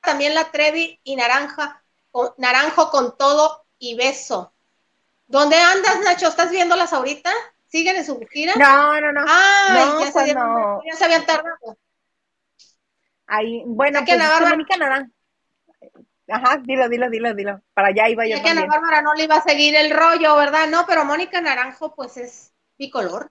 también 0.00 0.34
la 0.34 0.50
Trevi 0.50 1.00
y 1.02 1.16
Naranja, 1.16 1.82
Naranjo 2.38 2.90
con 2.90 3.16
todo 3.16 3.64
y 3.78 3.96
beso. 3.96 4.52
¿Dónde 5.26 5.56
andas, 5.56 6.00
Nacho? 6.04 6.28
¿Estás 6.28 6.50
viéndolas 6.50 6.92
ahorita? 6.92 7.30
¿Siguen 7.66 7.96
en 7.96 8.04
su 8.04 8.18
gira? 8.30 8.54
No, 8.56 9.00
no, 9.00 9.12
no. 9.12 9.24
Ah, 9.26 9.98
ya, 10.00 10.12
se 10.12 10.26
ya, 10.26 10.96
se 10.96 11.04
habían 11.04 11.26
tardado. 11.26 11.76
Ahí, 13.26 13.62
bueno, 13.66 14.00
pues, 14.06 14.18
Mónica 14.48 14.76
Naranja. 14.76 15.10
Ajá, 16.28 16.60
dilo, 16.62 16.88
dilo, 16.88 17.08
dilo, 17.08 17.34
dilo. 17.34 17.60
Para 17.72 17.88
allá 17.88 18.08
iba 18.08 18.26
yo. 18.26 18.42
que 18.42 18.48
Ana 18.48 18.66
Bárbara 18.66 19.02
no 19.02 19.14
le 19.14 19.24
iba 19.24 19.36
a 19.36 19.42
seguir 19.42 19.76
el 19.76 19.90
rollo, 19.90 20.36
¿verdad? 20.36 20.68
No, 20.68 20.84
pero 20.86 21.04
Mónica 21.04 21.40
Naranjo, 21.40 21.94
pues 21.94 22.16
es 22.16 22.52
bicolor. 22.78 23.30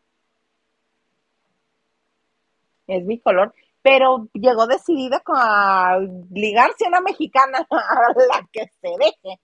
Es 2.88 3.06
bicolor. 3.06 3.54
Pero 3.86 4.28
llegó 4.34 4.66
decidida 4.66 5.22
a 5.28 6.00
ligarse 6.32 6.86
a 6.86 6.88
una 6.88 7.02
mexicana 7.02 7.60
a 7.70 8.14
la 8.16 8.50
que 8.52 8.66
se 8.82 8.90
deje. 8.98 9.40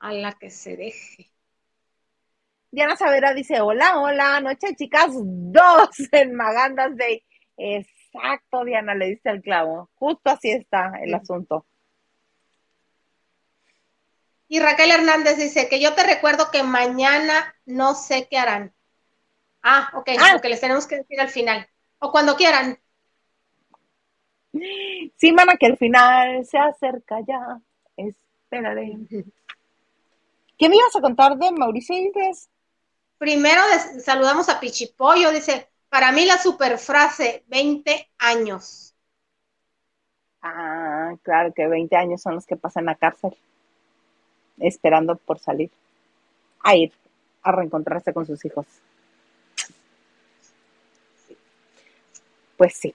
A 0.00 0.12
la 0.12 0.32
que 0.32 0.50
se 0.50 0.76
deje. 0.76 1.30
Diana 2.72 2.96
Savera 2.96 3.32
dice: 3.32 3.60
Hola, 3.60 4.00
hola, 4.00 4.40
noche, 4.40 4.74
chicas, 4.74 5.12
dos 5.14 5.88
en 6.10 6.34
Magandas 6.34 6.96
de. 6.96 7.22
Exacto, 7.56 8.64
Diana, 8.64 8.96
le 8.96 9.10
dice 9.10 9.30
el 9.30 9.40
clavo. 9.40 9.88
Justo 9.94 10.30
así 10.30 10.50
está 10.50 10.90
el 11.00 11.14
asunto. 11.14 11.64
Y 14.48 14.58
Raquel 14.58 14.90
Hernández 14.90 15.36
dice 15.36 15.68
que 15.68 15.80
yo 15.80 15.94
te 15.94 16.02
recuerdo 16.02 16.50
que 16.50 16.64
mañana 16.64 17.54
no 17.66 17.94
sé 17.94 18.26
qué 18.28 18.36
harán. 18.36 18.74
Ah, 19.62 19.92
ok, 19.94 20.10
ah. 20.18 20.30
porque 20.32 20.48
les 20.48 20.60
tenemos 20.60 20.88
que 20.88 20.96
decir 20.96 21.20
al 21.20 21.28
final. 21.28 21.68
O 22.00 22.10
cuando 22.10 22.34
quieran. 22.34 22.80
Sí, 25.16 25.32
mana, 25.32 25.56
que 25.56 25.66
el 25.66 25.76
final 25.76 26.44
se 26.44 26.58
acerca 26.58 27.20
ya. 27.26 27.60
Espérate. 27.96 28.98
¿Qué 30.58 30.68
me 30.68 30.76
ibas 30.76 30.94
a 30.94 31.00
contar 31.00 31.36
de 31.36 31.50
Mauricio 31.50 31.96
Isles? 31.96 32.48
Primero 33.18 33.60
saludamos 34.00 34.48
a 34.48 34.60
Pichipollo, 34.60 35.32
dice, 35.32 35.68
para 35.88 36.12
mí 36.12 36.24
la 36.26 36.38
superfrase, 36.38 37.44
20 37.48 38.10
años. 38.18 38.94
Ah, 40.42 41.14
claro 41.22 41.52
que 41.54 41.66
20 41.66 41.96
años 41.96 42.20
son 42.22 42.34
los 42.34 42.46
que 42.46 42.56
pasan 42.56 42.88
a 42.88 42.94
cárcel 42.94 43.36
esperando 44.58 45.16
por 45.16 45.38
salir 45.38 45.70
a 46.62 46.76
ir 46.76 46.92
a 47.42 47.52
reencontrarse 47.52 48.12
con 48.12 48.26
sus 48.26 48.44
hijos. 48.44 48.66
Pues 52.56 52.74
sí. 52.74 52.94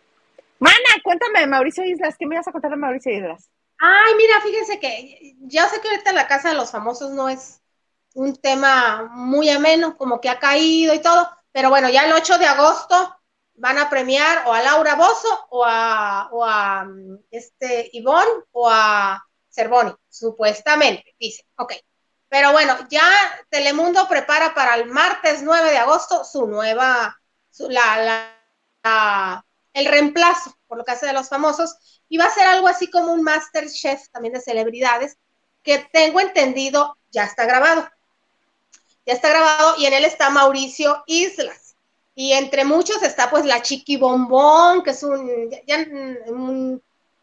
Mana, 0.59 0.75
cuéntame 1.03 1.39
de 1.39 1.47
Mauricio 1.47 1.83
Islas. 1.85 2.15
¿Qué 2.17 2.25
me 2.25 2.35
vas 2.35 2.47
a 2.47 2.51
contar 2.51 2.71
de 2.71 2.77
Mauricio 2.77 3.11
Islas? 3.11 3.49
Ay, 3.79 4.13
mira, 4.17 4.41
fíjense 4.41 4.79
que 4.79 5.35
ya 5.41 5.67
sé 5.69 5.79
que 5.79 5.89
ahorita 5.89 6.11
la 6.11 6.27
casa 6.27 6.49
de 6.49 6.55
los 6.55 6.71
famosos 6.71 7.11
no 7.11 7.29
es 7.29 7.61
un 8.13 8.35
tema 8.35 9.09
muy 9.11 9.49
ameno, 9.49 9.97
como 9.97 10.19
que 10.19 10.29
ha 10.29 10.39
caído 10.39 10.93
y 10.93 10.99
todo, 10.99 11.29
pero 11.51 11.69
bueno, 11.69 11.89
ya 11.89 12.05
el 12.05 12.13
8 12.13 12.37
de 12.37 12.45
agosto 12.45 13.15
van 13.55 13.77
a 13.77 13.89
premiar 13.89 14.43
o 14.47 14.53
a 14.53 14.61
Laura 14.61 14.95
Bozo 14.95 15.47
o 15.49 15.63
a, 15.65 16.29
o 16.31 16.45
a 16.45 16.85
mm, 16.85 17.19
este 17.31 17.89
Ivonne 17.93 18.43
o 18.51 18.69
a 18.69 19.23
Cervoni, 19.49 19.93
supuestamente, 20.09 21.15
dice. 21.19 21.45
Ok. 21.57 21.73
Pero 22.29 22.51
bueno, 22.51 22.77
ya 22.89 23.09
Telemundo 23.49 24.07
prepara 24.07 24.53
para 24.53 24.75
el 24.75 24.85
martes 24.85 25.41
9 25.41 25.71
de 25.71 25.77
agosto 25.79 26.23
su 26.23 26.47
nueva, 26.47 27.19
la, 27.69 28.33
la, 28.83 29.45
el 29.73 29.85
reemplazo, 29.85 30.57
por 30.67 30.77
lo 30.77 30.83
que 30.83 30.91
hace 30.91 31.05
de 31.05 31.13
los 31.13 31.29
famosos, 31.29 32.01
y 32.09 32.17
va 32.17 32.25
a 32.25 32.33
ser 32.33 32.47
algo 32.47 32.67
así 32.67 32.89
como 32.89 33.13
un 33.13 33.23
Master 33.23 33.69
Chef 33.69 34.09
también 34.09 34.33
de 34.33 34.41
celebridades, 34.41 35.17
que 35.63 35.79
tengo 35.91 36.19
entendido 36.19 36.97
ya 37.11 37.25
está 37.25 37.45
grabado. 37.45 37.87
Ya 39.05 39.13
está 39.13 39.29
grabado 39.29 39.75
y 39.77 39.85
en 39.85 39.93
él 39.93 40.05
está 40.05 40.29
Mauricio 40.29 41.03
Islas 41.07 41.69
y 42.19 42.33
entre 42.33 42.65
muchos 42.65 43.01
está 43.01 43.29
pues 43.29 43.45
la 43.45 43.61
Chiqui 43.61 43.95
Bombón, 43.95 44.83
que 44.83 44.89
es 44.89 45.03
un, 45.03 45.49
ya, 45.65 45.85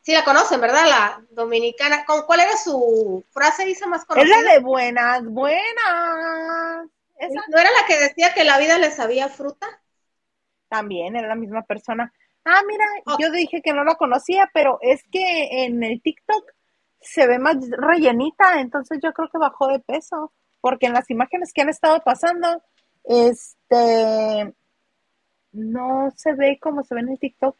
sí 0.01 0.12
la 0.12 0.24
conocen, 0.24 0.59
¿verdad? 0.59 0.86
La 0.88 1.22
dominicana. 1.30 2.07
¿Con 2.07 2.22
cuál 2.22 2.40
era 2.40 2.57
su 2.57 3.22
frase 3.30 3.68
Isa 3.68 3.86
más 3.86 4.07
conocida? 4.07 4.38
Es 4.38 4.42
la 4.42 4.53
de 4.55 4.61
buenas, 4.61 5.22
buenas. 5.24 6.86
¿No 7.20 7.59
era 7.59 7.70
la 7.72 7.86
que 7.86 7.99
decía 7.99 8.32
que 8.32 8.44
la 8.44 8.59
vida 8.59 8.78
le 8.78 8.90
sabía 8.90 9.28
fruta? 9.28 9.66
También 10.68 11.14
era 11.14 11.28
la 11.28 11.34
misma 11.34 11.62
persona. 11.62 12.11
Ah, 12.49 12.62
mira, 12.64 12.84
yo 13.18 13.32
dije 13.32 13.61
que 13.61 13.72
no 13.72 13.82
la 13.82 13.97
conocía, 13.97 14.49
pero 14.55 14.78
es 14.80 15.03
que 15.11 15.64
en 15.64 15.82
el 15.82 16.01
TikTok 16.01 16.53
se 17.01 17.26
ve 17.26 17.40
más 17.40 17.57
rellenita, 17.70 18.61
entonces 18.61 19.01
yo 19.03 19.12
creo 19.12 19.28
que 19.28 19.38
bajó 19.38 19.66
de 19.66 19.80
peso, 19.80 20.32
porque 20.61 20.86
en 20.86 20.92
las 20.92 21.11
imágenes 21.11 21.53
que 21.53 21.62
han 21.62 21.70
estado 21.70 22.01
pasando, 22.05 22.62
este, 23.03 24.55
no 25.51 26.12
se 26.16 26.34
ve 26.34 26.59
como 26.61 26.84
se 26.84 26.94
ve 26.94 27.01
en 27.01 27.09
el 27.09 27.18
TikTok. 27.18 27.57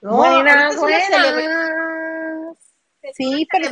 No, 0.00 0.16
buenas, 0.16 0.74
buenas. 0.76 2.56
Sí, 3.14 3.46
pero 3.50 3.68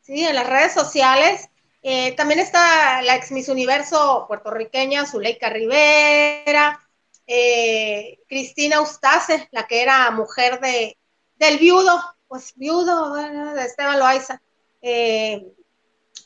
Sí, 0.00 0.24
en 0.24 0.34
las 0.34 0.48
redes 0.48 0.72
sociales. 0.72 1.48
Eh, 1.86 2.16
también 2.16 2.40
está 2.40 3.02
la 3.02 3.14
ex 3.14 3.30
Miss 3.30 3.48
Universo 3.50 4.24
puertorriqueña 4.26 5.04
Zuleika 5.04 5.50
Rivera, 5.50 6.80
eh, 7.26 8.18
Cristina 8.28 8.80
Ustace, 8.80 9.48
la 9.52 9.66
que 9.66 9.82
era 9.82 10.10
mujer 10.10 10.60
de, 10.60 10.98
del 11.36 11.58
viudo, 11.58 12.02
pues 12.28 12.52
viudo 12.56 13.14
de 13.14 13.64
Esteban 13.64 13.98
Loaiza, 13.98 14.40
eh, 14.82 15.46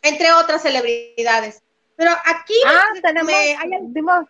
entre 0.03 0.32
otras 0.32 0.62
celebridades. 0.62 1.62
Pero 1.96 2.12
aquí 2.24 2.55
ah, 2.66 2.84
tenemos, 3.03 4.26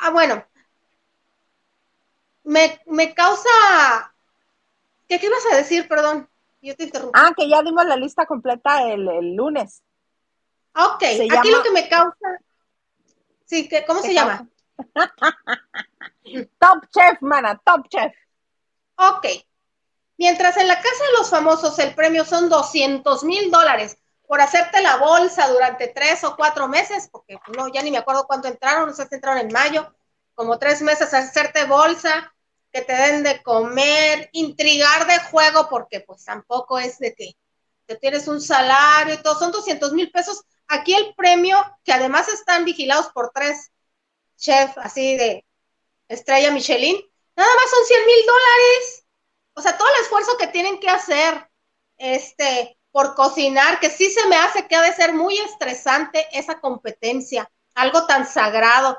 Ah, 0.00 0.10
bueno. 0.10 0.44
Me, 2.44 2.80
me 2.86 3.14
causa. 3.14 4.14
¿Qué, 5.08 5.18
¿Qué 5.18 5.26
ibas 5.26 5.44
a 5.52 5.56
decir? 5.56 5.88
Perdón. 5.88 6.28
Yo 6.60 6.74
te 6.76 6.84
interrumpí. 6.84 7.18
Ah, 7.20 7.32
que 7.36 7.48
ya 7.48 7.62
dimos 7.62 7.84
la 7.86 7.96
lista 7.96 8.26
completa 8.26 8.82
el, 8.90 9.34
lunes. 9.34 9.82
Ok, 10.74 11.02
aquí 11.02 11.50
lo 11.50 11.62
que 11.62 11.70
me 11.70 11.88
causa. 11.88 12.40
Sí, 13.48 13.66
que, 13.66 13.84
¿cómo 13.86 14.02
se 14.02 14.12
llama? 14.12 14.46
top 16.60 16.84
Chef, 16.90 17.22
mana, 17.22 17.58
Top 17.64 17.88
Chef. 17.88 18.12
Ok. 18.96 19.26
Mientras 20.18 20.56
en 20.58 20.68
la 20.68 20.76
Casa 20.76 21.04
de 21.06 21.18
los 21.18 21.30
Famosos 21.30 21.78
el 21.78 21.94
premio 21.94 22.24
son 22.24 22.48
200 22.50 23.24
mil 23.24 23.50
dólares 23.50 23.96
por 24.26 24.42
hacerte 24.42 24.82
la 24.82 24.96
bolsa 24.96 25.48
durante 25.48 25.88
tres 25.88 26.22
o 26.24 26.36
cuatro 26.36 26.68
meses, 26.68 27.08
porque 27.10 27.38
no, 27.56 27.68
ya 27.68 27.82
ni 27.82 27.90
me 27.90 27.96
acuerdo 27.96 28.26
cuánto 28.26 28.48
entraron, 28.48 28.88
no 28.88 28.94
sé 28.94 29.08
si 29.08 29.14
entraron 29.14 29.40
en 29.40 29.52
mayo, 29.52 29.94
como 30.34 30.58
tres 30.58 30.82
meses 30.82 31.14
hacerte 31.14 31.64
bolsa, 31.64 32.34
que 32.70 32.82
te 32.82 32.92
den 32.92 33.22
de 33.22 33.42
comer, 33.42 34.28
intrigar 34.32 35.06
de 35.06 35.18
juego, 35.30 35.68
porque 35.70 36.00
pues 36.00 36.26
tampoco 36.26 36.78
es 36.78 36.98
de 36.98 37.14
que 37.14 37.38
te 37.86 37.96
tienes 37.96 38.28
un 38.28 38.42
salario 38.42 39.14
y 39.14 39.22
todo, 39.22 39.38
son 39.38 39.50
200 39.50 39.94
mil 39.94 40.10
pesos. 40.10 40.42
Aquí 40.68 40.94
el 40.94 41.14
premio, 41.14 41.58
que 41.84 41.92
además 41.92 42.28
están 42.28 42.64
vigilados 42.64 43.08
por 43.08 43.30
tres 43.34 43.72
chefs 44.36 44.76
así 44.78 45.16
de 45.16 45.44
estrella 46.08 46.50
Michelin, 46.50 46.96
nada 47.36 47.54
más 47.54 47.70
son 47.70 47.84
100 47.84 48.06
mil 48.06 48.26
dólares. 48.26 49.04
O 49.54 49.62
sea, 49.62 49.76
todo 49.76 49.88
el 49.88 50.02
esfuerzo 50.02 50.36
que 50.36 50.46
tienen 50.48 50.78
que 50.78 50.88
hacer, 50.88 51.50
este, 51.96 52.78
por 52.90 53.14
cocinar, 53.14 53.80
que 53.80 53.90
sí 53.90 54.10
se 54.10 54.26
me 54.28 54.36
hace 54.36 54.66
que 54.66 54.76
ha 54.76 54.82
de 54.82 54.94
ser 54.94 55.14
muy 55.14 55.38
estresante 55.38 56.26
esa 56.32 56.60
competencia, 56.60 57.50
algo 57.74 58.06
tan 58.06 58.26
sagrado, 58.26 58.98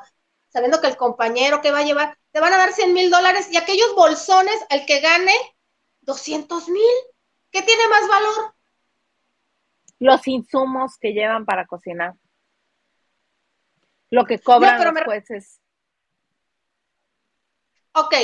sabiendo 0.49 0.81
que 0.81 0.87
el 0.87 0.97
compañero 0.97 1.61
que 1.61 1.71
va 1.71 1.79
a 1.79 1.83
llevar, 1.83 2.17
te 2.31 2.39
van 2.39 2.53
a 2.53 2.57
dar 2.57 2.73
100 2.73 2.93
mil 2.93 3.09
dólares 3.09 3.47
y 3.51 3.57
aquellos 3.57 3.95
bolsones, 3.95 4.55
el 4.69 4.85
que 4.85 4.99
gane 4.99 5.33
200 6.01 6.67
mil, 6.69 6.95
¿qué 7.51 7.61
tiene 7.61 7.87
más 7.87 8.07
valor? 8.07 8.55
Los 9.99 10.27
insumos 10.27 10.97
que 10.97 11.13
llevan 11.13 11.45
para 11.45 11.65
cocinar. 11.65 12.15
Lo 14.09 14.25
que 14.25 14.39
cobran 14.39 14.81
los 14.81 15.03
jueces. 15.03 15.59
Ok, 17.93 18.15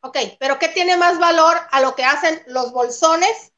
ok, 0.00 0.16
pero 0.38 0.58
¿qué 0.58 0.68
tiene 0.68 0.96
más 0.96 1.18
valor 1.18 1.56
a 1.70 1.80
lo 1.80 1.94
que 1.94 2.04
hacen 2.04 2.42
los 2.48 2.72
bolsones 2.72 3.52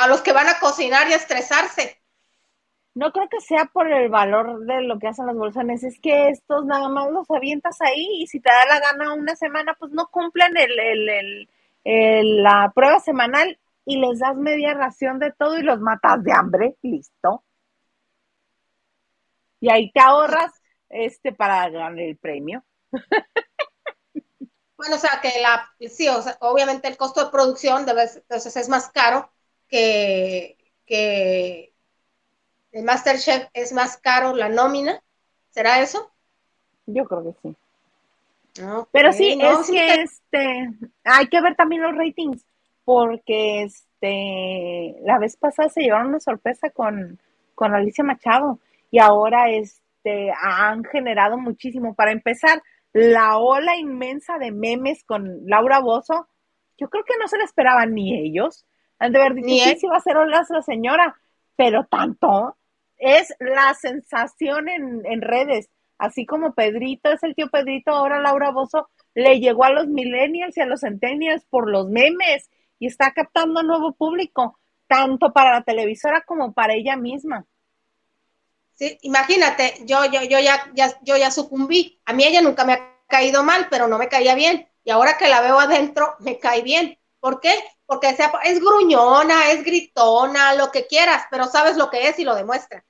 a 0.00 0.08
los 0.08 0.22
que 0.22 0.32
van 0.32 0.48
a 0.48 0.58
cocinar 0.58 1.08
y 1.08 1.12
a 1.12 1.16
estresarse. 1.16 1.98
No 2.94 3.12
creo 3.12 3.28
que 3.28 3.40
sea 3.40 3.66
por 3.66 3.92
el 3.92 4.08
valor 4.08 4.64
de 4.64 4.80
lo 4.82 4.98
que 4.98 5.08
hacen 5.08 5.26
los 5.26 5.36
bolsones, 5.36 5.84
es 5.84 6.00
que 6.00 6.30
estos 6.30 6.64
nada 6.64 6.88
más 6.88 7.10
los 7.10 7.30
avientas 7.30 7.80
ahí 7.82 8.22
y 8.22 8.26
si 8.26 8.40
te 8.40 8.50
da 8.50 8.64
la 8.66 8.80
gana 8.80 9.12
una 9.12 9.36
semana, 9.36 9.76
pues 9.78 9.92
no 9.92 10.08
cumplen 10.08 10.54
el, 10.56 12.42
la 12.42 12.72
prueba 12.74 12.98
semanal 12.98 13.58
y 13.90 13.98
les 13.98 14.20
das 14.20 14.36
media 14.36 14.72
ración 14.74 15.18
de 15.18 15.32
todo 15.32 15.58
y 15.58 15.62
los 15.62 15.80
matas 15.80 16.22
de 16.22 16.32
hambre, 16.32 16.76
listo. 16.80 17.42
Y 19.58 19.68
ahí 19.68 19.90
te 19.90 20.00
ahorras 20.00 20.52
este 20.88 21.32
para 21.32 21.68
ganar 21.68 21.98
el 21.98 22.16
premio. 22.16 22.64
Bueno, 24.76 24.96
o 24.96 24.98
sea 24.98 25.20
que 25.20 25.42
la, 25.42 25.68
sí, 25.90 26.08
o 26.08 26.22
sea, 26.22 26.38
obviamente 26.40 26.88
el 26.88 26.96
costo 26.96 27.22
de 27.22 27.30
producción 27.30 27.84
debe, 27.84 28.04
entonces 28.14 28.56
es 28.56 28.70
más 28.70 28.88
caro, 28.88 29.30
que, 29.68 30.56
que 30.86 31.74
el 32.72 32.84
Masterchef 32.84 33.48
es 33.52 33.74
más 33.74 33.98
caro 33.98 34.34
la 34.34 34.48
nómina. 34.48 35.02
¿Será 35.50 35.82
eso? 35.82 36.10
Yo 36.86 37.04
creo 37.04 37.24
que 37.24 37.36
sí. 37.42 37.56
Pero 38.90 39.12
sí, 39.12 39.38
es 39.38 39.70
que 39.70 39.94
este, 40.02 40.70
hay 41.04 41.28
que 41.28 41.40
ver 41.42 41.56
también 41.56 41.82
los 41.82 41.94
ratings, 41.94 42.42
porque 42.90 43.62
este, 43.62 44.96
la 45.04 45.20
vez 45.20 45.36
pasada 45.36 45.68
se 45.68 45.80
llevaron 45.80 46.08
una 46.08 46.18
sorpresa 46.18 46.70
con, 46.70 47.20
con 47.54 47.72
Alicia 47.72 48.02
Machado 48.02 48.58
y 48.90 48.98
ahora 48.98 49.48
este, 49.48 50.32
han 50.36 50.82
generado 50.82 51.38
muchísimo. 51.38 51.94
Para 51.94 52.10
empezar, 52.10 52.60
la 52.92 53.38
ola 53.38 53.76
inmensa 53.76 54.38
de 54.38 54.50
memes 54.50 55.04
con 55.04 55.46
Laura 55.46 55.78
Bozo, 55.78 56.26
yo 56.78 56.90
creo 56.90 57.04
que 57.04 57.16
no 57.20 57.28
se 57.28 57.38
la 57.38 57.44
esperaban 57.44 57.94
ni 57.94 58.18
ellos. 58.18 58.66
Han 58.98 59.12
de 59.12 59.20
haber 59.20 59.34
dicho, 59.34 59.66
sí, 59.66 59.76
sí 59.78 59.86
va 59.86 59.98
a 59.98 60.00
ser 60.00 60.16
la 60.26 60.62
señora, 60.62 61.14
pero 61.54 61.84
tanto 61.84 62.56
es 62.96 63.32
la 63.38 63.72
sensación 63.74 64.68
en, 64.68 65.06
en, 65.06 65.22
redes, 65.22 65.70
así 65.96 66.26
como 66.26 66.54
Pedrito 66.54 67.12
es 67.12 67.22
el 67.22 67.36
tío 67.36 67.50
Pedrito, 67.50 67.92
ahora 67.92 68.20
Laura 68.20 68.50
Bozo 68.50 68.88
le 69.14 69.38
llegó 69.38 69.62
a 69.62 69.70
los 69.70 69.86
millennials 69.86 70.56
y 70.56 70.60
a 70.60 70.66
los 70.66 70.80
centennials 70.80 71.44
por 71.44 71.70
los 71.70 71.88
memes 71.88 72.50
y 72.80 72.88
está 72.88 73.12
captando 73.12 73.62
nuevo 73.62 73.92
público, 73.92 74.58
tanto 74.88 75.32
para 75.32 75.52
la 75.52 75.62
televisora 75.62 76.24
como 76.26 76.52
para 76.52 76.74
ella 76.74 76.96
misma. 76.96 77.46
Sí, 78.74 78.98
imagínate, 79.02 79.74
yo, 79.84 80.04
yo, 80.06 80.22
yo 80.22 80.40
ya, 80.40 80.68
ya, 80.74 80.98
yo 81.02 81.16
ya 81.16 81.30
sucumbí. 81.30 82.00
A 82.06 82.12
mí 82.12 82.24
ella 82.24 82.42
nunca 82.42 82.64
me 82.64 82.72
ha 82.72 82.98
caído 83.06 83.44
mal, 83.44 83.68
pero 83.70 83.86
no 83.86 83.98
me 83.98 84.08
caía 84.08 84.34
bien. 84.34 84.68
Y 84.82 84.90
ahora 84.90 85.16
que 85.16 85.28
la 85.28 85.40
veo 85.40 85.60
adentro, 85.60 86.16
me 86.20 86.40
cae 86.40 86.62
bien. 86.62 86.98
¿Por 87.20 87.38
qué? 87.38 87.54
porque 87.90 88.14
sea, 88.14 88.32
es 88.44 88.60
gruñona, 88.60 89.50
es 89.50 89.64
gritona, 89.64 90.54
lo 90.54 90.70
que 90.70 90.86
quieras, 90.86 91.24
pero 91.28 91.46
sabes 91.46 91.76
lo 91.76 91.90
que 91.90 92.06
es 92.06 92.20
y 92.20 92.24
lo 92.24 92.36
demuestra. 92.36 92.86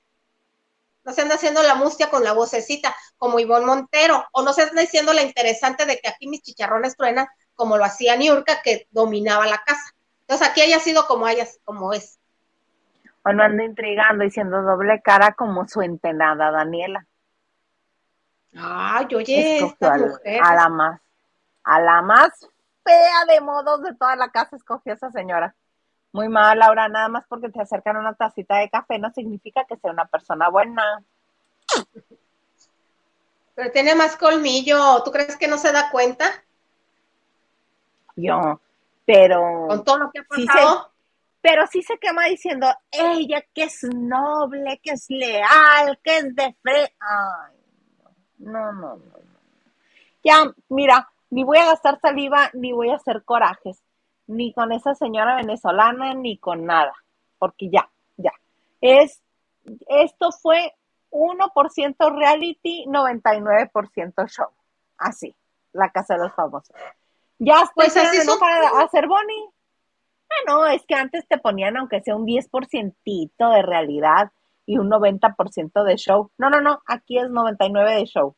No 1.03 1.11
se 1.11 1.23
anda 1.23 1.33
haciendo 1.33 1.63
la 1.63 1.73
mustia 1.73 2.11
con 2.11 2.23
la 2.23 2.33
vocecita, 2.33 2.95
como 3.17 3.39
Ivonne 3.39 3.65
Montero, 3.65 4.23
o 4.31 4.43
no 4.43 4.53
se 4.53 4.61
anda 4.61 4.79
diciendo 4.79 5.11
la 5.11 5.23
interesante 5.23 5.87
de 5.87 5.97
que 5.97 6.07
aquí 6.07 6.27
mis 6.27 6.43
chicharrones 6.43 6.95
truenan, 6.95 7.27
como 7.55 7.77
lo 7.77 7.85
hacía 7.85 8.15
Niurka, 8.15 8.61
que 8.61 8.87
dominaba 8.91 9.45
la 9.47 9.59
casa. 9.59 9.93
Entonces 10.21 10.47
aquí 10.47 10.61
haya 10.61 10.79
sido 10.79 11.05
como 11.07 11.25
haya, 11.25 11.45
como 11.63 11.93
es. 11.93 12.19
O 13.23 13.31
no 13.33 13.43
anda 13.43 13.63
intrigando, 13.63 14.23
diciendo 14.23 14.61
doble 14.61 15.01
cara 15.01 15.33
como 15.33 15.67
su 15.67 15.81
entenada 15.81 16.51
Daniela. 16.51 17.05
Ay, 18.55 19.07
oye, 19.15 19.57
esta 19.59 19.97
mujer. 19.97 20.41
A 20.43 20.55
la 20.55 20.69
más, 20.69 21.01
a 21.63 21.79
la 21.79 22.01
más 22.01 22.49
fea 22.83 23.25
de 23.27 23.41
modos 23.41 23.83
de 23.83 23.93
toda 23.95 24.15
la 24.15 24.29
casa 24.29 24.55
escogió 24.55 24.93
esa 24.93 25.11
señora. 25.11 25.55
Muy 26.13 26.27
mal, 26.27 26.59
Laura, 26.59 26.89
nada 26.89 27.07
más 27.07 27.25
porque 27.27 27.49
te 27.49 27.61
acercan 27.61 27.95
una 27.95 28.13
tacita 28.13 28.57
de 28.57 28.69
café 28.69 28.99
no 28.99 29.11
significa 29.11 29.63
que 29.65 29.77
sea 29.77 29.91
una 29.91 30.05
persona 30.05 30.49
buena. 30.49 31.03
Pero 33.55 33.71
tiene 33.71 33.95
más 33.95 34.17
colmillo. 34.17 35.03
¿Tú 35.03 35.11
crees 35.11 35.37
que 35.37 35.47
no 35.47 35.57
se 35.57 35.71
da 35.71 35.89
cuenta? 35.89 36.25
Yo, 38.15 38.59
pero. 39.05 39.67
Con 39.67 39.83
todo 39.83 39.97
lo 39.99 40.11
que 40.11 40.19
ha 40.19 40.25
Sí, 40.35 40.45
pasado. 40.45 40.91
pero 41.41 41.65
sí 41.67 41.81
se 41.81 41.97
quema 41.97 42.25
diciendo, 42.25 42.67
ella 42.91 43.43
que 43.53 43.63
es 43.63 43.83
noble, 43.83 44.79
que 44.83 44.91
es 44.91 45.05
leal, 45.09 45.99
que 46.03 46.17
es 46.17 46.35
de 46.35 46.55
fe. 46.63 46.95
Ay, 46.99 47.55
no, 48.39 48.71
no, 48.71 48.95
no, 48.95 48.95
no. 48.97 49.31
Ya, 50.23 50.43
mira, 50.69 51.09
ni 51.29 51.43
voy 51.43 51.57
a 51.57 51.65
gastar 51.65 51.99
saliva, 51.99 52.49
ni 52.53 52.71
voy 52.73 52.89
a 52.89 52.95
hacer 52.95 53.23
corajes, 53.23 53.81
ni 54.27 54.53
con 54.53 54.71
esa 54.71 54.93
señora 54.95 55.35
venezolana, 55.35 56.13
ni 56.13 56.37
con 56.37 56.65
nada, 56.65 56.93
porque 57.39 57.69
ya, 57.69 57.89
ya. 58.17 58.31
Es, 58.81 59.21
esto 59.87 60.31
fue 60.31 60.75
1% 61.11 62.15
reality, 62.15 62.85
99% 62.87 64.27
show. 64.27 64.47
Así, 64.97 65.35
la 65.73 65.89
casa 65.91 66.13
de 66.15 66.21
los 66.21 66.33
famosos. 66.33 66.75
Ya 67.43 67.55
Pues 67.73 67.93
pues 67.93 67.97
así 67.97 68.21
son 68.21 68.37
para 68.39 68.69
hacer 68.83 69.07
Bonnie. 69.07 69.49
Ah, 70.29 70.43
no, 70.47 70.67
es 70.67 70.83
que 70.85 70.93
antes 70.93 71.27
te 71.27 71.39
ponían 71.39 71.75
aunque 71.75 71.99
sea 72.01 72.15
un 72.15 72.25
10% 72.25 73.49
de 73.49 73.61
realidad 73.63 74.31
y 74.67 74.77
un 74.77 74.89
90% 74.89 75.83
de 75.83 75.95
show. 75.97 76.29
No, 76.37 76.51
no, 76.51 76.61
no, 76.61 76.81
aquí 76.85 77.17
es 77.17 77.31
99 77.31 77.95
de 77.95 78.05
show, 78.05 78.35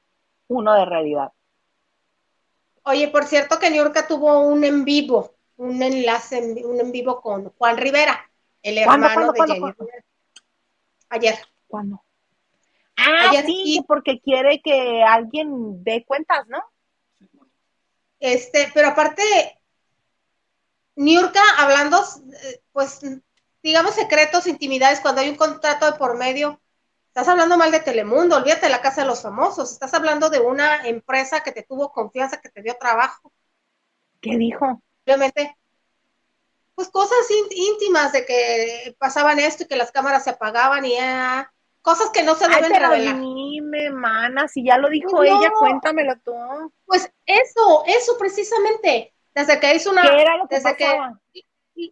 uno 0.48 0.74
de 0.74 0.86
realidad. 0.86 1.34
Oye, 2.86 3.10
por 3.10 3.26
cierto 3.26 3.60
que 3.60 3.70
Niurka 3.70 4.08
tuvo 4.08 4.40
un 4.40 4.64
en 4.64 4.86
vivo, 4.86 5.36
un 5.58 5.84
enlace, 5.84 6.38
en 6.38 6.66
un 6.66 6.80
en 6.80 6.92
vivo 6.94 7.20
con 7.22 7.50
Juan 7.58 7.78
Rivera, 7.78 8.30
el 8.62 8.84
¿Cuándo, 8.86 9.08
hermano 9.08 9.34
cuándo, 9.34 9.34
de 9.34 9.38
cuándo, 9.38 9.54
Jenny 9.54 9.62
cuándo? 9.62 9.84
Rivera. 9.86 10.06
Ayer. 11.10 11.36
¿Cuándo? 11.68 12.04
Ah, 12.96 13.30
Ayer 13.30 13.46
sí, 13.46 13.62
y- 13.66 13.84
porque 13.84 14.22
quiere 14.22 14.62
que 14.62 15.04
alguien 15.04 15.84
dé 15.84 16.06
cuentas, 16.06 16.48
¿no? 16.48 16.60
Este, 18.32 18.72
pero 18.74 18.88
aparte, 18.88 19.22
Niurka 20.96 21.42
hablando, 21.60 22.04
eh, 22.44 22.62
pues, 22.72 23.00
digamos 23.62 23.96
secretos, 23.96 24.48
intimidades, 24.48 25.00
cuando 25.02 25.22
hay 25.22 25.30
un 25.30 25.36
contrato 25.36 25.86
de 25.92 25.98
por 25.98 26.18
medio, 26.18 26.62
estás 27.08 27.28
hablando 27.28 27.58
mal 27.58 27.72
de 27.72 27.80
Telemundo, 27.80 28.38
olvídate 28.38 28.68
de 28.68 28.72
la 28.72 28.82
casa 28.82 29.02
de 29.02 29.08
los 29.08 29.22
famosos, 29.22 29.72
estás 29.72 29.94
hablando 29.94 30.30
de 30.30 30.40
una 30.40 30.88
empresa 30.88 31.42
que 31.44 31.52
te 31.52 31.64
tuvo 31.64 31.92
confianza, 31.92 32.42
que 32.42 32.50
te 32.50 32.62
dio 32.62 32.76
trabajo, 32.80 33.32
¿Qué 34.22 34.38
dijo? 34.38 34.82
simplemente, 35.06 35.56
pues 36.76 36.90
cosas 36.90 37.18
ín- 37.30 37.56
íntimas 37.56 38.12
de 38.12 38.26
que 38.26 38.96
pasaban 38.98 39.40
esto 39.40 39.64
y 39.64 39.68
que 39.68 39.76
las 39.76 39.92
cámaras 39.92 40.24
se 40.24 40.32
apagaban 40.32 40.86
y 40.86 40.98
ah, 41.00 41.52
cosas 41.84 42.10
que 42.10 42.24
no 42.24 42.34
se 42.36 42.46
Ay, 42.46 42.56
deben 42.64 42.72
pero 42.74 42.90
revelar. 42.90 43.16
dime, 43.20 43.90
mana, 43.92 44.48
si 44.48 44.66
ya 44.66 44.78
lo 44.80 44.90
dijo 44.90 45.12
no. 45.12 45.24
ella, 45.24 45.52
cuéntamelo 45.60 46.14
tú. 46.26 46.34
Pues 46.86 47.12
eso, 47.26 47.84
eso 47.88 48.18
precisamente, 48.18 49.14
desde 49.36 49.60
que 49.60 49.76
hizo 49.76 49.92
una, 49.92 50.04
¿Qué 50.04 50.22
era 50.22 50.38
lo 50.38 50.48
que 50.48 50.56
desde 50.56 50.76
que 50.78 50.86
pasaba? 50.86 51.20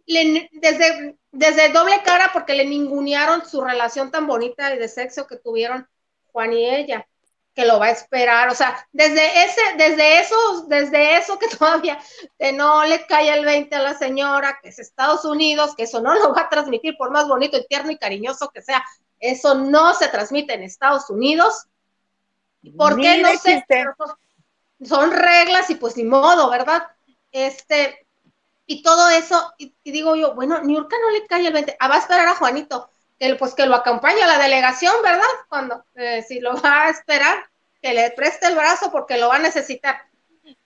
le- 0.06 0.48
desde, 0.52 1.18
desde 1.32 1.68
doble 1.70 2.02
cara 2.04 2.30
porque 2.32 2.54
le 2.54 2.64
ningunearon 2.66 3.44
su 3.46 3.62
relación 3.62 4.10
tan 4.10 4.26
bonita 4.26 4.74
y 4.74 4.78
de 4.78 4.88
sexo 4.88 5.26
que 5.26 5.36
tuvieron 5.36 5.88
Juan 6.32 6.52
y 6.52 6.64
ella, 6.68 7.06
que 7.54 7.66
lo 7.66 7.78
va 7.78 7.86
a 7.86 7.90
esperar, 7.90 8.48
o 8.48 8.54
sea, 8.54 8.86
desde 8.92 9.44
ese, 9.44 9.60
desde 9.76 10.20
eso, 10.20 10.36
desde 10.68 11.18
eso 11.18 11.38
que 11.38 11.48
todavía 11.58 11.98
que 12.38 12.52
no 12.52 12.84
le 12.84 13.06
cae 13.06 13.28
el 13.36 13.44
20 13.44 13.76
a 13.76 13.82
la 13.82 13.94
señora, 13.94 14.58
que 14.62 14.70
es 14.70 14.78
Estados 14.78 15.24
Unidos, 15.26 15.74
que 15.76 15.82
eso 15.84 16.00
no 16.00 16.14
lo 16.14 16.32
va 16.34 16.42
a 16.42 16.48
transmitir 16.48 16.96
por 16.96 17.10
más 17.10 17.28
bonito 17.28 17.58
y 17.58 17.66
tierno 17.66 17.90
y 17.90 17.98
cariñoso 17.98 18.50
que 18.54 18.62
sea, 18.62 18.82
eso 19.22 19.54
no 19.56 19.94
se 19.94 20.08
transmite 20.08 20.54
en 20.54 20.64
Estados 20.64 21.10
Unidos. 21.10 21.68
¿Por 22.76 23.00
qué? 23.00 23.18
No 23.18 23.34
sé, 23.34 23.64
son- 23.98 24.16
son 24.88 25.12
reglas 25.12 25.70
y 25.70 25.76
pues 25.76 25.96
ni 25.96 26.04
modo, 26.04 26.50
¿verdad? 26.50 26.84
Este, 27.32 28.06
y 28.66 28.82
todo 28.82 29.10
eso, 29.10 29.52
y, 29.58 29.74
y 29.84 29.92
digo 29.92 30.16
yo, 30.16 30.34
bueno, 30.34 30.60
Niurka 30.62 30.96
no 31.00 31.10
le 31.10 31.26
cae 31.26 31.46
el 31.46 31.52
20, 31.52 31.76
ah, 31.80 31.88
va 31.88 31.96
a 31.96 32.00
esperar 32.00 32.28
a 32.28 32.36
Juanito, 32.36 32.90
que 33.18 33.34
pues 33.36 33.54
que 33.54 33.66
lo 33.66 33.76
acompañe 33.76 34.22
a 34.22 34.26
la 34.26 34.38
delegación, 34.38 34.94
¿verdad? 35.02 35.24
Cuando, 35.48 35.84
eh, 35.96 36.24
si 36.26 36.40
lo 36.40 36.54
va 36.62 36.84
a 36.84 36.90
esperar, 36.90 37.44
que 37.82 37.94
le 37.94 38.10
preste 38.12 38.46
el 38.48 38.56
brazo 38.56 38.92
porque 38.92 39.18
lo 39.18 39.28
va 39.28 39.36
a 39.36 39.40
necesitar. 39.40 40.02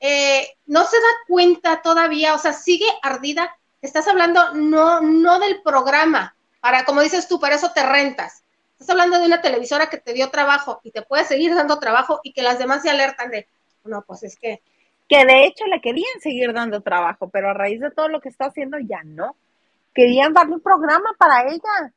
Eh, 0.00 0.48
no 0.66 0.84
se 0.86 0.96
da 0.96 1.08
cuenta 1.28 1.82
todavía, 1.82 2.34
o 2.34 2.38
sea, 2.38 2.52
sigue 2.52 2.86
ardida. 3.02 3.56
Estás 3.82 4.08
hablando 4.08 4.54
no, 4.54 5.00
no 5.00 5.38
del 5.38 5.62
programa, 5.62 6.36
para, 6.60 6.84
como 6.84 7.02
dices 7.02 7.28
tú, 7.28 7.40
para 7.40 7.56
eso 7.56 7.72
te 7.72 7.82
rentas. 7.84 8.42
Estás 8.78 8.90
hablando 8.90 9.18
de 9.18 9.26
una 9.26 9.40
televisora 9.40 9.88
que 9.88 9.96
te 9.98 10.12
dio 10.12 10.30
trabajo 10.30 10.80
y 10.82 10.90
te 10.90 11.02
puede 11.02 11.24
seguir 11.24 11.54
dando 11.54 11.78
trabajo 11.78 12.20
y 12.22 12.32
que 12.32 12.42
las 12.42 12.58
demás 12.58 12.82
se 12.82 12.90
alertan 12.90 13.30
de, 13.30 13.48
no, 13.84 14.02
pues 14.02 14.22
es 14.22 14.36
que 14.36 14.60
Que 15.08 15.24
de 15.24 15.44
hecho 15.46 15.64
le 15.66 15.80
querían 15.80 16.20
seguir 16.20 16.52
dando 16.52 16.80
trabajo, 16.82 17.28
pero 17.30 17.50
a 17.50 17.54
raíz 17.54 17.80
de 17.80 17.90
todo 17.92 18.08
lo 18.08 18.20
que 18.20 18.28
está 18.28 18.46
haciendo 18.46 18.76
ya 18.78 19.02
no. 19.04 19.36
Querían 19.94 20.32
darle 20.32 20.54
un 20.54 20.60
programa 20.60 21.10
para 21.18 21.42
ella. 21.48 21.92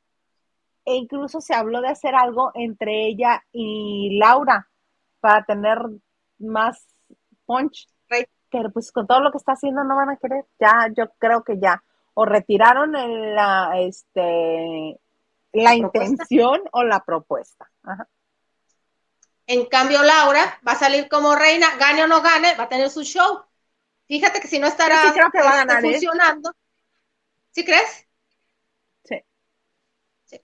E 0.86 0.94
incluso 0.96 1.42
se 1.42 1.54
habló 1.56 1.82
de 1.82 1.90
hacer 1.90 2.16
algo 2.16 2.52
entre 2.56 3.08
ella 3.08 3.44
y 3.52 4.18
Laura 4.20 4.68
para 5.20 5.44
tener 5.44 5.80
más 6.40 6.86
punch. 7.46 7.88
Right. 8.10 8.28
Pero 8.52 8.70
pues 8.72 8.92
con 8.92 9.06
todo 9.08 9.22
lo 9.22 9.32
que 9.32 9.38
está 9.40 9.54
haciendo 9.54 9.84
no 9.84 9.96
van 9.96 10.12
a 10.12 10.18
querer. 10.18 10.46
Ya, 10.60 10.88
yo 10.96 11.10
creo 11.18 11.44
que 11.44 11.58
ya. 11.60 11.84
O 12.14 12.26
retiraron 12.26 12.96
el- 12.96 13.36
la, 13.36 13.72
este, 13.80 15.00
la 15.54 15.76
intención 15.76 16.62
o 16.72 16.84
la 16.84 17.04
propuesta. 17.04 17.70
Ajá. 17.84 18.08
En 19.48 19.66
cambio, 19.66 20.04
Laura 20.04 20.60
va 20.68 20.74
a 20.74 20.80
salir 20.80 21.10
como 21.10 21.36
reina, 21.36 21.76
gane 21.78 22.04
o 22.04 22.08
no 22.08 22.22
gane, 22.22 22.56
va 22.56 22.66
a 22.66 22.70
tener 22.70 22.90
su 22.90 23.04
show. 23.04 23.44
Fíjate 24.08 24.40
que 24.42 24.48
si 24.48 24.60
no 24.60 24.68
estará 24.68 25.04
Yo 25.04 25.10
sí 25.10 25.14
creo 25.16 25.32
que 25.32 25.42
va 25.42 25.54
a 25.54 25.62
este, 25.64 25.74
¿eh? 25.78 25.92
funcionando. 25.94 26.54
¿Sí 27.52 27.66
crees? 27.66 28.08
Sí. 29.06 29.24
Sí. 30.26 30.42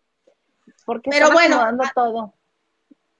Porque 0.85 1.11
Pero 1.11 1.31
bueno, 1.31 1.61
ah, 1.61 1.91
todo. 1.93 2.33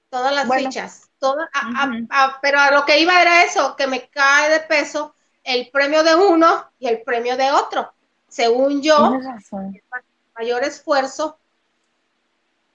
Todas 0.08 0.34
las 0.34 0.46
Bueno. 0.48 0.70
fichas. 0.70 1.08
Todas, 1.18 1.48
a- 1.52 1.82
a- 1.82 1.86
Ujú. 1.86 2.06
a- 2.10 2.38
pero 2.42 2.58
a 2.58 2.70
lo 2.72 2.84
que 2.84 3.00
iba 3.00 3.20
era 3.22 3.44
eso, 3.44 3.76
que 3.76 3.86
me 3.86 4.08
cae 4.08 4.50
de 4.50 4.60
peso 4.60 5.14
el 5.44 5.70
premio 5.70 6.02
de 6.02 6.16
uno 6.16 6.68
y 6.80 6.88
el 6.88 7.02
premio 7.02 7.36
de 7.36 7.52
otro. 7.52 7.92
Según 8.28 8.82
yo, 8.82 9.18
mayor 10.34 10.64
esfuerzo, 10.64 11.38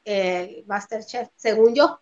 el 0.06 0.64
Masterchef, 0.68 1.30
según 1.36 1.76
yo. 1.76 2.00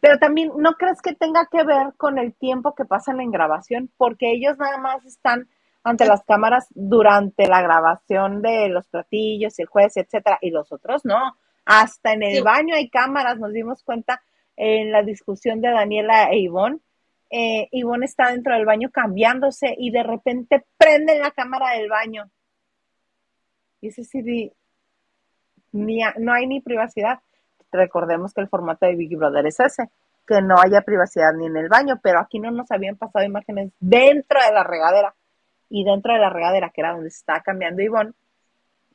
Pero 0.00 0.18
también, 0.18 0.50
¿no 0.56 0.72
crees 0.74 1.02
que 1.02 1.14
tenga 1.14 1.46
que 1.50 1.62
ver 1.62 1.92
con 1.96 2.18
el 2.18 2.32
tiempo 2.34 2.74
que 2.74 2.84
pasan 2.86 3.20
en 3.20 3.30
grabación? 3.30 3.90
Porque 3.96 4.32
ellos 4.32 4.56
nada 4.58 4.78
más 4.78 5.04
están 5.04 5.48
ante 5.82 6.06
las 6.06 6.24
cámaras 6.24 6.66
durante 6.70 7.46
la 7.46 7.62
grabación 7.62 8.42
de 8.42 8.68
los 8.68 8.86
platillos, 8.88 9.58
el 9.58 9.66
juez, 9.66 9.96
etcétera, 9.96 10.38
y 10.40 10.50
los 10.50 10.72
otros 10.72 11.04
no. 11.04 11.36
Hasta 11.64 12.12
en 12.12 12.22
el 12.22 12.36
Sí. 12.36 12.40
baño 12.42 12.74
hay 12.74 12.88
cámaras, 12.88 13.38
nos 13.38 13.52
dimos 13.52 13.82
cuenta 13.82 14.22
en 14.56 14.90
la 14.90 15.02
discusión 15.02 15.60
de 15.60 15.70
Daniela 15.70 16.30
e 16.30 16.38
Ivonne. 16.40 16.80
Eh, 17.30 17.68
Ivonne 17.72 18.06
está 18.06 18.30
dentro 18.30 18.54
del 18.54 18.66
baño 18.66 18.90
cambiándose 18.90 19.74
y 19.78 19.90
de 19.90 20.02
repente 20.02 20.64
prenden 20.76 21.20
la 21.20 21.30
cámara 21.30 21.76
del 21.76 21.88
baño. 21.88 22.30
Y 23.80 23.88
eso 23.88 24.02
sí, 24.02 24.52
ni 25.72 26.02
a- 26.02 26.14
no 26.18 26.32
hay 26.32 26.46
ni 26.46 26.60
privacidad. 26.60 27.20
Recordemos 27.72 28.34
que 28.34 28.40
el 28.40 28.48
formato 28.48 28.86
de 28.86 28.96
Big 28.96 29.16
Brother 29.16 29.46
es 29.46 29.60
ese, 29.60 29.88
que 30.26 30.40
no 30.42 30.60
haya 30.60 30.82
privacidad 30.82 31.32
ni 31.32 31.46
en 31.46 31.56
el 31.56 31.68
baño, 31.68 32.00
pero 32.02 32.20
aquí 32.20 32.38
no 32.38 32.50
nos 32.50 32.70
habían 32.70 32.96
pasado 32.96 33.24
imágenes 33.24 33.70
dentro 33.80 34.40
de 34.44 34.52
la 34.52 34.64
regadera. 34.64 35.14
Y 35.68 35.84
dentro 35.84 36.12
de 36.12 36.18
la 36.18 36.30
regadera, 36.30 36.70
que 36.70 36.80
era 36.80 36.92
donde 36.92 37.10
se 37.10 37.18
estaba 37.18 37.40
cambiando 37.40 37.80
Ivonne, 37.80 38.12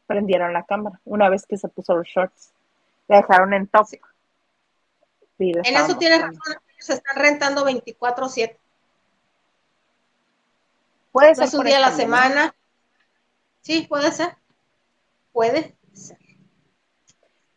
prendieron 0.08 0.52
la 0.52 0.64
cámara 0.64 1.00
una 1.06 1.30
vez 1.30 1.46
que 1.46 1.58
se 1.58 1.70
puso 1.70 1.96
los 1.96 2.06
shorts. 2.08 2.52
La 3.08 3.18
dejaron 3.18 3.54
en 3.54 3.68
top. 3.68 3.88
En 5.40 5.60
eso 5.76 5.98
tienes 5.98 6.22
razón, 6.22 6.56
se 6.78 6.94
están 6.94 7.16
rentando 7.18 7.64
24/7. 7.66 8.58
Puede 11.12 11.30
No 11.30 11.36
ser 11.36 11.44
es 11.46 11.54
un 11.54 11.66
día 11.66 11.78
a 11.78 11.82
la 11.82 11.92
semana. 11.92 12.56
Sí, 13.62 13.86
puede 13.88 14.12
ser. 14.12 14.36
Puede. 15.32 15.76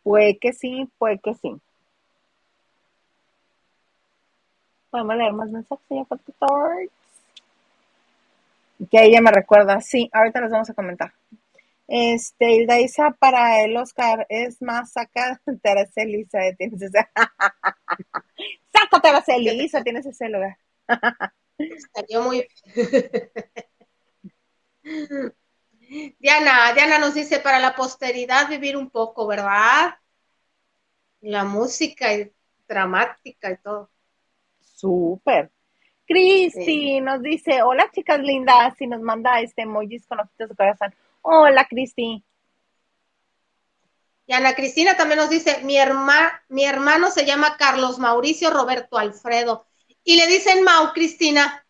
Puede 0.09 0.39
que 0.39 0.55
sí, 0.55 0.89
puede 0.97 1.19
que 1.19 1.35
sí. 1.35 1.55
Podemos 4.89 5.17
leer 5.17 5.35
más 5.35 5.51
mensajes, 5.51 5.85
señor 5.87 6.07
Factor. 6.07 6.89
Que 8.91 9.05
ella 9.05 9.21
me 9.21 9.31
recuerda, 9.31 9.83
sí, 9.83 10.09
ahorita 10.11 10.41
les 10.41 10.51
vamos 10.51 10.71
a 10.71 10.73
comentar. 10.73 11.13
Este, 11.87 12.53
Hilda 12.53 12.81
Isa 12.81 13.11
para 13.19 13.63
el 13.63 13.77
Oscar 13.77 14.25
es 14.31 14.63
más 14.63 14.93
saca 14.93 15.43
Teresa 15.63 16.01
Elisa, 16.01 16.39
tienes 16.57 16.81
ese. 16.81 17.01
Saca 18.73 19.01
Teresa 19.03 19.35
Elisa, 19.37 19.83
tienes 19.83 20.07
ese 20.07 20.31
lugar. 20.31 20.57
Estaría 21.59 22.21
muy 22.21 22.49
Diana, 26.19 26.73
Diana 26.75 26.99
nos 26.99 27.15
dice 27.15 27.41
para 27.41 27.59
la 27.59 27.75
posteridad 27.75 28.49
vivir 28.49 28.77
un 28.77 28.91
poco, 28.91 29.27
¿verdad? 29.27 29.97
La 31.21 31.45
música 31.45 32.13
y 32.15 32.31
dramática 32.67 33.51
y 33.51 33.57
todo. 33.57 33.91
Súper. 34.61 35.51
Cristi 36.07 37.01
nos 37.01 37.21
dice, 37.23 37.63
hola 37.63 37.91
chicas 37.93 38.21
lindas, 38.21 38.81
y 38.81 38.87
nos 38.87 39.01
manda 39.01 39.41
este 39.41 39.63
emojis 39.63 40.07
con 40.07 40.21
ojitos 40.21 40.49
de 40.49 40.55
corazón. 40.55 40.95
Hola 41.23 41.67
Cristi. 41.67 42.25
Y 44.27 44.33
Ana 44.35 44.55
Cristina 44.55 44.97
también 44.97 45.19
nos 45.19 45.31
dice, 45.31 45.63
mi, 45.65 45.79
herma, 45.79 46.43
mi 46.49 46.65
hermano 46.65 47.11
se 47.11 47.25
llama 47.25 47.57
Carlos 47.57 47.99
Mauricio 47.99 48.51
Roberto 48.51 48.99
Alfredo. 48.99 49.67
Y 50.05 50.17
le 50.17 50.27
dicen 50.27 50.63
Mau, 50.65 50.93
Cristina. 50.93 51.65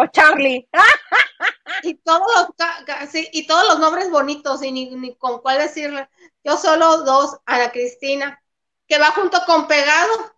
O 0.00 0.06
Charlie. 0.06 0.66
y, 1.82 1.94
todos 1.94 2.22
los, 2.34 3.14
y 3.32 3.46
todos 3.46 3.68
los 3.68 3.78
nombres 3.80 4.10
bonitos, 4.10 4.62
y 4.62 4.72
ni, 4.72 5.14
con 5.16 5.40
cuál 5.40 5.58
decirle. 5.58 6.08
Yo 6.42 6.56
solo 6.56 7.02
dos, 7.02 7.38
Ana 7.44 7.70
Cristina, 7.70 8.42
que 8.88 8.98
va 8.98 9.10
junto 9.10 9.38
con 9.46 9.68
Pegado. 9.68 10.32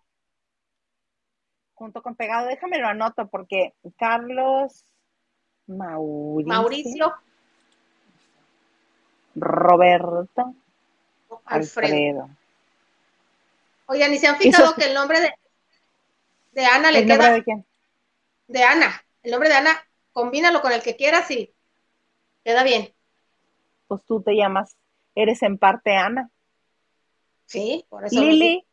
Junto 1.75 2.01
con 2.03 2.15
Pegado, 2.15 2.47
déjame 2.47 2.77
lo 2.77 2.87
anoto, 2.87 3.29
porque 3.29 3.73
Carlos 3.97 4.85
Mauricio. 5.67 6.53
Mauricio. 6.53 7.13
Roberto. 9.35 10.55
Alfredo. 11.45 12.29
Oigan, 13.85 14.13
¿y 14.13 14.17
se 14.17 14.27
han 14.27 14.35
fijado 14.35 14.75
que 14.75 14.85
el 14.85 14.93
nombre 14.93 15.21
de, 15.21 15.33
de 16.51 16.65
Ana 16.65 16.91
le 16.91 16.99
¿El 16.99 17.05
queda? 17.05 17.15
Nombre 17.15 17.33
de 17.33 17.43
quién? 17.43 17.65
De 18.47 18.63
Ana. 18.63 19.03
El 19.23 19.31
nombre 19.31 19.49
de 19.49 19.55
Ana, 19.55 19.71
combínalo 20.11 20.61
con 20.61 20.71
el 20.73 20.83
que 20.83 20.95
quieras 20.95 21.31
y 21.31 21.53
queda 22.43 22.63
bien. 22.63 22.93
Pues 23.87 24.01
tú 24.05 24.21
te 24.21 24.35
llamas, 24.35 24.75
eres 25.15 25.41
en 25.43 25.57
parte 25.57 25.95
Ana. 25.95 26.29
Sí, 27.45 27.85
por 27.89 28.05
eso. 28.05 28.19
Lili, 28.19 28.65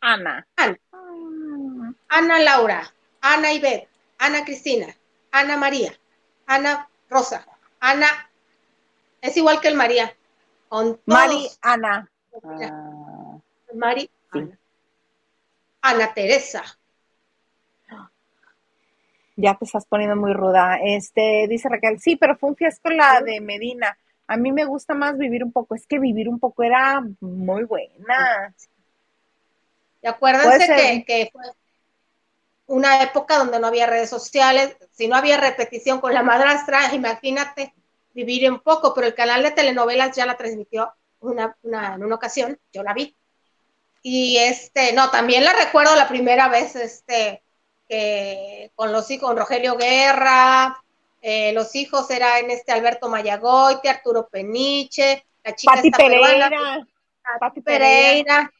Ana. 0.00 0.46
Ana. 0.56 0.78
Ana 2.08 2.38
Laura, 2.40 2.94
Ana 3.20 3.52
Ivette, 3.52 3.88
Ana 4.18 4.44
Cristina, 4.44 4.94
Ana 5.32 5.56
María, 5.56 5.92
Ana 6.46 6.88
Rosa, 7.08 7.46
Ana, 7.80 8.06
es 9.20 9.36
igual 9.36 9.60
que 9.60 9.68
el 9.68 9.74
María. 9.74 10.14
Mari 11.06 11.48
Ana. 11.62 12.10
Ah, 12.42 13.38
Mari 13.74 14.10
Ana. 14.30 14.58
Ana 15.82 16.14
Teresa. 16.14 16.62
Ya 19.36 19.54
te 19.56 19.64
estás 19.64 19.86
poniendo 19.86 20.16
muy 20.16 20.32
ruda. 20.32 20.78
Este, 20.82 21.46
dice 21.48 21.68
Raquel, 21.68 22.00
sí, 22.00 22.16
pero 22.16 22.36
fue 22.36 22.50
un 22.50 22.56
fiasco 22.56 22.90
la 22.90 23.20
de 23.20 23.40
Medina. 23.40 23.96
A 24.26 24.36
mí 24.36 24.52
me 24.52 24.64
gusta 24.64 24.94
más 24.94 25.18
vivir 25.18 25.44
un 25.44 25.52
poco. 25.52 25.74
Es 25.74 25.86
que 25.86 25.98
vivir 25.98 26.28
un 26.28 26.38
poco 26.38 26.62
era 26.62 27.02
muy 27.20 27.64
buena. 27.64 28.54
Y 30.02 30.06
acuérdense 30.06 30.66
que, 30.66 31.04
que 31.04 31.30
fue 31.32 31.42
una 32.66 33.02
época 33.02 33.38
donde 33.38 33.58
no 33.58 33.66
había 33.66 33.86
redes 33.86 34.10
sociales, 34.10 34.76
si 34.92 35.08
no 35.08 35.16
había 35.16 35.36
repetición 35.36 36.00
con 36.00 36.14
la 36.14 36.22
madrastra, 36.22 36.78
imagínate 36.94 37.74
vivir 38.14 38.50
un 38.50 38.60
poco, 38.60 38.94
pero 38.94 39.06
el 39.06 39.14
canal 39.14 39.42
de 39.42 39.50
telenovelas 39.50 40.16
ya 40.16 40.26
la 40.26 40.36
transmitió 40.36 40.94
una, 41.20 41.56
en 41.62 42.04
una 42.04 42.14
ocasión, 42.14 42.58
yo 42.72 42.82
la 42.82 42.94
vi. 42.94 43.16
Y 44.02 44.36
este, 44.36 44.92
no, 44.92 45.10
también 45.10 45.44
la 45.44 45.52
recuerdo 45.54 45.96
la 45.96 46.08
primera 46.08 46.48
vez, 46.48 46.76
este, 46.76 47.42
que 47.88 48.70
con 48.74 48.92
los 48.92 49.10
hijos, 49.10 49.28
con 49.28 49.36
Rogelio 49.36 49.76
Guerra, 49.76 50.82
eh, 51.20 51.52
los 51.52 51.74
hijos 51.74 52.10
eran 52.10 52.50
este 52.50 52.72
Alberto 52.72 53.08
Mayagoite, 53.08 53.88
Arturo 53.88 54.28
Peniche, 54.28 55.24
la 55.42 55.54
chica 55.54 55.74
Pati 55.74 55.90
Pereira, 55.90 56.50
Pati 57.40 57.60
Pereira, 57.62 58.52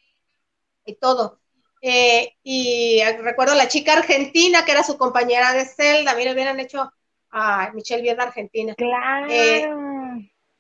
y 0.85 0.95
todo. 0.95 1.41
Eh, 1.81 2.37
y 2.43 3.03
recuerdo 3.21 3.55
la 3.55 3.69
chica 3.69 3.93
argentina 3.93 4.65
que 4.65 4.73
era 4.73 4.83
su 4.83 4.97
compañera 4.97 5.53
de 5.53 5.67
celda, 5.67 6.15
le 6.15 6.33
hubieran 6.33 6.59
hecho 6.59 6.91
a 7.31 7.71
Michelle 7.75 8.03
Vieda 8.03 8.23
Argentina. 8.23 8.75
Claro. 8.75 9.27
Eh, 9.29 9.69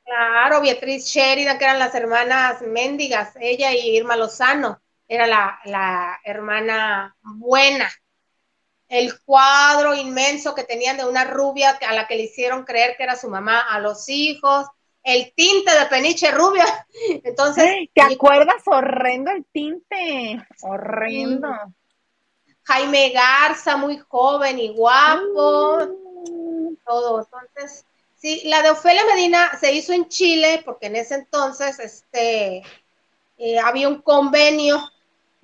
claro, 0.04 0.60
Beatriz 0.60 1.06
Sheridan, 1.06 1.56
que 1.56 1.64
eran 1.64 1.78
las 1.78 1.94
hermanas 1.94 2.60
Méndigas, 2.60 3.32
ella 3.40 3.72
y 3.72 3.96
Irma 3.96 4.16
Lozano, 4.16 4.82
era 5.08 5.26
la, 5.26 5.58
la 5.64 6.20
hermana 6.24 7.16
buena. 7.22 7.90
El 8.88 9.18
cuadro 9.20 9.94
inmenso 9.94 10.54
que 10.54 10.64
tenían 10.64 10.96
de 10.96 11.06
una 11.06 11.24
rubia 11.24 11.78
a 11.86 11.94
la 11.94 12.06
que 12.06 12.16
le 12.16 12.24
hicieron 12.24 12.64
creer 12.64 12.96
que 12.96 13.02
era 13.02 13.16
su 13.16 13.28
mamá 13.28 13.60
a 13.60 13.80
los 13.80 14.08
hijos, 14.08 14.66
el 15.02 15.32
tinte 15.34 15.76
de 15.78 15.86
peniche 15.86 16.30
rubia. 16.30 16.66
Entonces. 17.24 17.88
¿Te 17.92 18.02
acuerdas? 18.02 18.62
Horrendo 18.66 19.30
el 19.30 19.44
tinte. 19.46 20.44
Horrendo. 20.62 21.48
Jaime 22.62 23.10
Garza, 23.10 23.76
muy 23.76 23.98
joven 23.98 24.58
y 24.58 24.74
guapo. 24.74 25.78
Mm 25.80 26.04
todo. 26.84 27.20
Entonces, 27.20 27.84
sí, 28.16 28.42
la 28.44 28.62
de 28.62 28.70
Ofelia 28.70 29.04
Medina 29.06 29.56
se 29.58 29.72
hizo 29.72 29.92
en 29.92 30.08
Chile 30.08 30.62
porque 30.64 30.86
en 30.86 30.96
ese 30.96 31.16
entonces 31.16 31.78
este, 31.78 32.62
eh, 33.38 33.58
había 33.58 33.88
un 33.88 34.02
convenio. 34.02 34.78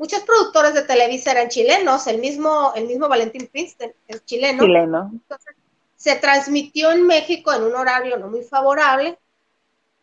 Muchos 0.01 0.23
productores 0.23 0.73
de 0.73 0.81
Televisa 0.81 1.33
eran 1.33 1.51
chilenos, 1.51 2.07
el 2.07 2.21
mismo, 2.21 2.73
el 2.75 2.87
mismo 2.87 3.07
Valentín 3.07 3.49
Princeton 3.53 3.93
es 4.09 4.25
chileno. 4.25 4.65
Chileno. 4.65 5.11
Entonces, 5.13 5.55
se 5.95 6.17
transmitió 6.17 6.91
en 6.91 7.07
México 7.07 7.53
en 7.53 7.65
un 7.65 7.75
horario 7.75 8.17
no 8.17 8.29
muy 8.29 8.43
favorable. 8.43 9.19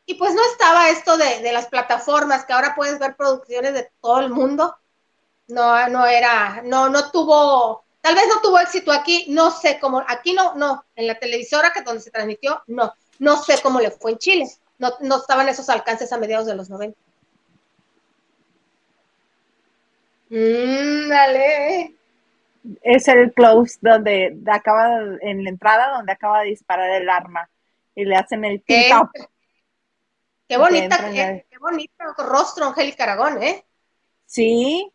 Y 0.06 0.14
pues 0.14 0.36
no 0.36 0.42
estaba 0.52 0.90
esto 0.90 1.18
de, 1.18 1.42
de 1.42 1.52
las 1.52 1.66
plataformas, 1.66 2.46
que 2.46 2.54
ahora 2.54 2.76
puedes 2.76 3.00
ver 3.00 3.16
producciones 3.16 3.74
de 3.74 3.90
todo 4.00 4.20
el 4.20 4.30
mundo. 4.30 4.78
No, 5.48 5.90
no 5.90 6.06
era, 6.06 6.62
no, 6.64 6.90
no 6.90 7.10
tuvo 7.10 7.84
Tal 8.02 8.14
vez 8.14 8.26
no 8.30 8.40
tuvo 8.40 8.60
éxito 8.60 8.92
aquí, 8.92 9.26
no 9.30 9.50
sé 9.50 9.80
cómo, 9.80 10.04
aquí 10.08 10.34
no, 10.34 10.54
no, 10.54 10.86
en 10.96 11.08
la 11.08 11.18
televisora 11.18 11.74
que 11.74 11.82
donde 11.82 12.04
se 12.04 12.12
transmitió, 12.12 12.62
no, 12.68 12.94
no 13.18 13.44
sé 13.44 13.56
cómo 13.64 13.80
le 13.80 13.90
fue 13.90 14.12
en 14.12 14.18
Chile, 14.20 14.48
no, 14.78 14.94
no 15.02 15.18
estaban 15.18 15.50
esos 15.50 15.68
alcances 15.70 16.14
a 16.14 16.20
mediados 16.20 16.46
de 16.46 16.56
los 16.56 16.70
90. 16.70 16.98
Mm, 20.30 21.10
dale. 21.10 21.96
Es 22.82 23.08
el 23.08 23.34
close 23.34 23.78
donde 23.82 24.38
acaba, 24.48 25.00
en 25.22 25.44
la 25.44 25.50
entrada 25.50 25.96
donde 25.96 26.12
acaba 26.12 26.42
de 26.42 26.50
disparar 26.50 26.90
el 27.02 27.10
arma 27.10 27.50
y 27.96 28.06
le 28.06 28.16
hacen 28.16 28.44
el 28.44 28.62
qué, 28.64 28.92
qué 30.48 30.58
bonita, 30.58 30.98
qué, 31.12 31.46
qué 31.50 31.58
bonito 31.60 31.94
rostro 32.18 32.66
Angélica 32.66 33.04
Aragón, 33.04 33.42
¿eh? 33.42 33.64
Sí, 34.26 34.92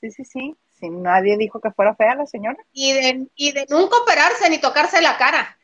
sí, 0.00 0.10
sí, 0.10 0.24
sí. 0.24 0.56
Si 0.78 0.88
nadie 0.88 1.36
dijo 1.36 1.60
que 1.60 1.72
fuera 1.72 1.96
fea 1.96 2.14
la 2.14 2.26
señora. 2.26 2.56
Y 2.72 2.92
de, 2.92 3.26
y 3.34 3.52
de 3.52 3.66
nunca 3.68 3.96
operarse 3.98 4.48
ni 4.48 4.58
tocarse 4.58 5.02
la 5.02 5.18
cara. 5.18 5.58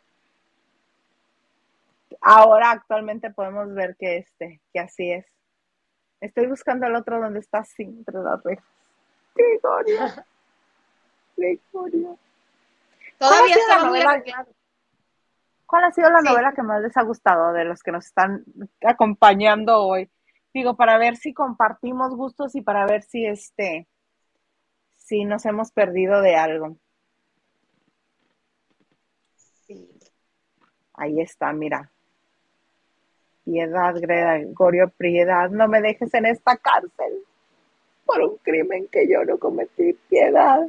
Ahora 2.20 2.72
actualmente 2.72 3.30
podemos 3.30 3.72
ver 3.72 3.96
que 3.96 4.16
este, 4.16 4.60
que 4.72 4.80
así 4.80 5.12
es. 5.12 5.24
Estoy 6.24 6.46
buscando 6.46 6.86
el 6.86 6.94
otro 6.94 7.20
donde 7.20 7.40
está 7.40 7.58
así 7.58 7.82
entre 7.82 8.18
las 8.22 8.42
rejas. 8.42 8.64
Gregorio. 9.34 10.00
Gregorio. 11.36 12.18
Todavía 13.18 13.54
está 13.54 13.84
muy. 13.84 14.00
¿Cuál 15.66 15.84
ha 15.84 15.90
sido 15.92 16.10
la 16.10 16.22
novela 16.22 16.52
que 16.52 16.62
más 16.62 16.80
les 16.80 16.96
ha 16.96 17.02
gustado 17.02 17.52
de 17.52 17.64
los 17.64 17.82
que 17.82 17.92
nos 17.92 18.06
están 18.06 18.44
acompañando 18.82 19.82
hoy? 19.82 20.10
Digo, 20.52 20.76
para 20.76 20.98
ver 20.98 21.16
si 21.16 21.34
compartimos 21.34 22.14
gustos 22.14 22.54
y 22.54 22.62
para 22.62 22.86
ver 22.86 23.02
si 23.02 23.26
este 23.26 23.88
Sí, 24.96 25.26
nos 25.26 25.44
hemos 25.44 25.70
perdido 25.70 26.22
de 26.22 26.36
algo. 26.36 26.78
Sí. 29.66 29.90
Ahí 30.94 31.20
está, 31.20 31.52
mira. 31.52 31.92
Piedad, 33.44 33.94
Gregorio, 33.96 34.88
piedad, 34.96 35.50
no 35.50 35.68
me 35.68 35.82
dejes 35.82 36.12
en 36.14 36.26
esta 36.26 36.56
cárcel 36.56 37.24
por 38.06 38.20
un 38.20 38.36
crimen 38.38 38.88
que 38.88 39.08
yo 39.08 39.24
no 39.24 39.38
cometí. 39.38 39.92
Piedad. 40.08 40.60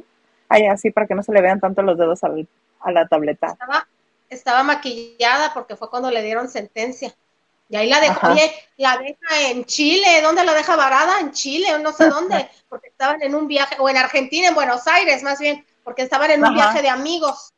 Ay, 0.48 0.66
así 0.66 0.90
para 0.90 1.06
que 1.06 1.14
no 1.14 1.22
se 1.22 1.32
le 1.32 1.40
vean 1.40 1.60
tanto 1.60 1.82
los 1.82 1.98
dedos 1.98 2.20
a 2.22 2.92
la 2.92 3.08
tableta. 3.08 3.48
Estaba, 3.48 3.88
estaba 4.28 4.62
maquillada 4.62 5.52
porque 5.54 5.76
fue 5.76 5.90
cuando 5.90 6.10
le 6.10 6.22
dieron 6.22 6.48
sentencia. 6.48 7.14
Y 7.68 7.76
ahí 7.76 7.88
la 7.88 8.00
dejó, 8.00 8.28
oye, 8.28 8.52
la 8.76 8.96
deja 8.98 9.50
en 9.50 9.64
Chile, 9.64 10.20
¿dónde 10.22 10.44
la 10.44 10.54
deja 10.54 10.76
varada? 10.76 11.18
En 11.20 11.32
Chile 11.32 11.74
o 11.74 11.78
no 11.78 11.92
sé 11.92 12.08
dónde, 12.08 12.48
porque 12.68 12.88
estaban 12.88 13.22
en 13.22 13.34
un 13.34 13.48
viaje, 13.48 13.76
o 13.80 13.88
en 13.88 13.96
Argentina, 13.96 14.48
en 14.48 14.54
Buenos 14.54 14.86
Aires 14.86 15.22
más 15.22 15.40
bien, 15.40 15.64
porque 15.82 16.02
estaban 16.02 16.30
en 16.30 16.44
un 16.44 16.54
viaje 16.54 16.82
de 16.82 16.88
amigos. 16.88 17.52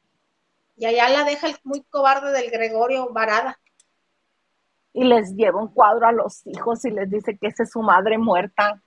Y 0.76 0.86
allá 0.86 1.08
la 1.08 1.24
deja 1.24 1.48
el 1.48 1.56
muy 1.64 1.82
cobarde 1.82 2.32
del 2.32 2.50
Gregorio 2.50 3.10
varada. 3.10 3.58
Y 4.99 5.05
les 5.05 5.36
lleva 5.36 5.61
un 5.61 5.68
cuadro 5.68 6.09
a 6.09 6.12
los 6.12 6.44
hijos 6.44 6.84
y 6.84 6.90
les 6.90 7.09
dice 7.09 7.38
que 7.38 7.46
esa 7.46 7.62
es 7.62 7.70
su 7.70 7.82
madre 7.82 8.18
muerta. 8.18 8.82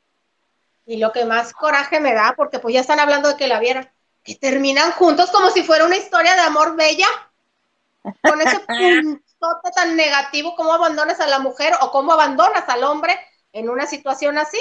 Y 0.86 0.98
lo 0.98 1.14
que 1.14 1.24
más 1.24 1.54
coraje 1.54 2.02
me 2.02 2.14
da, 2.14 2.34
porque 2.36 2.60
pues 2.60 2.74
ya 2.74 2.82
están 2.82 3.00
hablando 3.00 3.30
de 3.30 3.38
que 3.38 3.48
la 3.48 3.62
vieron, 3.62 3.88
que 4.22 4.36
terminan 4.36 4.92
juntos 4.92 5.32
como 5.32 5.50
si 5.52 5.64
fuera 5.64 5.86
una 5.86 5.96
historia 5.96 6.34
de 6.34 6.42
amor 6.42 6.76
bella, 6.76 7.08
con 8.22 8.42
ese 8.42 8.60
punto 9.40 9.72
tan 9.74 9.96
negativo, 9.96 10.54
¿cómo 10.58 10.74
abandonas 10.74 11.22
a 11.22 11.28
la 11.28 11.40
mujer 11.40 11.72
o 11.80 11.92
cómo 11.92 12.12
abandonas 12.12 12.68
al 12.68 12.84
hombre 12.84 13.18
en 13.54 13.70
una 13.70 13.86
situación 13.86 14.38
así? 14.38 14.60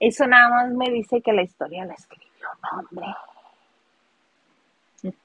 Eso 0.00 0.26
nada 0.26 0.48
más 0.48 0.72
me 0.72 0.90
dice 0.90 1.22
que 1.22 1.32
la 1.32 1.42
historia 1.42 1.84
la 1.84 1.94
escribió 1.94 2.48
un 2.50 2.78
hombre. 2.80 3.06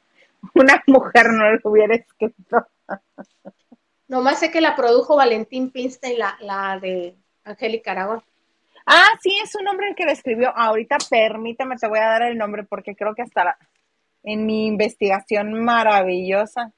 Una 0.53 0.83
mujer 0.85 1.31
no 1.31 1.51
lo 1.51 1.59
hubiera 1.63 1.95
escrito. 1.95 2.67
Nomás 4.09 4.39
sé 4.39 4.49
que 4.51 4.59
la 4.59 4.75
produjo 4.75 5.15
Valentín 5.15 5.69
Pinstein, 5.71 6.17
la, 6.19 6.35
la 6.41 6.79
de 6.79 7.15
Angélica 7.43 7.91
Aragón. 7.91 8.23
Ah, 8.85 9.07
sí, 9.21 9.31
es 9.43 9.53
un 9.55 9.63
nombre 9.63 9.87
el 9.87 9.95
que 9.95 10.03
la 10.05 10.11
escribió. 10.13 10.51
Ahorita 10.57 10.97
permítame, 11.09 11.77
te 11.77 11.87
voy 11.87 11.99
a 11.99 12.07
dar 12.07 12.23
el 12.23 12.37
nombre 12.37 12.63
porque 12.63 12.95
creo 12.95 13.13
que 13.13 13.21
hasta 13.21 13.43
la- 13.43 13.57
en 14.23 14.45
mi 14.47 14.65
investigación 14.65 15.53
maravillosa. 15.63 16.73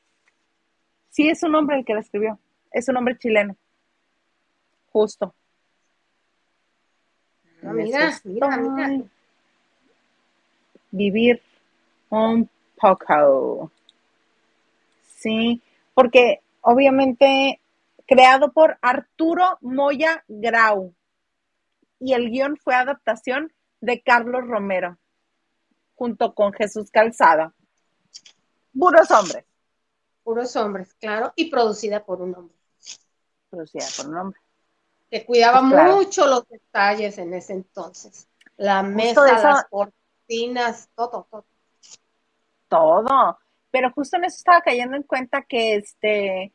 Sí, 1.09 1.29
es 1.29 1.41
un 1.43 1.55
hombre 1.55 1.77
el 1.77 1.85
que 1.85 1.93
la 1.93 2.01
escribió. 2.01 2.37
Es 2.69 2.89
un 2.89 2.97
hombre 2.97 3.17
chileno. 3.17 3.55
Justo. 4.91 5.33
Ah, 7.63 7.71
mira, 7.73 8.11
mira, 8.25 8.57
mira. 8.57 9.03
Vivir 10.91 11.41
un 12.09 12.49
poco. 12.75 13.71
Sí, 15.15 15.61
porque 15.93 16.41
obviamente 16.61 17.61
creado 18.07 18.51
por 18.51 18.77
Arturo 18.81 19.57
Moya 19.61 20.23
Grau 20.27 20.93
y 21.99 22.13
el 22.13 22.29
guion 22.29 22.57
fue 22.57 22.75
adaptación 22.75 23.53
de 23.79 24.01
Carlos 24.01 24.47
Romero 24.47 24.97
junto 25.95 26.33
con 26.33 26.51
Jesús 26.53 26.89
Calzada. 26.89 27.53
Puros 28.77 29.11
hombres, 29.11 29.45
Puros 30.23 30.55
hombres, 30.55 30.93
claro, 30.95 31.33
y 31.35 31.49
producida 31.49 32.03
por 32.03 32.21
un 32.21 32.35
hombre 32.35 32.55
producida 33.51 33.85
por 33.97 34.07
un 34.07 34.17
hombre. 34.17 34.39
que 35.11 35.25
cuidaba 35.25 35.59
Pues 35.59 35.71
claro. 35.73 35.95
mucho 35.97 36.25
los 36.25 36.47
detalles 36.47 37.17
en 37.17 37.33
ese 37.33 37.53
entonces. 37.53 38.27
La 38.55 38.81
mesa, 38.81 39.25
las 39.25 39.65
cortinas, 39.65 40.89
todo, 40.95 41.27
todo. 41.29 41.45
todo. 42.69 43.37
Pero 43.71 43.91
justo 43.91 44.17
en 44.17 44.25
eso 44.25 44.37
estaba 44.37 44.61
cayendo 44.61 44.95
en 44.97 45.03
cuenta 45.03 45.43
que 45.43 45.75
este, 45.75 46.51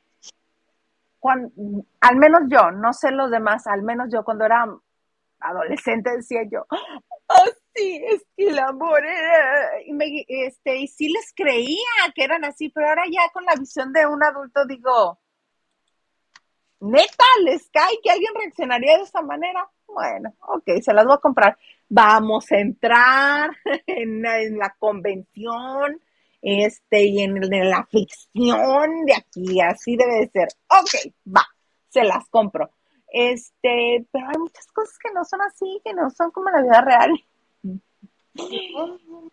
cuan- 1.19 1.53
al 2.01 2.17
menos 2.17 2.43
yo, 2.49 2.71
no 2.71 2.93
sé 2.93 3.11
los 3.11 3.31
demás, 3.31 3.67
al 3.67 3.83
menos 3.83 4.09
yo 4.13 4.25
cuando 4.25 4.45
era 4.45 4.67
adolescente 5.41 6.11
decía 6.17 6.43
yo, 6.51 6.67
oh 6.71 7.45
sí, 7.75 8.03
es 8.07 8.25
que 8.37 8.49
el 8.49 8.59
amor 8.59 9.05
era-". 9.05 9.83
y, 9.85 9.93
me- 9.93 10.25
este, 10.29 10.79
y 10.79 10.89
sí 10.89 11.09
les 11.09 11.33
creía 11.35 11.79
que 12.15 12.25
eran 12.25 12.45
así, 12.45 12.69
pero 12.71 12.89
ahora 12.89 13.05
ya 13.11 13.23
con 13.33 13.45
la 13.45 13.55
visión 13.57 13.93
de 13.93 14.07
un 14.07 14.23
adulto 14.23 14.65
digo, 14.67 15.19
neta, 16.81 17.25
les 17.45 17.69
cae 17.71 17.99
que 18.03 18.11
alguien 18.11 18.33
reaccionaría 18.35 18.97
de 18.99 19.03
esta 19.05 19.23
manera. 19.23 19.69
Bueno, 19.87 20.35
ok, 20.41 20.81
se 20.83 20.93
las 20.93 21.05
voy 21.07 21.15
a 21.15 21.19
comprar. 21.19 21.57
Vamos 21.89 22.51
a 22.53 22.59
entrar 22.59 23.51
en 23.87 24.59
la 24.59 24.75
convención, 24.79 26.01
este, 26.43 27.05
y 27.05 27.23
en, 27.23 27.43
en 27.53 27.71
la 27.71 27.85
ficción 27.87 29.05
de 29.07 29.15
aquí, 29.15 29.61
así 29.61 29.97
debe 29.97 30.21
de 30.21 30.29
ser. 30.31 30.49
Ok, 30.69 31.13
va, 31.35 31.47
se 31.89 32.05
las 32.05 32.29
compro. 32.29 32.71
Este, 33.09 34.07
pero 34.13 34.27
hay 34.29 34.39
muchas 34.39 34.67
cosas 34.69 34.99
que 34.99 35.11
no 35.13 35.25
son 35.25 35.41
así, 35.43 35.81
que 35.85 35.95
no 35.95 36.11
son 36.11 36.31
como 36.31 36.51
la 36.51 36.63
vida 36.63 36.81
real. 36.83 37.25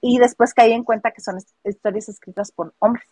Y 0.02 0.18
después 0.20 0.54
caí 0.54 0.72
en 0.72 0.84
cuenta 0.84 1.12
que 1.12 1.22
son 1.22 1.38
his- 1.38 1.54
historias 1.66 2.08
escritas 2.10 2.52
por 2.52 2.74
hombres. 2.80 3.06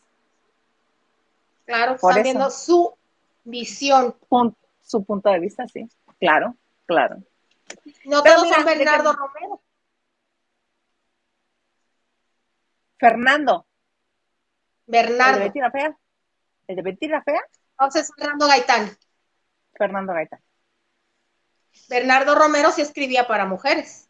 Claro, 1.66 1.98
Por 1.98 2.12
están 2.12 2.18
eso. 2.18 2.24
viendo 2.24 2.50
su 2.52 2.94
visión. 3.44 4.16
Pun- 4.30 4.56
su 4.84 5.04
punto 5.04 5.30
de 5.30 5.40
vista, 5.40 5.68
sí. 5.68 5.88
Claro, 6.20 6.56
claro. 6.86 7.18
No 8.06 8.22
Pero 8.24 8.36
todos 8.36 8.50
son 8.50 8.66
Bernardo. 8.66 9.14
Romero. 9.14 9.62
Fernando, 12.98 13.66
el 14.98 15.08
de 15.08 15.10
Bernardo. 15.10 15.40
Betty 15.40 15.60
la 15.60 15.72
Fea. 15.72 15.98
El 16.68 16.76
de 16.76 16.82
Betty 16.82 17.08
la 17.08 17.22
Fea, 17.24 17.42
Entonces, 17.72 18.12
Fernando 18.16 18.48
Gaitán. 18.48 18.90
Fernando 19.74 20.14
Gaitán. 20.14 20.40
Bernardo 21.90 22.36
Romero 22.36 22.72
sí 22.72 22.82
escribía 22.82 23.28
para 23.28 23.46
mujeres. 23.46 24.08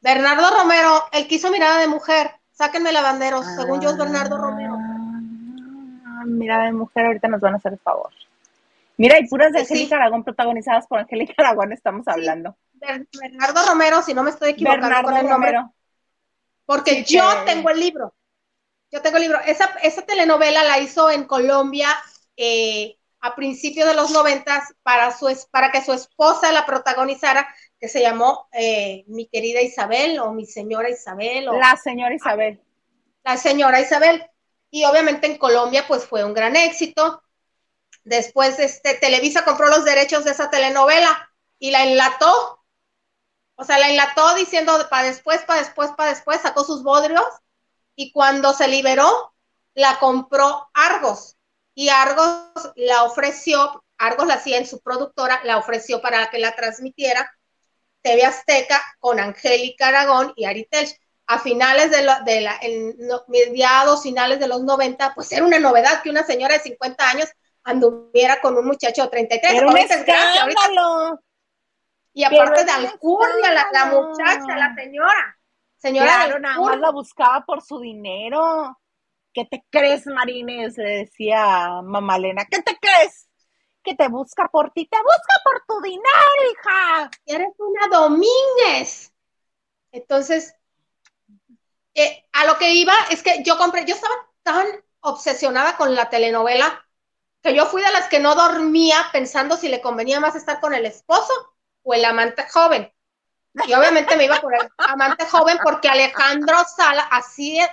Bernardo 0.00 0.56
Romero, 0.56 1.04
el 1.12 1.26
que 1.26 1.36
hizo 1.36 1.50
mirada 1.50 1.78
de 1.78 1.88
mujer. 1.88 2.30
Sáquenme 2.52 2.92
lavanderos. 2.92 3.46
Según 3.56 3.80
yo 3.80 3.90
es 3.90 3.96
Bernardo 3.96 4.36
Romero. 4.36 4.76
Ah, 4.76 6.24
Mira, 6.26 6.64
de 6.64 6.72
mujer, 6.72 7.06
ahorita 7.06 7.28
nos 7.28 7.40
van 7.40 7.54
a 7.54 7.56
hacer 7.58 7.72
el 7.72 7.78
favor. 7.78 8.10
Mira, 8.96 9.18
y 9.18 9.28
puras 9.28 9.52
de 9.52 9.60
Sí, 9.60 9.66
sí. 9.66 9.72
Angélica 9.74 9.96
Aragón, 9.96 10.24
protagonizadas 10.24 10.86
por 10.88 10.98
Angélica 10.98 11.34
Aragón, 11.38 11.72
estamos 11.72 12.06
hablando. 12.08 12.56
Ber- 12.74 13.06
Bernardo 13.20 13.64
Romero, 13.66 14.02
si 14.02 14.12
no 14.14 14.24
me 14.24 14.30
estoy 14.30 14.50
equivocando 14.50 14.86
Bernardo 14.88 15.08
con 15.08 15.16
el 15.16 15.28
nombre. 15.28 15.52
Romero. 15.52 15.74
Porque 16.66 17.04
Sí, 17.04 17.14
yo 17.16 17.22
tengo 17.46 17.70
el 17.70 17.78
libro. 17.80 18.14
Yo 18.90 19.02
tengo 19.02 19.16
el 19.16 19.24
libro. 19.24 19.40
Esa, 19.40 19.66
esa 19.82 20.02
telenovela 20.02 20.64
la 20.64 20.78
hizo 20.78 21.10
en 21.10 21.24
Colombia 21.24 21.88
eh, 22.36 22.96
a 23.20 23.34
principios 23.34 23.86
de 23.88 23.94
los 23.94 24.10
noventas 24.10 24.74
para, 24.82 25.16
su, 25.16 25.28
para 25.50 25.70
que 25.70 25.84
su 25.84 25.92
esposa 25.92 26.52
la 26.52 26.64
protagonizara, 26.64 27.48
que 27.78 27.88
se 27.88 28.00
llamó 28.00 28.48
eh, 28.52 29.04
Mi 29.08 29.26
querida 29.26 29.60
Isabel 29.60 30.18
o 30.20 30.32
Mi 30.32 30.46
señora 30.46 30.88
Isabel 30.88 31.48
o 31.48 31.52
La 31.54 31.76
señora 31.76 32.14
Isabel. 32.14 32.60
la 33.24 33.36
señora 33.36 33.80
Isabel. 33.80 34.24
Y 34.70 34.84
obviamente 34.84 35.26
en 35.26 35.38
Colombia 35.38 35.84
pues 35.86 36.04
fue 36.04 36.24
un 36.24 36.34
gran 36.34 36.56
éxito. 36.56 37.22
Después 38.04 38.58
este, 38.58 38.94
Televisa 38.94 39.44
compró 39.44 39.68
los 39.68 39.84
derechos 39.84 40.24
de 40.24 40.30
esa 40.30 40.50
telenovela 40.50 41.30
y 41.58 41.70
la 41.70 41.84
enlató. 41.84 42.64
O 43.56 43.64
sea, 43.64 43.78
la 43.78 43.90
enlató 43.90 44.34
diciendo 44.34 44.72
para 44.88 45.08
después, 45.08 45.42
para 45.42 45.60
después, 45.60 45.90
para 45.96 46.10
después, 46.10 46.40
sacó 46.40 46.64
sus 46.64 46.82
bodrios 46.82 47.24
y 48.00 48.12
cuando 48.12 48.52
se 48.52 48.68
liberó, 48.68 49.34
la 49.74 49.98
compró 49.98 50.68
Argos. 50.72 51.36
Y 51.74 51.88
Argos 51.88 52.44
la 52.76 53.02
ofreció, 53.02 53.84
Argos 53.98 54.28
la 54.28 54.34
hacía 54.34 54.56
en 54.58 54.66
su 54.68 54.80
productora, 54.80 55.40
la 55.42 55.56
ofreció 55.58 56.00
para 56.00 56.30
que 56.30 56.38
la 56.38 56.54
transmitiera 56.54 57.28
TV 58.02 58.24
Azteca 58.24 58.80
con 59.00 59.18
Angélica 59.18 59.88
Aragón 59.88 60.32
y 60.36 60.44
Ari 60.44 60.66
Telch 60.66 60.96
a 61.26 61.40
finales 61.40 61.90
de, 61.90 62.02
lo- 62.02 62.20
de 62.24 62.40
la, 62.40 62.56
en 62.62 62.96
mediados, 63.26 64.04
finales 64.04 64.38
de 64.38 64.46
los 64.46 64.62
90, 64.62 65.12
pues 65.16 65.30
era 65.32 65.44
una 65.44 65.58
novedad 65.58 66.00
que 66.00 66.10
una 66.10 66.22
señora 66.24 66.54
de 66.54 66.60
50 66.60 67.10
años 67.10 67.28
anduviera 67.64 68.40
con 68.40 68.56
un 68.56 68.64
muchacho 68.64 69.02
de 69.02 69.08
33. 69.08 69.52
Era 69.54 69.66
un 69.66 69.72
Ahorita 69.76 69.94
es 69.96 70.06
gracia, 70.06 70.42
ahorita- 70.42 70.60
escándalo. 70.60 71.20
y 72.14 72.22
aparte 72.24 72.64
de 72.64 72.70
alcurnia, 72.70 73.50
la, 73.50 73.54
la 73.54 73.60
escándalo. 73.62 74.08
muchacha, 74.08 74.56
la 74.56 74.74
señora. 74.76 75.37
Señora 75.78 76.24
Claro, 76.24 76.40
nada 76.40 76.60
más 76.60 76.78
la 76.78 76.90
buscaba 76.90 77.44
por 77.44 77.62
su 77.62 77.80
dinero. 77.80 78.76
¿Qué 79.32 79.44
te 79.44 79.64
crees, 79.70 80.06
Marines? 80.06 80.76
Le 80.76 81.04
decía 81.04 81.80
mamá 81.82 82.16
Elena. 82.16 82.44
¿Qué 82.50 82.60
te 82.62 82.76
crees? 82.76 83.28
Que 83.82 83.94
te 83.94 84.08
busca 84.08 84.48
por 84.48 84.72
ti. 84.72 84.86
Te 84.86 84.98
busca 84.98 85.34
por 85.44 85.62
tu 85.66 85.80
dinero, 85.82 86.02
hija. 86.52 87.10
eres 87.26 87.54
una 87.58 87.86
Domínguez. 87.86 89.12
Entonces, 89.92 90.54
eh, 91.94 92.24
a 92.32 92.44
lo 92.46 92.58
que 92.58 92.74
iba 92.74 92.94
es 93.10 93.22
que 93.22 93.42
yo 93.44 93.56
compré, 93.56 93.84
yo 93.86 93.94
estaba 93.94 94.14
tan 94.42 94.66
obsesionada 95.00 95.76
con 95.76 95.94
la 95.94 96.10
telenovela 96.10 96.84
que 97.42 97.54
yo 97.54 97.66
fui 97.66 97.82
de 97.82 97.92
las 97.92 98.08
que 98.08 98.18
no 98.18 98.34
dormía 98.34 99.06
pensando 99.12 99.56
si 99.56 99.68
le 99.68 99.80
convenía 99.80 100.18
más 100.18 100.34
estar 100.34 100.60
con 100.60 100.74
el 100.74 100.86
esposo 100.86 101.32
o 101.82 101.94
el 101.94 102.04
amante 102.04 102.44
joven. 102.50 102.92
Y 103.54 103.74
obviamente 103.74 104.16
me 104.16 104.24
iba 104.24 104.40
por 104.40 104.54
el 104.54 104.68
amante 104.78 105.26
joven 105.26 105.58
porque 105.62 105.88
Alejandro 105.88 106.56
Sala, 106.64 107.02
así 107.10 107.58
es, 107.58 107.68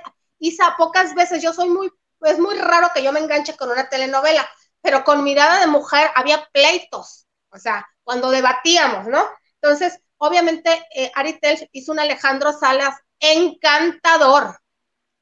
pocas 0.78 1.14
veces, 1.14 1.42
yo 1.42 1.54
soy 1.54 1.70
muy, 1.70 1.92
es 2.22 2.40
muy 2.40 2.56
raro 2.58 2.90
que 2.94 3.04
yo 3.04 3.12
me 3.12 3.20
enganche 3.20 3.56
con 3.56 3.70
una 3.70 3.90
telenovela, 3.90 4.48
pero 4.82 5.04
con 5.04 5.24
mirada 5.24 5.60
de 5.60 5.68
mujer 5.68 6.10
había 6.16 6.48
pleitos, 6.52 7.28
o 7.50 7.58
sea, 7.58 7.88
cuando 8.04 8.30
debatíamos, 8.30 9.08
¿no? 9.08 9.24
Entonces, 9.62 10.00
obviamente, 10.18 10.86
eh, 10.96 11.12
Ari 11.16 11.40
Telch 11.40 11.70
hizo 11.72 11.92
un 11.92 12.00
Alejandro 12.00 12.54
Salas 12.54 12.96
encantador, 13.20 14.60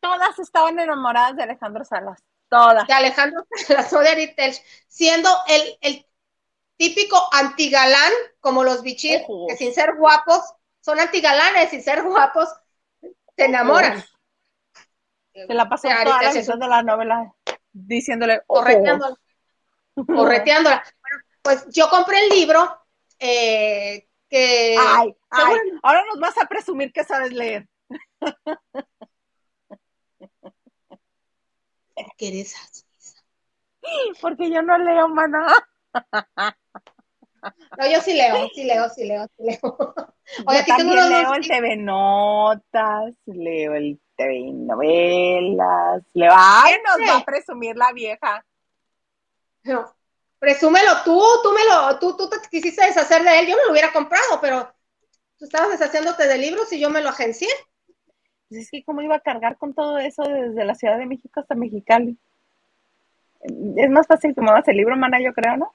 Todas 0.03 0.37
estaban 0.37 0.77
enamoradas 0.77 1.37
de 1.37 1.43
Alejandro 1.43 1.85
Salas. 1.85 2.21
Todas. 2.49 2.85
de 2.87 2.93
Alejandro 2.93 3.45
Salas, 3.55 3.93
no 3.93 3.99
de 3.99 4.09
Ari 4.09 4.35
Telch, 4.35 4.61
siendo 4.89 5.29
el, 5.47 5.77
el 5.79 6.05
típico 6.83 7.17
antigalán, 7.31 8.11
como 8.41 8.63
los 8.63 8.81
bichir, 8.81 9.21
Ojo. 9.23 9.47
que 9.47 9.55
sin 9.55 9.73
ser 9.73 9.95
guapos, 9.95 10.41
son 10.81 10.99
antigalanes, 10.99 11.69
sin 11.69 11.81
ser 11.81 12.03
guapos, 12.03 12.49
se 13.01 13.45
enamoran. 13.45 14.03
Se 15.33 15.53
la 15.53 15.63
Ari 15.63 16.03
toda 16.03 16.21
la 16.21 16.33
mitad 16.33 16.57
de 16.57 16.67
la 16.67 16.83
novela 16.83 17.33
diciéndole, 17.71 18.41
correteándola. 18.45 19.15
correteándola. 20.07 20.83
Bueno, 21.01 21.23
pues 21.41 21.65
yo 21.69 21.89
compré 21.89 22.19
el 22.25 22.29
libro 22.29 22.77
eh, 23.17 24.09
que 24.29 24.75
Ay, 24.77 25.15
ay, 25.29 25.57
ahora 25.81 26.03
nos 26.05 26.19
vas 26.19 26.37
a 26.37 26.47
presumir 26.47 26.91
que 26.91 27.05
sabes 27.05 27.31
leer. 27.31 27.67
que 32.17 32.27
eres 32.27 32.55
así. 32.55 32.83
Porque 34.21 34.51
yo 34.51 34.61
no 34.61 34.77
leo, 34.77 35.07
maná. 35.07 35.47
No, 37.77 37.91
yo 37.91 38.01
sí 38.01 38.13
leo, 38.13 38.49
sí 38.53 38.63
leo, 38.63 38.89
sí 38.89 39.05
leo, 39.05 39.27
sí 39.37 39.43
leo. 39.43 39.59
Oye, 40.47 40.59
yo 40.59 40.75
también 40.75 41.09
leo 41.09 41.33
el 41.33 41.47
TV 41.47 41.77
Notas, 41.77 43.13
leo 43.25 43.75
el 43.75 43.99
TV 44.15 44.51
Novelas, 44.53 46.03
leo... 46.13 46.31
¡Ay, 46.35 46.75
nos 46.85 47.09
va 47.09 47.17
a 47.17 47.25
presumir 47.25 47.75
la 47.75 47.91
vieja! 47.91 48.45
No, 49.63 49.93
presúmelo 50.39 50.91
tú, 51.03 51.21
tú 51.41 51.51
me 51.51 51.63
lo, 51.65 51.99
tú, 51.99 52.17
tú 52.17 52.29
te 52.29 52.37
quisiste 52.49 52.85
deshacer 52.85 53.23
de 53.23 53.39
él, 53.39 53.47
yo 53.47 53.55
me 53.57 53.63
lo 53.65 53.71
hubiera 53.71 53.91
comprado, 53.93 54.39
pero 54.41 54.69
tú 55.37 55.45
estabas 55.45 55.71
deshaciéndote 55.71 56.27
de 56.27 56.37
libros 56.37 56.71
y 56.73 56.79
yo 56.79 56.89
me 56.89 57.01
lo 57.01 57.09
agencié. 57.09 57.49
Pues 58.49 58.61
es 58.61 58.71
que 58.71 58.83
cómo 58.83 59.01
iba 59.01 59.15
a 59.15 59.21
cargar 59.21 59.57
con 59.57 59.73
todo 59.73 59.97
eso 59.99 60.23
desde 60.23 60.65
la 60.65 60.75
Ciudad 60.75 60.97
de 60.97 61.05
México 61.05 61.39
hasta 61.39 61.55
Mexicali. 61.55 62.17
Es 63.41 63.89
más 63.89 64.07
fácil 64.07 64.35
que 64.35 64.41
muevas 64.41 64.67
el 64.67 64.77
libro, 64.77 64.95
mana, 64.95 65.19
yo 65.21 65.33
creo, 65.33 65.57
¿no? 65.57 65.73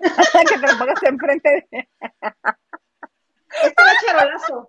Hasta 0.00 0.40
que 0.44 0.58
te 0.58 0.72
lo 0.72 0.78
pongas 0.78 1.02
enfrente 1.02 1.66
de... 1.70 1.88
Este 3.50 3.82
charolazo. 4.06 4.68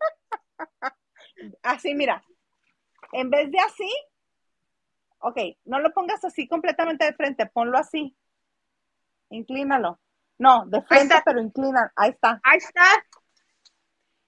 Así, 1.63 1.93
mira. 1.93 2.23
En 3.11 3.29
vez 3.29 3.51
de 3.51 3.59
así, 3.59 3.89
ok, 5.19 5.37
no 5.65 5.79
lo 5.79 5.91
pongas 5.91 6.23
así 6.23 6.47
completamente 6.47 7.05
de 7.05 7.13
frente, 7.13 7.45
ponlo 7.45 7.77
así. 7.77 8.15
Inclínalo. 9.29 9.99
No, 10.37 10.65
de 10.67 10.81
frente, 10.83 11.15
pero 11.25 11.41
inclina. 11.41 11.91
Ahí 11.95 12.11
está. 12.11 12.39
Ahí 12.43 12.57
está. 12.57 12.83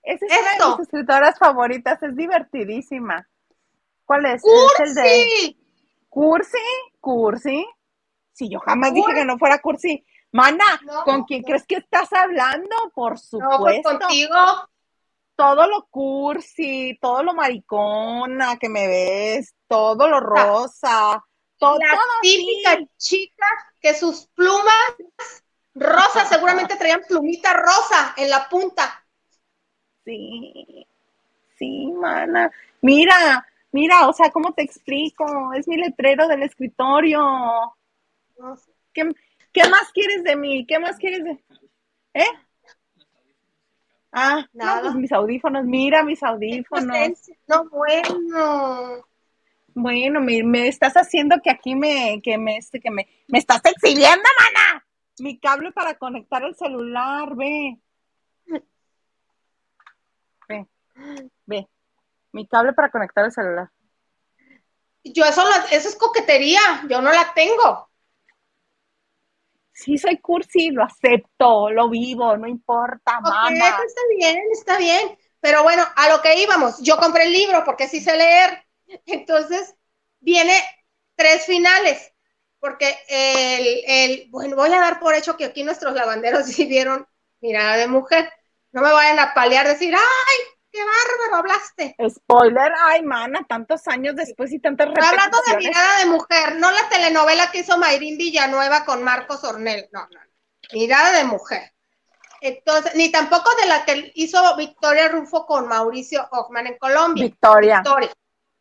Esa 0.03 0.25
es 0.25 0.31
una 0.31 0.51
de 0.51 0.71
mis 0.71 0.87
escritoras 0.87 1.37
favoritas, 1.37 2.01
es 2.03 2.15
divertidísima. 2.15 3.27
¿Cuál 4.03 4.25
es? 4.25 4.41
¡Cursi! 4.41 4.83
¿Es 4.83 4.89
el 4.89 4.95
de 4.95 5.57
Cursi? 6.09 6.57
¿Cursi? 6.99 7.65
Si 8.33 8.49
yo 8.49 8.59
jamás 8.59 8.93
dije 8.93 9.13
que 9.13 9.25
no 9.25 9.37
fuera 9.37 9.59
Cursi. 9.59 10.05
Mana, 10.31 10.79
¿con 11.03 11.23
quién 11.25 11.43
crees 11.43 11.65
que 11.65 11.75
estás 11.75 12.11
hablando? 12.13 12.75
Por 12.93 13.13
pues 13.13 13.25
supuesto. 13.25 13.99
contigo. 13.99 14.35
Todo 15.35 15.67
lo 15.67 15.87
cursi, 15.87 16.97
todo 17.01 17.23
lo 17.23 17.33
maricona 17.33 18.57
que 18.57 18.69
me 18.69 18.87
ves, 18.87 19.55
todo 19.67 20.07
lo 20.07 20.19
rosa, 20.19 21.23
todo, 21.57 21.79
La 21.79 21.99
típica 22.21 22.77
chica 22.97 23.45
que 23.79 23.93
sus 23.93 24.27
plumas 24.27 24.95
rosas 25.73 26.29
seguramente 26.29 26.75
traían 26.75 27.01
plumita 27.07 27.53
rosa 27.53 28.13
en 28.17 28.29
la 28.29 28.47
punta. 28.47 29.03
Sí, 30.05 30.85
sí, 31.57 31.91
mana. 31.93 32.51
Mira, 32.81 33.47
mira, 33.71 34.07
o 34.07 34.13
sea, 34.13 34.31
¿cómo 34.31 34.53
te 34.53 34.63
explico? 34.63 35.53
Es 35.53 35.67
mi 35.67 35.77
letrero 35.77 36.27
del 36.27 36.43
escritorio. 36.43 37.21
No 38.37 38.57
sé. 38.57 38.71
¿Qué, 38.93 39.11
¿Qué 39.51 39.67
más 39.69 39.91
quieres 39.93 40.23
de 40.23 40.35
mí? 40.35 40.65
¿Qué 40.65 40.79
más 40.79 40.97
quieres 40.97 41.23
de...? 41.23 41.43
¿Eh? 42.13 42.25
Ah, 44.11 44.45
Nada. 44.53 44.75
No, 44.75 44.81
pues 44.83 44.95
mis 44.95 45.11
audífonos, 45.11 45.65
mira 45.65 46.03
mis 46.03 46.21
audífonos. 46.21 46.97
No, 47.47 47.69
bueno. 47.69 49.05
Bueno, 49.73 50.19
me, 50.19 50.43
me, 50.43 50.67
estás 50.67 50.95
haciendo 50.95 51.37
que 51.41 51.49
aquí 51.49 51.75
me, 51.75 52.21
que 52.21 52.37
me, 52.37 52.57
este, 52.57 52.81
que 52.81 52.91
me, 52.91 53.07
me 53.27 53.39
estás 53.39 53.61
exhibiendo, 53.63 54.27
mana. 54.37 54.85
Mi 55.19 55.39
cable 55.39 55.71
para 55.71 55.97
conectar 55.97 56.43
el 56.43 56.55
celular, 56.55 57.35
ve. 57.35 57.77
Ve, 60.49 60.67
ve. 61.45 61.67
Mi 62.33 62.47
cable 62.47 62.73
para 62.73 62.91
conectar 62.91 63.23
el 63.23 63.31
celular. 63.31 63.69
Yo 65.05 65.23
eso, 65.23 65.41
eso 65.71 65.87
es 65.87 65.95
coquetería, 65.95 66.59
yo 66.89 67.01
no 67.01 67.11
la 67.11 67.33
tengo 67.33 67.90
sí 69.73 69.97
soy 69.97 70.17
cursi, 70.17 70.71
lo 70.71 70.83
acepto, 70.83 71.69
lo 71.69 71.89
vivo, 71.89 72.37
no 72.37 72.47
importa, 72.47 73.19
mamá. 73.21 73.49
está 73.49 74.01
bien, 74.17 74.37
está 74.51 74.77
bien. 74.77 75.17
Pero 75.39 75.63
bueno, 75.63 75.83
a 75.95 76.09
lo 76.09 76.21
que 76.21 76.39
íbamos, 76.39 76.81
yo 76.81 76.97
compré 76.97 77.23
el 77.23 77.33
libro 77.33 77.63
porque 77.65 77.87
sí 77.87 77.99
sé 77.99 78.15
leer. 78.15 78.63
Entonces, 79.05 79.75
viene 80.19 80.53
tres 81.15 81.45
finales, 81.45 82.13
porque 82.59 82.95
el, 83.07 83.83
el, 83.87 84.27
bueno, 84.29 84.55
voy 84.55 84.71
a 84.71 84.79
dar 84.79 84.99
por 84.99 85.15
hecho 85.15 85.35
que 85.37 85.45
aquí 85.45 85.63
nuestros 85.63 85.93
lavanderos 85.93 86.45
sí 86.47 86.65
vieron 86.65 87.07
mirada 87.39 87.77
de 87.77 87.87
mujer. 87.87 88.31
No 88.71 88.81
me 88.81 88.91
vayan 88.91 89.19
a 89.19 89.33
paliar, 89.33 89.67
decir, 89.67 89.93
¡ay! 89.93 90.50
¡Qué 90.71 90.79
bárbaro 90.79 91.35
hablaste! 91.35 91.95
Spoiler, 92.09 92.71
ay, 92.85 93.03
mana, 93.03 93.45
tantos 93.47 93.87
años 93.87 94.15
después 94.15 94.53
y 94.53 94.59
tantas. 94.59 94.87
Hablando 94.87 95.37
de 95.47 95.57
mirada 95.57 95.99
de 95.99 96.05
mujer, 96.05 96.55
no 96.55 96.71
la 96.71 96.87
telenovela 96.87 97.51
que 97.51 97.59
hizo 97.59 97.77
Mayrín 97.77 98.17
Villanueva 98.17 98.85
con 98.85 99.03
Marcos 99.03 99.43
Ornel, 99.43 99.89
no, 99.91 100.07
no, 100.09 100.19
mirada 100.71 101.11
de 101.11 101.25
mujer. 101.25 101.73
Entonces, 102.39 102.95
ni 102.95 103.11
tampoco 103.11 103.53
de 103.61 103.67
la 103.67 103.85
que 103.85 104.11
hizo 104.15 104.55
Victoria 104.55 105.09
Rufo 105.09 105.45
con 105.45 105.67
Mauricio 105.67 106.27
Ockman 106.31 106.67
en 106.67 106.77
Colombia. 106.77 107.25
Victoria. 107.25 107.77
Victoria. 107.77 108.11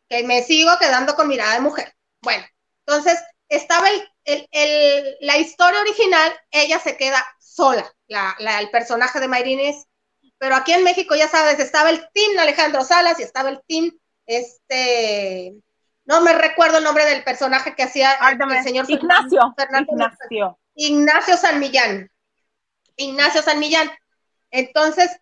Que 0.09 0.23
me 0.23 0.43
sigo 0.43 0.71
quedando 0.79 1.15
con 1.15 1.27
mirada 1.27 1.53
de 1.53 1.61
mujer. 1.61 1.95
Bueno, 2.21 2.45
entonces, 2.85 3.19
estaba 3.47 3.89
el, 3.89 4.47
el, 4.51 5.17
la 5.21 5.37
historia 5.37 5.79
original, 5.79 6.31
ella 6.51 6.77
se 6.79 6.97
queda 6.97 7.25
sola. 7.39 7.89
La, 8.07 8.35
la, 8.39 8.59
el 8.59 8.69
personaje 8.69 9.19
de 9.19 9.27
Mayrín 9.27 9.61
es 9.61 9.87
pero 10.41 10.55
aquí 10.55 10.73
en 10.73 10.83
México, 10.83 11.13
ya 11.13 11.27
sabes, 11.27 11.59
estaba 11.59 11.91
el 11.91 11.99
team 12.13 12.39
Alejandro 12.39 12.83
Salas 12.83 13.19
y 13.19 13.21
estaba 13.21 13.49
el 13.49 13.61
team, 13.67 13.91
este, 14.25 15.53
no 16.05 16.21
me 16.21 16.33
recuerdo 16.33 16.79
el 16.79 16.83
nombre 16.83 17.05
del 17.05 17.23
personaje 17.23 17.75
que 17.75 17.83
hacía 17.83 18.13
el 18.13 18.63
señor 18.63 18.89
Ignacio. 18.89 19.53
Fernando, 19.55 19.91
Ignacio. 19.91 20.59
Ignacio 20.73 21.37
San 21.37 21.59
Millán. 21.59 22.09
Ignacio 22.95 23.43
San 23.43 23.59
Millán. 23.59 23.91
Entonces, 24.49 25.15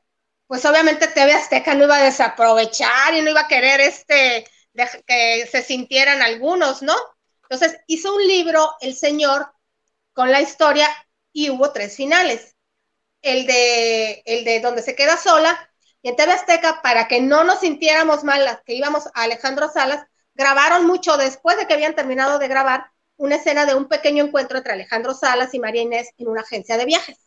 pues 0.48 0.64
obviamente 0.64 1.10
TV 1.10 1.34
Azteca 1.34 1.74
no 1.74 1.84
iba 1.84 1.98
a 1.98 2.04
desaprovechar 2.04 3.14
y 3.14 3.22
no 3.22 3.32
iba 3.32 3.42
a 3.42 3.48
querer 3.50 3.82
este 3.82 4.50
que 5.06 5.50
se 5.52 5.62
sintieran 5.64 6.22
algunos, 6.22 6.82
¿no? 6.82 6.96
Entonces 7.44 7.78
hizo 7.88 8.16
un 8.16 8.26
libro 8.26 8.74
el 8.80 8.96
señor 8.96 9.52
con 10.14 10.32
la 10.32 10.40
historia 10.40 10.88
y 11.34 11.50
hubo 11.50 11.74
tres 11.74 11.98
finales 11.98 12.56
el 13.22 13.46
de, 13.46 14.22
el 14.26 14.46
de 14.46 14.60
donde 14.60 14.82
se 14.82 14.96
queda 14.96 15.18
sola, 15.18 15.70
y 16.02 16.10
en 16.10 16.16
TV 16.16 16.32
Azteca, 16.32 16.82
para 16.82 17.08
que 17.08 17.22
no 17.22 17.44
nos 17.44 17.60
sintiéramos 17.60 18.24
mal 18.24 18.62
que 18.66 18.74
íbamos 18.74 19.08
a 19.08 19.24
Alejandro 19.24 19.70
Salas, 19.70 20.06
grabaron 20.34 20.88
mucho 20.88 21.18
después 21.18 21.58
de 21.58 21.68
que 21.68 21.74
habían 21.74 21.96
terminado 21.96 22.40
de 22.40 22.48
grabar 22.48 22.92
una 23.18 23.36
escena 23.36 23.66
de 23.66 23.76
un 23.76 23.90
pequeño 23.90 24.24
encuentro 24.24 24.58
entre 24.58 24.74
Alejandro 24.74 25.14
Salas 25.14 25.54
y 25.54 25.60
María 25.60 25.82
Inés 25.82 26.12
en 26.18 26.30
una 26.30 26.42
agencia 26.42 26.78
de 26.78 26.86
viajes. 26.86 27.18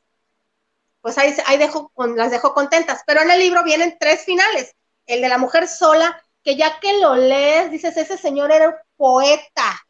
Pues 1.02 1.18
ahí, 1.18 1.34
ahí 1.46 1.58
dejo, 1.58 1.92
las 2.16 2.30
dejo 2.30 2.54
contentas. 2.54 3.02
Pero 3.06 3.20
en 3.20 3.30
el 3.30 3.40
libro 3.40 3.62
vienen 3.62 3.98
tres 4.00 4.24
finales. 4.24 4.74
El 5.04 5.20
de 5.20 5.28
la 5.28 5.36
mujer 5.36 5.68
sola, 5.68 6.22
que 6.42 6.56
ya 6.56 6.80
que 6.80 6.98
lo 7.00 7.16
lees, 7.16 7.70
dices, 7.70 7.96
ese 7.96 8.16
señor 8.16 8.50
era 8.52 8.68
un 8.70 8.74
poeta, 8.96 9.80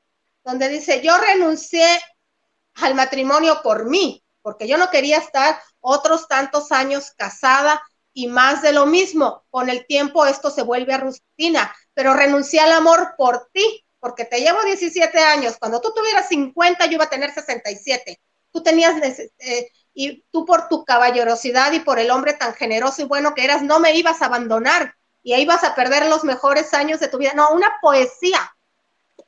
donde 0.43 0.69
dice, 0.69 1.01
yo 1.03 1.17
renuncié 1.19 1.87
al 2.75 2.95
matrimonio 2.95 3.61
por 3.63 3.89
mí, 3.89 4.22
porque 4.43 4.69
yo 4.69 4.77
no 4.77 4.91
quería 4.91 5.19
estar 5.19 5.61
otros 5.81 6.29
tantos 6.29 6.73
años 6.73 7.13
casada 7.17 7.83
y 8.13 8.27
más 8.27 8.63
de 8.63 8.73
lo 8.73 8.87
mismo. 8.87 9.45
Con 9.51 9.71
el 9.71 9.87
tiempo 9.87 10.27
esto 10.27 10.51
se 10.51 10.63
vuelve 10.63 10.95
a 10.95 10.99
rutina, 10.99 11.75
pero 11.95 12.15
renuncié 12.15 12.61
al 12.61 12.73
amor 12.73 13.15
por 13.17 13.49
ti, 13.53 13.85
porque 14.01 14.25
te 14.25 14.41
llevo 14.41 14.63
17 14.65 15.19
años. 15.19 15.57
Cuando 15.59 15.81
tú 15.81 15.93
tuvieras 15.95 16.29
50, 16.29 16.87
yo 16.87 16.93
iba 16.93 17.05
a 17.05 17.11
tener 17.11 17.33
67. 17.33 18.21
Tú 18.51 18.63
tenías, 18.63 18.97
eh, 19.39 19.71
y 19.95 20.25
tú 20.31 20.45
por 20.45 20.69
tu 20.69 20.85
caballerosidad 20.85 21.73
y 21.73 21.81
por 21.81 21.99
el 21.99 22.11
hombre 22.11 22.35
tan 22.35 22.55
generoso 22.55 23.03
y 23.03 23.07
bueno 23.07 23.35
que 23.35 23.45
eras, 23.45 23.63
no 23.63 23.79
me 23.79 23.95
ibas 23.95 24.23
a 24.23 24.27
abandonar 24.27 24.95
y 25.23 25.33
ahí 25.33 25.43
ibas 25.43 25.65
a 25.65 25.75
perder 25.75 26.07
los 26.09 26.25
mejores 26.25 26.75
años 26.75 27.01
de 27.01 27.09
tu 27.09 27.19
vida. 27.19 27.33
No, 27.35 27.51
una 27.51 27.79
poesía. 27.81 28.41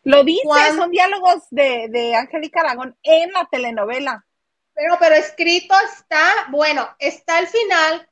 Lo 0.03 0.23
dice, 0.23 0.43
son 0.77 0.91
diálogos 0.91 1.45
de, 1.51 1.89
de 1.89 2.15
Angélica 2.15 2.61
Aragón 2.61 2.97
en 3.03 3.33
la 3.33 3.49
telenovela. 3.51 4.27
Pero, 4.75 4.97
pero 4.99 5.15
escrito 5.15 5.75
está, 5.85 6.47
bueno, 6.51 6.89
está 6.99 7.39
el 7.39 7.47
final 7.47 8.09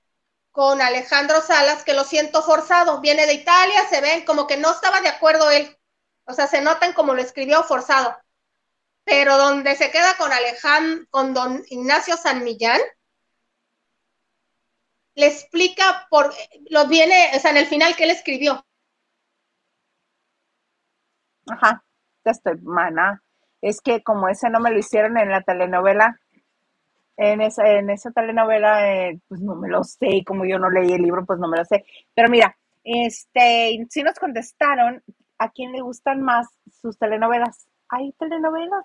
con 0.52 0.80
Alejandro 0.80 1.40
Salas, 1.40 1.82
que 1.82 1.94
lo 1.94 2.04
siento 2.04 2.42
forzado, 2.42 3.00
viene 3.00 3.26
de 3.26 3.34
Italia, 3.34 3.86
se 3.88 4.00
ven 4.00 4.24
como 4.24 4.46
que 4.46 4.58
no 4.58 4.70
estaba 4.70 5.00
de 5.00 5.08
acuerdo 5.08 5.50
él, 5.50 5.76
o 6.24 6.34
sea, 6.34 6.46
se 6.46 6.60
notan 6.60 6.92
como 6.92 7.14
lo 7.14 7.22
escribió 7.22 7.64
forzado, 7.64 8.16
pero 9.04 9.38
donde 9.38 9.74
se 9.74 9.90
queda 9.90 10.16
con 10.18 10.30
Alejandro, 10.30 11.06
con 11.10 11.34
don 11.34 11.64
Ignacio 11.68 12.16
San 12.16 12.44
Millán, 12.44 12.80
le 15.14 15.26
explica 15.26 16.06
por, 16.10 16.32
lo 16.70 16.86
viene, 16.86 17.32
o 17.34 17.40
sea, 17.40 17.50
en 17.50 17.56
el 17.56 17.66
final 17.66 17.96
que 17.96 18.04
él 18.04 18.10
escribió. 18.10 18.64
Ajá, 21.48 21.84
ya 22.24 22.30
estoy, 22.30 22.58
mana. 22.62 23.22
Es 23.60 23.80
que 23.80 24.02
como 24.02 24.28
ese 24.28 24.48
no 24.48 24.60
me 24.60 24.70
lo 24.70 24.78
hicieron 24.78 25.18
en 25.18 25.30
la 25.30 25.42
telenovela, 25.42 26.18
en 27.16 27.40
esa, 27.40 27.68
en 27.68 27.90
esa 27.90 28.10
telenovela, 28.10 28.92
eh, 28.92 29.20
pues 29.28 29.40
no 29.40 29.54
me 29.54 29.68
lo 29.68 29.84
sé, 29.84 30.24
como 30.26 30.44
yo 30.44 30.58
no 30.58 30.70
leí 30.70 30.92
el 30.92 31.02
libro, 31.02 31.24
pues 31.24 31.38
no 31.38 31.48
me 31.48 31.58
lo 31.58 31.64
sé. 31.64 31.84
Pero 32.14 32.28
mira, 32.28 32.56
este, 32.84 33.86
sí 33.90 34.02
nos 34.02 34.18
contestaron 34.18 35.02
a 35.38 35.50
quién 35.50 35.72
le 35.72 35.80
gustan 35.80 36.22
más 36.22 36.48
sus 36.80 36.98
telenovelas. 36.98 37.66
¿Hay 37.88 38.12
telenovelas? 38.12 38.84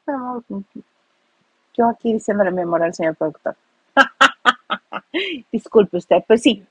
Yo 1.73 1.87
aquí 1.87 2.13
diciéndole 2.13 2.51
mi 2.51 2.61
amor 2.61 2.83
al 2.83 2.93
señor 2.93 3.15
productor. 3.15 3.55
Disculpe 5.51 5.97
usted, 5.97 6.23
pues 6.27 6.41
sí. 6.41 6.65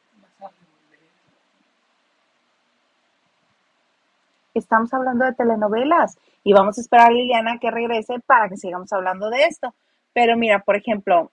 Estamos 4.54 4.92
hablando 4.94 5.24
de 5.24 5.34
telenovelas 5.34 6.18
y 6.42 6.52
vamos 6.52 6.78
a 6.78 6.80
esperar 6.80 7.08
a 7.08 7.10
Liliana 7.10 7.58
que 7.58 7.70
regrese 7.70 8.20
para 8.20 8.48
que 8.48 8.56
sigamos 8.56 8.92
hablando 8.92 9.28
de 9.30 9.44
esto. 9.44 9.74
Pero 10.14 10.36
mira, 10.36 10.60
por 10.60 10.76
ejemplo, 10.76 11.30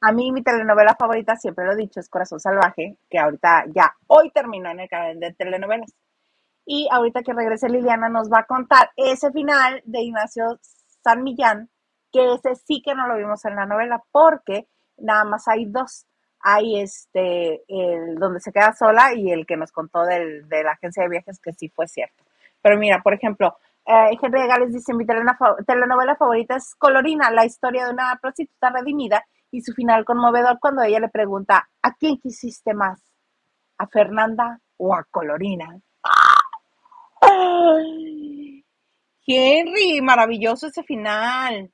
a 0.00 0.12
mí 0.12 0.32
mi 0.32 0.42
telenovela 0.42 0.96
favorita, 0.98 1.36
siempre 1.36 1.66
lo 1.66 1.72
he 1.72 1.76
dicho, 1.76 2.00
es 2.00 2.08
Corazón 2.08 2.40
Salvaje, 2.40 2.96
que 3.08 3.18
ahorita 3.18 3.64
ya 3.74 3.94
hoy 4.06 4.30
terminó 4.30 4.70
en 4.70 4.80
el 4.80 4.88
canal 4.88 5.20
de 5.20 5.32
telenovelas. 5.34 5.92
Y 6.64 6.88
ahorita 6.90 7.22
que 7.22 7.32
regrese 7.32 7.68
Liliana 7.68 8.08
nos 8.08 8.30
va 8.30 8.40
a 8.40 8.46
contar 8.46 8.90
ese 8.96 9.30
final 9.32 9.82
de 9.84 10.02
Ignacio 10.02 10.58
San 11.02 11.22
Millán, 11.22 11.68
que 12.12 12.34
ese 12.34 12.54
sí 12.54 12.82
que 12.84 12.94
no 12.94 13.06
lo 13.06 13.16
vimos 13.16 13.44
en 13.44 13.56
la 13.56 13.66
novela, 13.66 14.02
porque 14.10 14.68
nada 14.96 15.24
más 15.24 15.48
hay 15.48 15.66
dos. 15.66 16.06
Hay 16.42 16.80
este, 16.80 17.62
el 17.68 18.14
donde 18.16 18.40
se 18.40 18.52
queda 18.52 18.72
sola 18.72 19.14
y 19.14 19.30
el 19.30 19.46
que 19.46 19.58
nos 19.58 19.72
contó 19.72 20.04
del, 20.04 20.48
de 20.48 20.64
la 20.64 20.72
agencia 20.72 21.02
de 21.02 21.10
viajes, 21.10 21.38
que 21.38 21.52
sí 21.52 21.68
fue 21.68 21.86
cierto. 21.86 22.24
Pero 22.62 22.78
mira, 22.78 23.02
por 23.02 23.12
ejemplo, 23.12 23.56
eh, 23.86 24.16
Henry 24.20 24.46
Gales 24.46 24.72
dice, 24.72 24.94
mi 24.94 25.04
telenovela 25.04 26.16
favorita 26.16 26.56
es 26.56 26.74
Colorina, 26.76 27.30
la 27.30 27.44
historia 27.44 27.84
de 27.84 27.92
una 27.92 28.18
prostituta 28.20 28.70
redimida 28.70 29.24
y 29.50 29.62
su 29.62 29.72
final 29.72 30.04
conmovedor 30.04 30.58
cuando 30.60 30.82
ella 30.82 31.00
le 31.00 31.08
pregunta, 31.08 31.68
¿a 31.82 31.94
quién 31.94 32.18
quisiste 32.18 32.74
más? 32.74 33.02
¿A 33.78 33.86
Fernanda 33.86 34.60
o 34.76 34.94
a 34.94 35.04
Colorina? 35.10 35.80
Henry, 39.26 40.00
maravilloso 40.00 40.66
ese 40.66 40.82
final. 40.82 41.70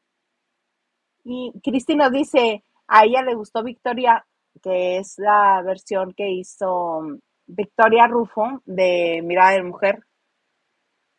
Y 1.25 1.53
Cristina 1.63 2.11
dice, 2.11 2.63
a 2.87 3.05
ella 3.05 3.23
le 3.23 3.35
gustó 3.35 3.63
Victoria, 3.63 4.25
que 4.63 4.99
es 4.99 5.15
la 5.19 5.63
versión 5.63 6.13
que 6.15 6.31
hizo 6.31 7.01
Victoria 7.47 8.07
Rufo 8.07 8.63
de 8.65 9.23
Mirada 9.25 9.53
de 9.53 9.63
Mujer, 9.63 10.05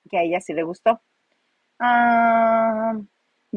que 0.10 0.18
a 0.18 0.24
ella 0.24 0.40
sí 0.40 0.54
le 0.54 0.64
gustó. 0.64 1.02
Ah, 1.80 2.94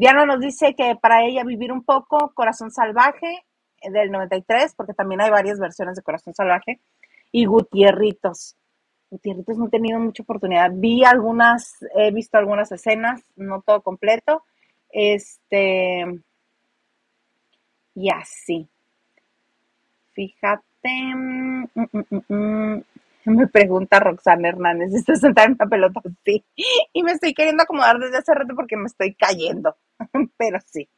Diana 0.01 0.25
nos 0.25 0.39
dice 0.39 0.73
que 0.73 0.95
para 0.95 1.23
ella 1.25 1.43
vivir 1.43 1.71
un 1.71 1.83
poco, 1.83 2.31
Corazón 2.33 2.71
Salvaje 2.71 3.45
del 3.83 4.09
93, 4.09 4.73
porque 4.75 4.95
también 4.95 5.21
hay 5.21 5.29
varias 5.29 5.59
versiones 5.59 5.95
de 5.95 6.01
Corazón 6.01 6.33
Salvaje, 6.33 6.79
y 7.31 7.45
Gutierritos. 7.45 8.55
Gutierritos 9.11 9.59
no 9.59 9.67
he 9.67 9.69
tenido 9.69 9.99
mucha 9.99 10.23
oportunidad. 10.23 10.71
Vi 10.73 11.05
algunas, 11.05 11.75
he 11.95 12.09
visto 12.09 12.39
algunas 12.39 12.71
escenas, 12.71 13.21
no 13.35 13.61
todo 13.61 13.83
completo. 13.83 14.43
Este, 14.89 16.03
y 17.93 18.09
así. 18.09 18.67
Fíjate. 20.13 21.13
Mm, 21.15 21.67
mm, 21.75 22.33
mm, 22.33 22.83
me 23.25 23.47
pregunta 23.47 23.99
Roxana 23.99 24.49
Hernández, 24.49 24.93
¿estás 24.93 25.19
sentada 25.19 25.47
en 25.47 25.53
una 25.59 25.69
pelota? 25.69 26.01
Sí. 26.25 26.45
Y 26.93 27.03
me 27.03 27.11
estoy 27.13 27.33
queriendo 27.33 27.63
acomodar 27.63 27.97
desde 27.99 28.17
hace 28.17 28.33
rato 28.33 28.55
porque 28.55 28.77
me 28.77 28.85
estoy 28.85 29.15
cayendo. 29.15 29.75
Pero 30.37 30.59
sí. 30.65 30.89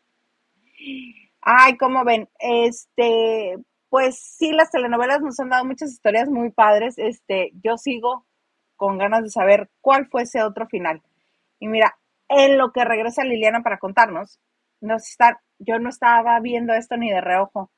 Ay, 1.41 1.77
como 1.77 2.03
ven, 2.05 2.29
este, 2.39 3.57
pues 3.89 4.17
sí, 4.19 4.51
las 4.51 4.71
telenovelas 4.71 5.21
nos 5.21 5.39
han 5.39 5.49
dado 5.49 5.65
muchas 5.65 5.91
historias 5.91 6.29
muy 6.29 6.51
padres. 6.51 6.95
Este, 6.97 7.51
yo 7.61 7.77
sigo 7.77 8.25
con 8.75 8.97
ganas 8.97 9.23
de 9.23 9.29
saber 9.29 9.69
cuál 9.81 10.07
fue 10.07 10.23
ese 10.23 10.43
otro 10.43 10.67
final. 10.67 11.01
Y 11.59 11.67
mira, 11.67 11.97
en 12.29 12.57
lo 12.57 12.71
que 12.71 12.85
regresa 12.85 13.23
Liliana 13.23 13.61
para 13.61 13.79
contarnos, 13.79 14.39
no 14.81 14.95
está, 14.95 15.41
yo 15.59 15.79
no 15.79 15.89
estaba 15.89 16.39
viendo 16.39 16.73
esto 16.73 16.97
ni 16.97 17.09
de 17.09 17.21
reojo. 17.21 17.71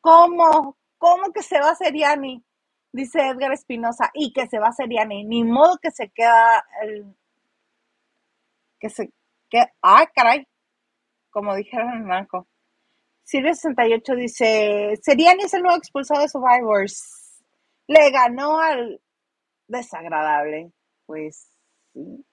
¿Cómo? 0.00 0.76
¿Cómo 0.98 1.32
que 1.32 1.42
se 1.42 1.60
va 1.60 1.70
a 1.70 1.74
Seriani? 1.74 2.44
Dice 2.92 3.20
Edgar 3.28 3.52
Espinosa, 3.52 4.10
y 4.14 4.32
que 4.32 4.46
se 4.48 4.58
va 4.58 4.72
Seriani. 4.72 5.24
Ni 5.24 5.44
modo 5.44 5.78
que 5.80 5.90
se 5.90 6.08
queda 6.10 6.64
el, 6.82 7.14
que 8.80 8.88
se 8.90 9.10
que, 9.50 9.64
ah, 9.82 10.06
caray, 10.14 10.46
como 11.30 11.54
dijeron 11.54 11.90
en 11.90 12.04
blanco. 12.04 12.46
Silvia 13.24 13.54
68 13.54 14.14
dice, 14.14 14.98
Seriani 15.02 15.44
es 15.44 15.54
el 15.54 15.62
nuevo 15.62 15.76
expulsado 15.76 16.22
de 16.22 16.28
Survivors. 16.28 17.42
Le 17.86 18.10
ganó 18.10 18.58
al 18.58 19.00
desagradable. 19.66 20.72
Pues 21.06 21.48
sí. 21.92 22.24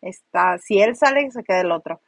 Está, 0.00 0.58
si 0.58 0.80
él 0.80 0.96
sale, 0.96 1.30
se 1.30 1.42
queda 1.42 1.62
el 1.62 1.72
otro. 1.72 2.00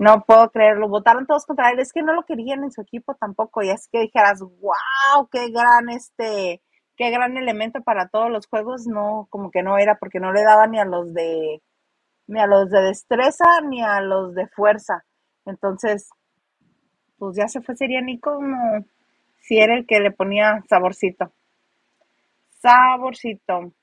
No 0.00 0.24
puedo 0.24 0.50
creerlo. 0.50 0.88
Votaron 0.88 1.26
todos 1.26 1.44
contra 1.44 1.70
él. 1.70 1.78
Es 1.78 1.92
que 1.92 2.02
no 2.02 2.14
lo 2.14 2.24
querían 2.24 2.64
en 2.64 2.72
su 2.72 2.80
equipo 2.80 3.14
tampoco. 3.16 3.62
Y 3.62 3.68
así 3.68 3.86
que 3.92 4.00
dijeras, 4.00 4.40
wow, 4.40 5.28
qué 5.30 5.50
gran 5.50 5.90
este, 5.90 6.62
qué 6.96 7.10
gran 7.10 7.36
elemento 7.36 7.82
para 7.82 8.08
todos 8.08 8.30
los 8.30 8.46
juegos. 8.46 8.86
No, 8.86 9.26
como 9.28 9.50
que 9.50 9.62
no 9.62 9.76
era, 9.76 9.98
porque 9.98 10.18
no 10.18 10.32
le 10.32 10.42
daba 10.42 10.66
ni 10.66 10.78
a 10.80 10.86
los 10.86 11.12
de, 11.12 11.62
ni 12.28 12.40
a 12.40 12.46
los 12.46 12.70
de 12.70 12.80
destreza, 12.80 13.44
ni 13.68 13.82
a 13.82 14.00
los 14.00 14.34
de 14.34 14.48
fuerza. 14.48 15.04
Entonces, 15.44 16.08
pues 17.18 17.36
ya 17.36 17.46
se 17.48 17.60
fue 17.60 17.76
Seriani 17.76 18.18
como 18.20 18.86
si 19.40 19.58
era 19.58 19.76
el 19.76 19.86
que 19.86 20.00
le 20.00 20.12
ponía 20.12 20.64
saborcito. 20.66 21.30
Saborcito. 22.62 23.74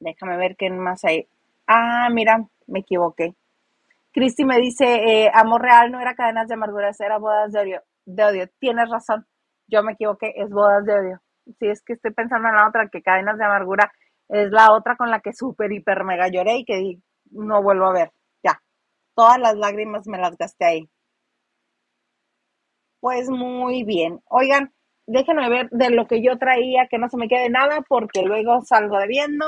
Déjame 0.00 0.36
ver 0.38 0.56
qué 0.56 0.70
más 0.70 1.04
hay. 1.04 1.28
Ah, 1.68 2.08
mira, 2.10 2.44
me 2.66 2.80
equivoqué. 2.80 3.36
Cristi 4.12 4.44
me 4.44 4.58
dice, 4.58 4.84
eh, 4.86 5.30
amor 5.32 5.62
real 5.62 5.90
no 5.90 6.00
era 6.00 6.14
cadenas 6.14 6.48
de 6.48 6.54
amarguras, 6.54 7.00
era 7.00 7.18
bodas 7.18 7.52
de 7.52 7.60
odio. 7.60 7.82
de 8.04 8.24
odio. 8.24 8.46
Tienes 8.58 8.90
razón, 8.90 9.26
yo 9.66 9.82
me 9.82 9.92
equivoqué, 9.92 10.34
es 10.36 10.50
bodas 10.50 10.84
de 10.84 10.94
odio. 10.94 11.22
Si 11.58 11.66
es 11.68 11.82
que 11.82 11.94
estoy 11.94 12.12
pensando 12.12 12.48
en 12.48 12.56
la 12.56 12.68
otra, 12.68 12.88
que 12.88 13.02
cadenas 13.02 13.38
de 13.38 13.44
amargura 13.44 13.92
es 14.28 14.50
la 14.50 14.72
otra 14.72 14.96
con 14.96 15.10
la 15.10 15.20
que 15.20 15.32
súper, 15.32 15.72
hiper, 15.72 16.04
mega 16.04 16.28
lloré 16.28 16.58
y 16.58 16.64
que 16.64 16.98
no 17.30 17.62
vuelvo 17.62 17.86
a 17.86 17.92
ver. 17.92 18.12
Ya, 18.44 18.62
todas 19.14 19.38
las 19.38 19.56
lágrimas 19.56 20.06
me 20.06 20.18
las 20.18 20.36
gasté 20.36 20.64
ahí. 20.64 20.90
Pues 23.00 23.28
muy 23.28 23.84
bien. 23.84 24.20
Oigan, 24.28 24.72
déjenme 25.06 25.48
ver 25.50 25.68
de 25.70 25.90
lo 25.90 26.06
que 26.06 26.22
yo 26.22 26.38
traía, 26.38 26.86
que 26.88 26.98
no 26.98 27.08
se 27.08 27.16
me 27.16 27.28
quede 27.28 27.50
nada, 27.50 27.80
porque 27.88 28.22
luego 28.22 28.60
salgo 28.62 28.98
debiendo. 28.98 29.44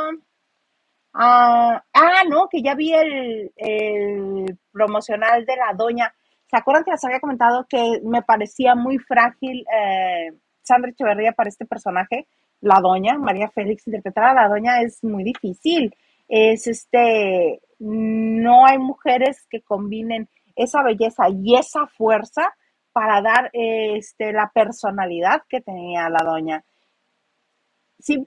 Ah, 1.16 1.84
ah, 1.92 2.22
no, 2.28 2.48
que 2.48 2.60
ya 2.60 2.74
vi 2.74 2.92
el, 2.92 3.52
el, 3.56 4.58
promocional 4.72 5.44
de 5.46 5.56
la 5.56 5.72
doña. 5.76 6.12
¿Se 6.50 6.56
acuerdan 6.56 6.84
que 6.84 6.90
les 6.90 7.04
había 7.04 7.20
comentado 7.20 7.66
que 7.68 8.00
me 8.04 8.22
parecía 8.22 8.74
muy 8.74 8.98
frágil 8.98 9.64
eh, 9.72 10.32
Sandra 10.62 10.90
Echeverría 10.90 11.32
para 11.32 11.48
este 11.48 11.66
personaje? 11.66 12.26
La 12.60 12.80
doña, 12.80 13.16
María 13.16 13.48
Félix, 13.48 13.86
interpretar 13.86 14.24
a 14.24 14.34
la 14.34 14.48
doña 14.48 14.80
es 14.82 15.04
muy 15.04 15.22
difícil. 15.22 15.94
Es 16.28 16.66
este, 16.66 17.60
no 17.78 18.66
hay 18.66 18.78
mujeres 18.78 19.46
que 19.48 19.62
combinen 19.62 20.28
esa 20.56 20.82
belleza 20.82 21.28
y 21.30 21.56
esa 21.56 21.86
fuerza 21.86 22.54
para 22.92 23.20
dar 23.22 23.50
este, 23.52 24.32
la 24.32 24.50
personalidad 24.52 25.42
que 25.48 25.60
tenía 25.60 26.08
la 26.08 26.24
doña. 26.24 26.64
Sin, 28.00 28.26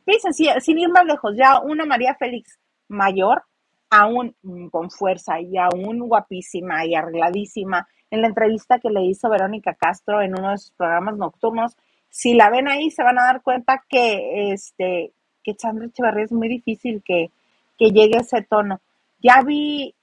sin 0.61 0.79
ir 0.79 0.89
más 0.89 1.05
lejos, 1.05 1.35
ya 1.35 1.59
una 1.59 1.85
María 1.85 2.15
Félix 2.15 2.57
mayor, 2.87 3.43
aún 3.89 4.35
con 4.71 4.89
fuerza 4.89 5.39
y 5.39 5.57
aún 5.57 5.99
guapísima 6.07 6.85
y 6.85 6.95
arregladísima. 6.95 7.87
En 8.09 8.21
la 8.21 8.27
entrevista 8.27 8.79
que 8.79 8.89
le 8.89 9.03
hizo 9.03 9.29
Verónica 9.29 9.73
Castro 9.73 10.21
en 10.21 10.37
uno 10.37 10.51
de 10.51 10.57
sus 10.57 10.71
programas 10.71 11.17
nocturnos, 11.17 11.75
si 12.09 12.33
la 12.33 12.49
ven 12.49 12.67
ahí 12.67 12.89
se 12.89 13.03
van 13.03 13.19
a 13.19 13.25
dar 13.25 13.41
cuenta 13.41 13.83
que 13.87 14.51
este 14.53 15.11
que 15.43 15.55
Chandra 15.55 15.85
Echeverría 15.85 16.25
es 16.25 16.31
muy 16.33 16.49
difícil 16.49 17.01
que, 17.05 17.31
que 17.77 17.91
llegue 17.91 18.17
a 18.17 18.21
ese 18.21 18.41
tono. 18.41 18.81
Ya 19.23 19.41
vi, 19.45 19.95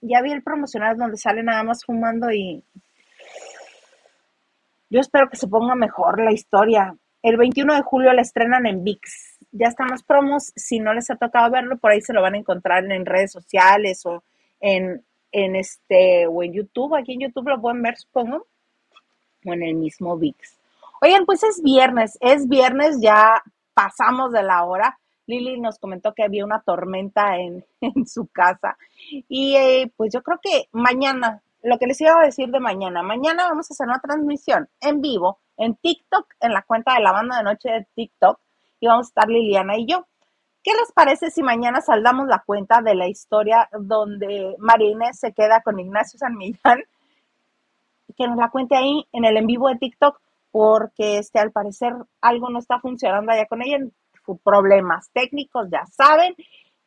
ya 0.00 0.22
vi 0.22 0.32
el 0.32 0.42
promocional 0.42 0.96
donde 0.96 1.16
sale 1.16 1.44
nada 1.44 1.62
más 1.62 1.84
fumando 1.84 2.32
y 2.32 2.64
yo 4.90 5.00
espero 5.00 5.28
que 5.28 5.36
se 5.36 5.46
ponga 5.46 5.76
mejor 5.76 6.20
la 6.20 6.32
historia. 6.32 6.96
El 7.22 7.36
21 7.36 7.74
de 7.74 7.82
julio 7.82 8.12
la 8.12 8.22
estrenan 8.22 8.66
en 8.66 8.82
VIX. 8.82 9.37
Ya 9.52 9.68
están 9.68 9.88
los 9.88 10.02
promos. 10.02 10.52
Si 10.56 10.78
no 10.78 10.92
les 10.94 11.10
ha 11.10 11.16
tocado 11.16 11.50
verlo, 11.50 11.78
por 11.78 11.92
ahí 11.92 12.00
se 12.00 12.12
lo 12.12 12.22
van 12.22 12.34
a 12.34 12.38
encontrar 12.38 12.84
en 12.90 13.06
redes 13.06 13.32
sociales 13.32 14.04
o 14.06 14.22
en, 14.60 15.04
en 15.32 15.56
este 15.56 16.26
o 16.26 16.42
en 16.42 16.52
YouTube. 16.52 16.94
Aquí 16.94 17.14
en 17.14 17.20
YouTube 17.20 17.48
lo 17.48 17.60
pueden 17.60 17.82
ver, 17.82 17.96
supongo. 17.96 18.46
O 19.44 19.52
en 19.52 19.62
el 19.62 19.74
mismo 19.74 20.16
VIX. 20.16 20.58
Oigan, 21.00 21.24
pues 21.24 21.42
es 21.44 21.62
viernes. 21.62 22.18
Es 22.20 22.48
viernes, 22.48 23.00
ya 23.00 23.42
pasamos 23.74 24.32
de 24.32 24.42
la 24.42 24.64
hora. 24.64 24.98
Lili 25.26 25.60
nos 25.60 25.78
comentó 25.78 26.14
que 26.14 26.24
había 26.24 26.44
una 26.44 26.60
tormenta 26.60 27.36
en, 27.36 27.64
en 27.80 28.06
su 28.06 28.26
casa. 28.28 28.76
Y 29.28 29.56
eh, 29.56 29.92
pues 29.96 30.12
yo 30.12 30.22
creo 30.22 30.38
que 30.42 30.68
mañana, 30.72 31.42
lo 31.62 31.78
que 31.78 31.86
les 31.86 32.00
iba 32.00 32.20
a 32.20 32.24
decir 32.24 32.48
de 32.48 32.60
mañana, 32.60 33.02
mañana 33.02 33.44
vamos 33.48 33.70
a 33.70 33.74
hacer 33.74 33.86
una 33.86 34.00
transmisión 34.00 34.68
en 34.80 35.00
vivo 35.00 35.38
en 35.58 35.74
TikTok, 35.74 36.34
en 36.40 36.52
la 36.52 36.62
cuenta 36.62 36.94
de 36.94 37.00
la 37.00 37.12
banda 37.12 37.36
de 37.36 37.42
noche 37.42 37.68
de 37.68 37.86
TikTok, 37.94 38.40
y 38.80 38.86
vamos 38.86 39.06
a 39.06 39.10
estar 39.10 39.28
Liliana 39.28 39.76
y 39.76 39.86
yo. 39.86 40.06
¿Qué 40.62 40.72
les 40.72 40.92
parece 40.92 41.30
si 41.30 41.42
mañana 41.42 41.80
saldamos 41.80 42.26
la 42.26 42.42
cuenta 42.44 42.82
de 42.82 42.94
la 42.94 43.08
historia 43.08 43.68
donde 43.72 44.54
María 44.58 45.12
se 45.12 45.32
queda 45.32 45.62
con 45.62 45.78
Ignacio 45.78 46.18
San 46.18 46.36
Millán? 46.36 46.82
Que 48.16 48.26
nos 48.26 48.36
la 48.36 48.50
cuente 48.50 48.76
ahí 48.76 49.06
en 49.12 49.24
el 49.24 49.36
en 49.36 49.46
vivo 49.46 49.68
de 49.68 49.76
TikTok, 49.76 50.20
porque 50.50 51.18
este, 51.18 51.38
al 51.38 51.52
parecer 51.52 51.94
algo 52.20 52.50
no 52.50 52.58
está 52.58 52.80
funcionando 52.80 53.32
allá 53.32 53.46
con 53.46 53.62
ella, 53.62 53.78
problemas 54.36 55.10
técnicos, 55.12 55.68
ya 55.70 55.86
saben, 55.86 56.34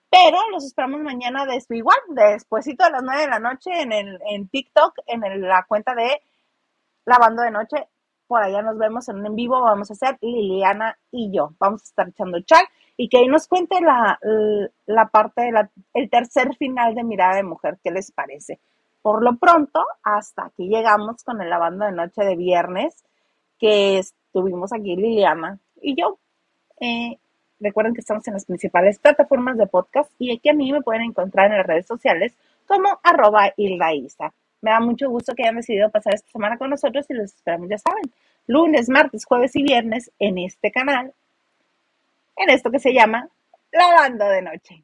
pero 0.09 0.37
los 0.51 0.65
esperamos 0.65 1.01
mañana 1.01 1.45
de 1.45 1.63
igual, 1.69 1.97
despuésito 2.09 2.83
de 2.83 2.91
las 2.91 3.03
9 3.03 3.21
de 3.21 3.27
la 3.29 3.39
noche 3.39 3.71
en, 3.81 3.93
el, 3.93 4.19
en 4.29 4.49
TikTok, 4.49 4.99
en 5.07 5.21
la 5.41 5.63
cuenta 5.63 5.95
de 5.95 6.21
Lavando 7.05 7.43
de 7.43 7.51
Noche. 7.51 7.87
Por 8.31 8.41
allá 8.41 8.61
nos 8.61 8.77
vemos 8.77 9.09
en 9.09 9.17
un 9.17 9.25
en 9.25 9.35
vivo, 9.35 9.59
vamos 9.59 9.89
a 9.89 9.93
hacer 9.93 10.17
Liliana 10.21 10.97
y 11.11 11.35
yo. 11.35 11.49
Vamos 11.59 11.81
a 11.81 11.83
estar 11.83 12.07
echando 12.07 12.39
chat 12.39 12.63
y 12.95 13.09
que 13.09 13.17
ahí 13.17 13.27
nos 13.27 13.45
cuente 13.45 13.81
la, 13.81 14.17
la 14.85 15.09
parte 15.09 15.41
del 15.41 15.69
el 15.93 16.09
tercer 16.09 16.55
final 16.55 16.95
de 16.95 17.03
Mirada 17.03 17.35
de 17.35 17.43
Mujer, 17.43 17.79
¿qué 17.83 17.91
les 17.91 18.13
parece? 18.13 18.61
Por 19.01 19.21
lo 19.21 19.35
pronto, 19.35 19.83
hasta 20.01 20.45
aquí 20.45 20.69
llegamos 20.69 21.25
con 21.25 21.41
el 21.41 21.49
lavando 21.49 21.83
de 21.83 21.91
noche 21.91 22.23
de 22.23 22.37
viernes, 22.37 23.03
que 23.59 23.97
estuvimos 23.97 24.71
aquí 24.71 24.95
Liliana 24.95 25.59
y 25.81 26.01
yo. 26.01 26.17
Eh, 26.79 27.19
recuerden 27.59 27.93
que 27.93 27.99
estamos 27.99 28.25
en 28.29 28.35
las 28.35 28.45
principales 28.45 28.97
plataformas 28.97 29.57
de 29.57 29.67
podcast 29.67 30.09
y 30.19 30.33
aquí 30.33 30.47
a 30.47 30.53
mí 30.53 30.71
me 30.71 30.81
pueden 30.81 31.01
encontrar 31.01 31.51
en 31.51 31.57
las 31.57 31.67
redes 31.67 31.85
sociales 31.85 32.33
como 32.65 32.97
arroba 33.03 33.51
Isa. 33.57 34.33
Me 34.61 34.71
da 34.71 34.79
mucho 34.79 35.09
gusto 35.09 35.33
que 35.33 35.43
hayan 35.43 35.57
decidido 35.57 35.89
pasar 35.89 36.15
esta 36.15 36.31
semana 36.31 36.57
con 36.57 36.69
nosotros 36.69 37.05
y 37.09 37.13
los 37.13 37.33
esperamos, 37.33 37.69
ya 37.69 37.77
saben, 37.77 38.03
lunes, 38.47 38.89
martes, 38.89 39.25
jueves 39.25 39.55
y 39.55 39.63
viernes 39.63 40.11
en 40.19 40.37
este 40.37 40.71
canal 40.71 41.13
en 42.41 42.49
esto 42.49 42.71
que 42.71 42.79
se 42.79 42.93
llama 42.93 43.27
Lavando 43.71 44.25
de 44.25 44.41
Noche. 44.41 44.83